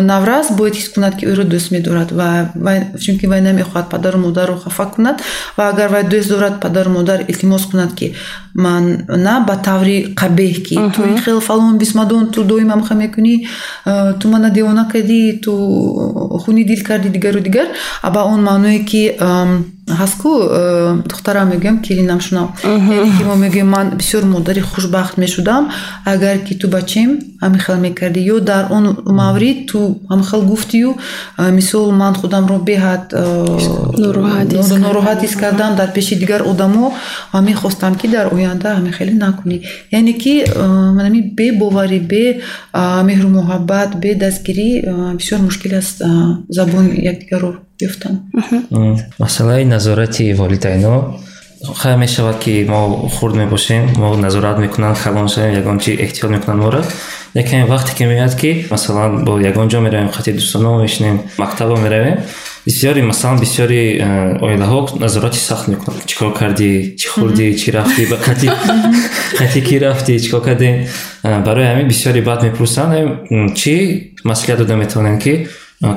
наврас 0.02 0.52
бояд 0.52 0.76
ҳис 0.76 0.90
кунад 0.94 1.14
ки 1.20 1.26
ӯро 1.32 1.44
дӯст 1.54 1.72
медорад 1.72 2.10
ва 2.12 2.74
чунки 3.04 3.26
вай 3.32 3.42
намехоҳад 3.42 3.88
падару 3.94 4.18
модарро 4.26 4.56
хафа 4.64 4.86
кунад 4.86 5.18
ва 5.58 5.64
агар 5.72 5.90
вай 5.96 6.04
дӯст 6.04 6.30
дорад 6.30 6.56
падару 6.64 6.90
модар 6.98 7.20
илтимос 7.28 7.66
кунад 7.72 7.92
ки 8.00 8.16
ман 8.54 8.84
на 9.08 9.40
ба 9.48 9.56
таври 9.68 9.98
қабеҳ 10.22 10.56
ки 10.68 10.76
ту 10.96 11.04
ин 11.12 11.18
хел 11.18 11.40
фалон 11.40 11.78
бисмадон 11.78 12.32
ту 12.34 12.44
доим 12.44 12.72
амха 12.72 12.94
мекунӣ 12.94 13.36
ту 14.20 14.26
мана 14.34 14.50
девона 14.50 14.84
кардӣ 14.92 15.40
ту 15.44 15.52
хуни 16.44 16.64
дил 16.64 16.82
кардӣ 16.88 17.10
дигару 17.10 17.40
дигар 17.40 17.68
ба 18.14 18.22
он 18.24 18.44
маъное 18.44 18.80
ки 18.86 19.02
ҳастку 19.88 20.30
духтарам 21.10 21.50
мегӯям 21.50 21.82
келинам 21.82 22.20
шунав. 22.22 22.48
Ки 22.62 23.24
мо 23.24 23.36
мегӯем 23.36 23.70
ман 23.70 23.90
бисёр 23.98 24.24
модари 24.54 24.62
хушбахт 24.62 25.18
мешудам. 25.18 25.72
Агар 26.06 26.40
ки 26.40 26.54
ту 26.54 26.68
бачем 26.68 27.20
ҳамин 27.42 27.60
хел 27.60 27.78
мекардӣ? 27.78 28.20
Ё 28.20 28.40
дар 28.40 28.68
он 28.72 28.98
маврид 29.06 29.72
ту 29.72 30.02
ҳамин 30.10 30.24
хел 30.24 30.42
гуфтию 30.42 30.98
мисол 31.38 31.92
ман 31.92 32.14
худамро 32.16 32.58
беҳад 32.60 33.12
нороҳат 34.86 35.20
ҳис 35.24 35.36
кардам 35.36 35.76
дар 35.76 35.92
пеши 35.92 36.16
дигар 36.16 36.42
одамо 36.42 36.94
ва 37.34 37.42
мехостам 37.42 37.96
ки 37.96 38.08
дар 38.08 38.34
оянда 38.34 38.70
ҳамин 38.78 38.94
хеле 38.98 39.14
накунӣ. 39.14 39.58
Яъне 39.92 40.14
ки 40.14 40.34
манами 40.98 41.22
бебоварӣ 41.38 42.00
бе 42.12 42.26
меҳру 43.10 43.30
муҳаббат 43.40 43.90
бе 44.04 44.16
дастгирӣ 44.16 44.70
бисёр 45.20 45.40
мушкил 45.48 45.74
аст 45.78 46.02
забони 46.50 46.90
якдигарро 47.12 47.52
ёфтан 47.88 48.14
масъалаи 49.20 49.66
назорати 49.66 50.34
волидайно 50.34 51.20
хай 51.76 51.98
мешавад 51.98 52.40
ки 52.40 52.66
мо 52.68 53.10
хурд 53.10 53.36
мебошем 53.36 53.90
мо 53.96 54.16
назорат 54.18 54.60
мекунанд 54.60 54.98
халон 54.98 55.28
шавем 55.30 55.56
ягон 55.56 55.80
чи 55.80 55.92
эҳтиёт 55.96 56.30
мекунанд 56.30 56.62
моро 56.64 56.84
лекин 57.34 57.66
вақте 57.66 57.96
ки 57.98 58.04
меояд 58.04 58.36
ки 58.36 58.68
масалан 58.70 59.24
бо 59.26 59.40
ягон 59.40 59.70
ҷо 59.70 59.80
меравем 59.80 60.10
хати 60.10 60.32
дӯстоно 60.34 60.82
мешинем 60.82 61.22
мактабо 61.38 61.76
меравем 61.78 62.20
бисёри 62.66 63.02
масалан 63.02 63.40
бисёри 63.40 64.00
э, 64.00 64.38
оилаҳо 64.40 65.00
назороти 65.00 65.38
сахт 65.38 65.68
мекунанд. 65.68 66.06
Чӣ 66.06 66.16
кор 66.20 66.34
кардӣ? 66.34 66.96
Чӣ 67.00 67.08
хӯрдӣ 67.14 67.48
чӣ 67.60 67.72
рафтӣ? 67.72 68.04
Ба 68.12 68.18
қати 68.26 69.60
кӣ 69.68 69.76
рафтӣ? 69.84 70.14
Чӣ 70.24 70.30
кор 70.32 70.42
кардӣ? 70.48 70.70
Э, 71.24 71.44
барои 71.46 71.66
ҳамин 71.72 71.88
бисёри 71.88 72.22
баъд 72.22 72.44
мепурсанд. 72.44 72.92
Чӣ 73.60 73.76
маслиҳат 74.24 74.60
дода 74.60 74.76
метавонем 74.76 75.20
ки 75.20 75.48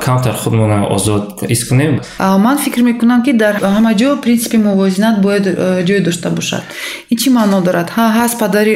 камтар 0.01 0.35
худмона 0.35 0.87
озод 0.97 1.25
ҳис 1.51 1.63
кунем 1.69 2.01
ман 2.19 2.59
фикр 2.59 2.81
мекунам 2.83 3.23
ки 3.23 3.33
дар 3.33 3.55
ҳама 3.77 3.93
ҷо 4.01 4.21
принсипи 4.25 4.57
мувозинат 4.57 5.21
бояд 5.21 5.45
ҷой 5.89 6.01
дошта 6.01 6.31
бошад. 6.31 6.63
Ин 7.11 7.17
чӣ 7.21 7.29
маъно 7.31 7.61
дорад? 7.67 7.89
Ҳаст 8.19 8.39
падари 8.43 8.75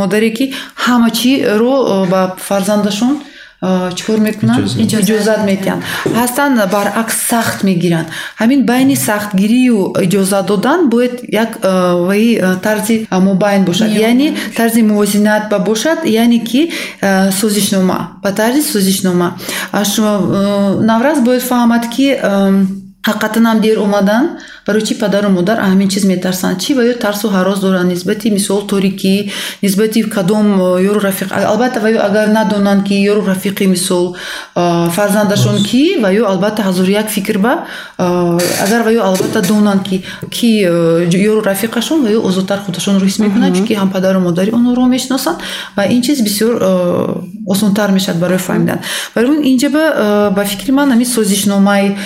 модаре 0.00 0.30
ки 0.30 0.44
ҳама 0.84 1.10
чиро 1.18 2.06
ба 2.12 2.20
фарзандашон 2.48 3.14
чикор 3.96 4.18
мекунанд? 4.26 4.64
Иҷозат 4.84 5.40
медиҳанд 5.50 5.82
ҳастанд 6.20 6.54
баръакс 6.74 7.16
сахт 7.30 7.58
мегиранд. 7.68 8.08
Ҳамин 8.40 8.60
байни 8.70 8.96
сахтгирию 8.96 9.78
иҷозат 10.06 10.46
додан 10.50 10.80
бояд 10.92 11.14
як 11.44 11.50
ваи 12.08 12.28
тарзи 12.62 13.06
мобайн 13.28 13.62
бошад. 13.64 13.90
Яъне 14.08 14.28
тарзи 14.56 14.82
мувозинат 14.82 15.42
ба 15.50 15.58
бошад 15.58 15.98
яъне 16.04 16.38
ки 16.44 16.70
созишнома. 17.40 17.98
Ба 18.22 18.30
тарзи 18.34 18.62
созишнома. 18.62 19.28
Наврас 20.90 21.18
бояд 21.26 21.42
фаҳмад 21.42 21.84
ки 21.94 22.06
ҳақиқатанам 23.08 23.60
дер 23.60 23.78
омадан 23.78 24.24
барои 24.66 24.82
чӣ 24.82 24.94
падару 25.02 25.28
модар 25.30 25.58
ҳамин 25.60 25.88
чиз 25.88 26.04
метарсанд 26.04 26.60
чӣ? 26.62 26.74
Ва 26.74 26.82
ё 26.84 26.94
тарсу 27.04 27.26
ҳарос 27.28 27.58
доранд 27.60 27.88
нисбати 27.92 28.30
мисол 28.30 28.60
торикӣ 28.66 29.30
нисбати 29.62 30.02
кадом 30.02 30.46
ёру 30.90 31.00
рафиқ. 31.08 31.28
Албатта 31.32 31.80
ва 31.80 31.88
ё 31.96 32.00
агар 32.08 32.28
надонанд 32.28 32.84
ки 32.88 32.94
ёру 33.12 33.22
рафиқи 33.32 33.64
мисол 33.66 34.16
фарзандашон 34.96 35.56
кӣ 35.68 35.82
ва 36.02 36.08
ё 36.12 36.26
албатта 36.32 36.62
ҳазору 36.62 36.90
як 36.90 37.08
фикр 37.08 37.38
ба 37.38 37.52
агар 38.64 38.82
ва 38.86 38.90
ё 38.92 39.02
албатта 39.02 39.40
донанд 39.42 39.82
ки 39.88 40.04
ки 40.30 40.50
ёру 41.30 41.40
рафиқашон 41.50 42.02
ва 42.04 42.10
ё 42.16 42.20
озодтар 42.28 42.58
худашонро 42.66 43.04
ҳис 43.06 43.18
мекунанд 43.18 43.56
чунки 43.56 43.74
ҳам 43.74 43.90
падару 43.90 44.20
модари 44.20 44.50
онҳоро 44.50 44.84
мешиносанд 44.86 45.38
ва 45.76 45.84
ин 45.86 46.02
чиз 46.02 46.20
бисёр 46.20 46.52
осонтар 47.46 47.90
мешавад 47.92 48.20
барои 48.20 48.38
фаҳмидан 48.38 48.78
барои 49.14 49.30
он 49.30 49.40
инҷа 49.52 49.68
ба 50.36 50.44
фикри 50.44 50.72
ман 50.72 50.88
ҳамин 50.92 51.08
созишномаи 51.16 51.96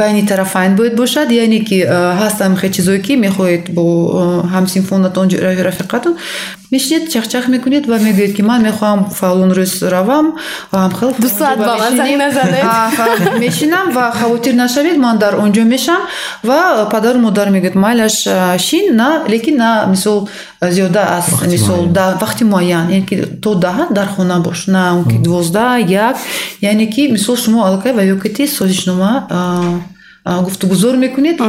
байни 0.00 0.17
тарафайн 0.26 0.76
бояд 0.76 0.94
бошад 0.96 1.30
яъне 1.30 1.60
ки 1.68 1.78
ҳаст 2.20 2.38
ҳамихе 2.44 2.70
чизое 2.70 2.98
ки 3.06 3.12
мехоҳед 3.16 3.64
бо 3.76 3.84
ҳамсинфонатон 4.54 5.28
рафиқатон 5.68 6.14
мешинед 6.70 7.12
чахчах 7.12 7.48
мекунед 7.48 7.86
ва 7.86 7.96
мегӯед 7.98 8.32
ки 8.36 8.42
ман 8.42 8.60
мехоҳам 8.68 9.00
фалон 9.18 9.50
рӯз 9.58 9.72
равам 9.94 10.26
ва 10.72 10.78
ҳамхел 10.84 11.10
мешинам 13.46 13.86
ва 13.96 14.04
хавотир 14.20 14.54
нашавед 14.54 14.96
ман 14.96 15.18
дар 15.18 15.34
он 15.44 15.52
ҷо 15.52 15.64
мешам 15.64 16.02
ва 16.48 16.88
падару 16.92 17.18
модар 17.18 17.48
мегӯяд 17.50 17.74
майлаш 17.74 18.16
шин 18.66 18.96
на 18.96 19.08
лекин 19.28 19.56
на 19.56 19.86
мисол 19.92 20.28
зиёда 20.60 21.02
аст 21.18 21.46
мисол 21.46 21.88
вақти 22.22 22.44
муайян. 22.44 22.88
Яъне 22.88 23.06
ки 23.06 23.16
то 23.42 23.54
даҳа 23.54 23.86
дар 23.90 24.08
хона 24.08 24.40
бош 24.40 24.66
на 24.66 24.96
он 24.98 25.04
ки 25.04 25.16
дувоздаҳ 25.18 25.88
як. 25.88 26.16
Яъне 26.60 26.86
ки 26.86 27.08
мисол 27.08 27.36
шумо 27.36 27.64
аллакай 27.64 27.92
ва 27.92 28.02
ёкити 28.02 28.46
созишнома 28.46 29.26
гуфтугузор 30.28 30.96
мекунед 30.96 31.40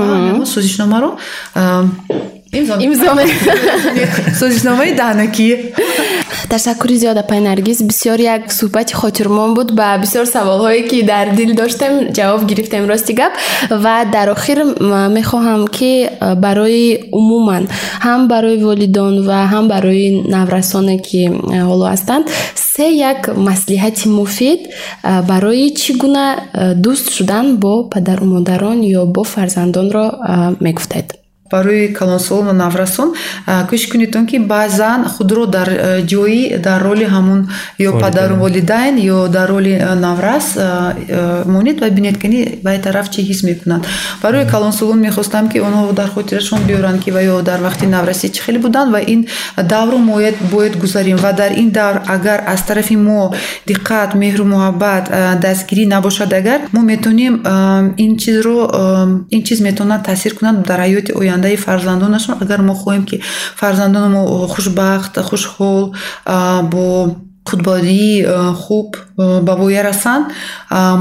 созишномаро 0.46 1.18
имзо 1.56 2.39
созишномаи 4.40 4.92
даҳнакӣ. 5.02 5.50
Ташаккури 6.50 6.96
зиёд 6.98 7.18
апай 7.22 7.40
наргиз 7.40 7.80
бисёр 7.90 8.20
як 8.36 8.52
суҳбати 8.60 8.94
хотирмон 9.02 9.54
буд 9.54 9.70
ба 9.80 9.98
бисёр 10.02 10.26
саволҳое 10.26 10.82
ки 10.90 11.04
дар 11.12 11.36
дил 11.38 11.54
доштем 11.54 11.94
ҷавоб 12.18 12.42
гирифтем 12.50 12.84
рости 12.90 13.14
гап 13.14 13.34
ва 13.70 13.96
дар 14.16 14.28
охир 14.36 14.60
мехоҳам 15.18 15.68
ки 15.68 16.10
барои 16.46 17.12
умуман 17.20 17.64
ҳам 18.06 18.22
барои 18.34 18.58
волидон 18.64 19.16
ва 19.28 19.40
ҳам 19.54 19.66
барои 19.74 20.08
наврасоне 20.36 20.98
ки 21.08 21.22
ҳоло 21.68 21.86
ҳастанд 21.94 22.26
се 22.74 22.86
як 23.12 23.20
маслиҳати 23.50 24.06
муфид 24.20 24.62
барои 25.32 25.68
чӣ 25.80 25.92
гуна 26.02 26.26
дӯст 26.84 27.06
шудан 27.16 27.46
бо 27.64 27.74
падару 27.94 28.26
модарон 28.36 28.78
ё 29.00 29.02
бо 29.16 29.22
фарзандонро 29.24 30.06
мегуфтед 30.66 31.19
барои 31.52 31.88
калонсол 32.00 32.42
ва 32.44 32.54
наврасон 32.54 33.10
кӯшиш 33.70 33.88
кунед 33.92 34.16
он 34.16 34.26
ки 34.26 34.38
баъзан 34.40 35.06
худро 35.14 35.46
дар 35.46 35.70
ҷои 36.12 36.58
дар 36.58 36.80
роли 36.84 37.06
ҳамун 37.06 37.42
ё 37.80 37.92
падару 38.00 38.36
волидайн 38.36 38.96
ё 38.98 39.28
дар 39.28 39.48
роли 39.50 39.74
наврас 40.06 40.58
монед 41.46 41.78
ва 41.82 41.90
бинед 41.90 42.18
ки 42.22 42.60
баътараф 42.64 43.10
чӣ 43.14 43.22
ҳис 43.30 43.44
мекунанд 43.50 43.84
барои 44.24 44.46
калонсолон 44.54 45.00
мехостам 45.00 45.50
ки 45.52 45.58
онҳо 45.68 45.94
дар 45.94 46.10
хотирашон 46.16 46.62
биёранд 46.68 47.00
ки 47.04 47.10
ва 47.12 47.22
ё 47.34 47.42
дар 47.42 47.60
вақти 47.68 47.86
наврасӣ 47.96 48.28
чӣ 48.36 48.42
хеле 48.46 48.60
буданд 48.60 48.92
ва 48.94 49.00
ин 49.14 49.28
давру 49.74 49.98
мояд 49.98 50.36
бояд 50.52 50.78
гузарем. 50.78 51.18
Ва 51.18 51.32
дар 51.34 51.52
ин 51.52 51.70
давр 51.70 52.02
агар 52.08 52.44
аз 52.48 52.62
тарафи 52.64 52.96
мо 52.96 53.34
диққат 53.68 54.16
меҳру 54.16 54.44
муҳаббат 54.54 55.04
дастгирӣ 55.42 55.86
набошад 55.86 56.34
агар 56.34 56.60
мо 56.74 56.82
метавонем 56.82 57.34
ин 57.98 58.18
чизро 58.18 58.60
ин 59.36 59.42
чиз 59.44 59.60
метавонад 59.62 60.04
таъсир 60.06 60.34
кунад 60.36 60.56
дар 60.70 60.80
ҳаёти 60.80 61.12
ояндаи 61.40 61.56
фарзандонашон 61.56 62.36
агар 62.42 62.62
мо 62.62 62.74
хоҳем 62.74 63.06
ки 63.06 63.22
фарзандони 63.56 64.10
мо 64.14 64.48
хушбахт 64.48 65.18
хушҳол 65.18 65.96
бо 66.72 67.16
худбодии 67.50 68.26
хуб 68.64 68.98
ба 69.18 69.56
воя 69.56 69.84
расанд 69.84 70.26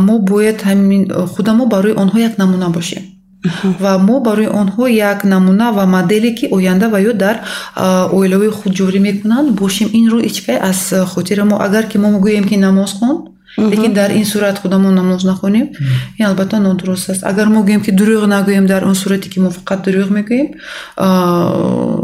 мо 0.07 0.18
бояд 0.18 0.59
ҳамин 0.62 1.03
худамо 1.34 1.66
барои 1.66 1.93
онҳо 2.03 2.18
як 2.18 2.39
намуна 2.39 2.68
бошем. 2.70 3.03
Ва 3.82 3.99
мо 3.99 4.20
барои 4.20 4.49
онҳо 4.62 4.86
як 4.89 5.24
намуна 5.24 5.72
ва 5.72 5.84
моделе 5.86 6.30
ки 6.34 6.49
оянда 6.51 6.89
ва 6.89 6.99
ё 7.11 7.12
дар 7.12 7.36
оилаҳои 8.18 8.51
худ 8.59 8.72
ҷорӣ 8.78 8.99
мекунанд 9.09 9.49
бошем 9.61 9.89
инро 9.93 10.18
ичкай 10.28 10.57
аз 10.70 10.80
хотира 11.12 11.45
мо. 11.45 11.57
Агар 11.66 11.84
ки 11.91 11.99
мо 11.99 12.09
гӯем 12.24 12.45
ки 12.49 12.57
намоз 12.57 12.93
хон 12.99 13.16
лекин 13.59 13.92
дар 13.94 14.11
ин 14.11 14.24
сурат 14.24 14.59
худамон 14.59 14.94
намоз 14.94 15.24
нахонем. 15.24 15.68
Ин 16.18 16.26
албатта 16.26 16.59
нодуруст 16.59 17.11
аст. 17.11 17.24
Агар 17.24 17.48
мо 17.48 17.62
гӯем 17.64 17.80
ки 17.80 17.90
дурӯғ 17.90 18.26
нагӯем 18.26 18.66
дар 18.66 18.84
он 18.84 18.94
сурате 18.94 19.28
ки 19.28 19.40
мо 19.40 19.50
фақат 19.50 19.84
дурӯғ 19.84 20.09
мегӯем 20.11 20.48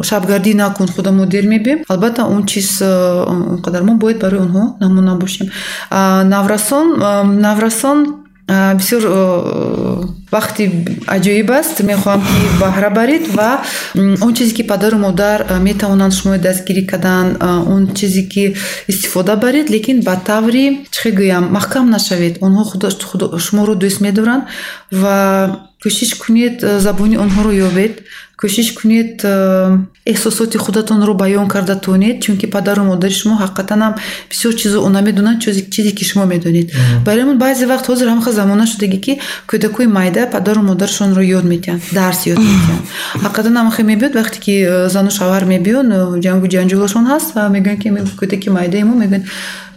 шабгардӣ 0.02 0.54
накун 0.54 0.88
худамо 0.88 1.26
дер 1.26 1.46
мебем. 1.46 1.84
Албатта 1.88 2.24
он 2.24 2.46
чиз 2.46 2.82
он 2.82 3.62
қадар 3.62 3.82
мо 3.82 3.94
бояд 3.94 4.20
барои 4.20 4.40
онҳо 4.40 4.76
намуна 4.80 5.14
бошем 5.16 5.48
наврасон 5.90 6.98
наврасон 7.40 8.23
бисёр 8.48 9.02
вақти 10.30 10.64
аҷоиб 11.06 11.50
аст. 11.50 11.80
Мехоҳам 11.80 12.20
ки 12.20 12.38
баҳра 12.60 12.90
баред 12.90 13.24
ва 13.36 13.62
он 14.20 14.34
чизе 14.34 14.54
ки 14.54 14.62
падару 14.62 14.98
модар 14.98 15.38
метавонанд 15.60 16.12
шумо 16.12 16.38
дастгирӣ 16.38 16.82
кардан 16.86 17.26
он 17.74 17.94
чизе 17.94 18.22
ки 18.32 18.54
истифода 18.88 19.36
баред 19.36 19.70
лекин 19.70 20.00
ба 20.02 20.14
таври 20.28 20.86
чӣ 20.92 20.98
хел 21.02 21.14
гӯям 21.20 21.44
маҳкам 21.56 21.90
нашавед. 21.90 22.34
Онҳо 22.46 22.62
шуморо 23.46 23.74
дӯст 23.82 24.00
медоранд 24.06 24.44
ва 24.92 25.16
кӯшиш 25.82 26.14
кунед 26.22 26.56
забони 26.84 27.16
онҳоро 27.24 27.52
ёбед. 27.68 27.94
Кӯшиш 28.40 28.68
кунед 28.78 29.24
эҳсосоти 30.06 30.56
худатонро 30.58 31.14
баён 31.14 31.48
карда 31.48 31.76
тонед 31.76 32.22
чунки 32.22 32.46
падару 32.46 32.84
модари 32.84 33.12
шумо 33.12 33.34
ҳақиқатанам 33.42 33.92
бисёр 34.30 34.54
чизо 34.54 34.84
она 34.86 35.00
медонанд 35.00 35.40
чизе 35.42 35.92
ки 35.98 36.04
шумо 36.04 36.26
медонед. 36.26 36.70
Барои 37.06 37.22
ҳамон 37.22 37.38
баъзе 37.38 37.66
вақт 37.66 37.86
ҳозир 37.90 38.08
ҳамаха 38.12 38.32
замона 38.32 38.66
шудагӣ 38.66 38.98
ки 39.00 39.12
кӯдакҳои 39.50 39.86
майда 39.86 40.22
падару 40.34 40.62
модарашонро 40.62 41.22
ёд 41.38 41.44
метиҳанд 41.52 41.82
дарс 41.92 42.20
ёд 42.32 42.38
метиҳанд 42.38 42.84
ҳақиқатан 43.24 43.54
ҳамаха 43.60 43.82
мебиёд 43.82 44.12
вақте 44.20 44.38
ки 44.44 44.54
зану 44.94 45.10
шавҳар 45.18 45.44
мебиён 45.54 45.86
ҷангу 46.24 46.46
ҷанҷолашон 46.54 47.04
ҳаст 47.12 47.28
ва 47.34 47.42
мегӯянд 47.54 47.80
ки 47.82 47.88
кӯдаки 48.20 48.48
майдаи 48.58 48.84
мо 48.84 48.94
мегӯянд. 49.02 49.24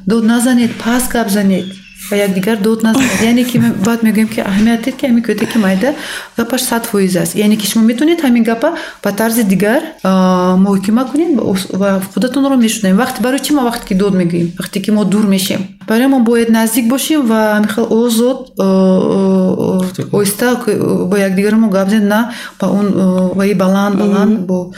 Дод 0.10 0.24
назанед 0.24 0.72
паст 0.84 1.08
гап 1.12 1.30
занед 1.30 1.66
ва 2.12 2.16
якдигар 2.16 2.58
дод 2.58 2.84
назанед 2.84 3.22
яъне 3.22 3.44
ки 3.44 3.58
баъд 3.60 4.04
мегӯем 4.04 4.28
ки 4.28 4.40
аҳамиятед 4.40 4.96
ки 4.98 5.06
ҳамин 5.08 5.24
кӯдаки 5.28 5.58
майда 5.58 5.94
гапаш 6.38 6.62
сад 6.62 6.86
фоиз 6.86 7.16
аст. 7.16 7.36
Яъне 7.36 7.58
ки 7.58 7.68
шумо 7.68 7.86
метавонед 7.86 8.22
ҳамин 8.22 8.44
гапа 8.44 8.70
ба 9.04 9.12
тарзи 9.12 9.44
дигар 9.44 9.82
муҳокима 10.04 11.04
кунед 11.12 11.32
ва 11.74 12.02
худатонро 12.14 12.56
мешунавед 12.58 12.98
вақте 13.00 13.22
барои 13.22 13.40
чӣ 13.40 13.52
мо 13.54 13.62
вақте 13.70 13.86
ки 13.88 13.94
дод 13.94 14.14
мегӯем? 14.14 14.48
Вақте 14.60 14.80
ки 14.84 14.92
мо 14.92 15.06
дур 15.06 15.26
мешем. 15.28 15.62
Барои 15.88 16.08
мо 16.08 16.20
бояд 16.20 16.50
наздик 16.50 16.88
бошем 16.88 17.22
ва 17.32 17.40
ҳамихел 17.58 17.86
озод 17.90 18.40
оҳиста 20.18 20.48
бо 21.10 21.16
якдигаро 21.18 21.58
гап 21.70 21.90
зед 21.90 22.04
на 22.04 22.32
ба 22.60 22.68
он 22.68 22.88
ваи 23.36 23.54
баланд 23.54 23.96
баланд 23.96 24.40
бо 24.40 24.72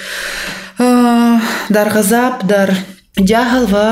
дар 1.69 1.87
ғазаб 1.95 2.45
дар 2.47 2.69
ҷаҳл 3.31 3.65
ва 3.73 3.85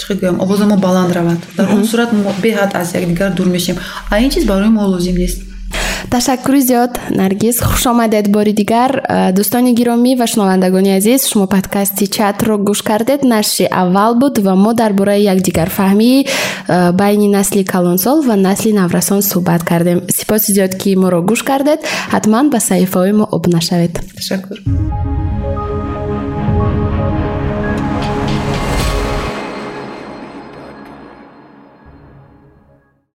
чӣ 0.00 0.14
гӯям 0.20 0.36
овозамо 0.40 0.76
баланд 0.76 1.12
равад. 1.12 1.38
Дар 1.56 1.66
он 1.74 1.84
сурат 1.84 2.12
мо 2.12 2.32
беҳад 2.42 2.70
аз 2.74 2.94
якдигар 2.94 3.30
дур 3.34 3.46
мешем. 3.46 3.76
А 4.10 4.18
ин 4.20 4.30
чиз 4.30 4.44
барои 4.44 4.68
мо 4.68 4.82
лозим 4.86 5.16
нест. 5.16 5.42
Ташаккури 6.10 6.60
зиёд 6.60 6.92
наргиз. 7.10 7.60
Хуш 7.60 7.86
омадед 7.86 8.32
бори 8.32 8.52
дигар. 8.52 8.90
Дӯстони 9.36 9.74
гиромӣ 9.78 10.16
ва 10.16 10.26
шунавандагони 10.26 10.96
азиз 10.98 11.28
шумо 11.30 11.46
подкасти 11.46 12.06
чатро 12.06 12.58
гӯш 12.58 12.82
кардед. 12.82 13.22
Нашри 13.24 13.68
аввал 13.70 14.14
буд 14.14 14.38
ва 14.38 14.54
мо 14.54 14.72
дар 14.74 14.92
бораи 14.92 15.22
якдигарфаҳмии 15.32 16.26
байни 17.00 17.28
насли 17.28 17.64
калонсол 17.64 18.18
ва 18.28 18.36
насли 18.36 18.72
наврасон 18.72 19.20
суҳбат 19.22 19.62
кардем. 19.70 19.98
Сипоси 20.16 20.52
зиёд 20.52 20.72
ки 20.80 20.96
моро 20.96 21.20
гӯш 21.22 21.42
кардед 21.42 21.80
ҳатман 22.14 22.50
ба 22.50 22.58
саҳифаҳои 22.58 23.12
мо 23.12 23.24
обуна 23.36 23.60
шавед 23.60 23.92
ташаккур 24.16 24.58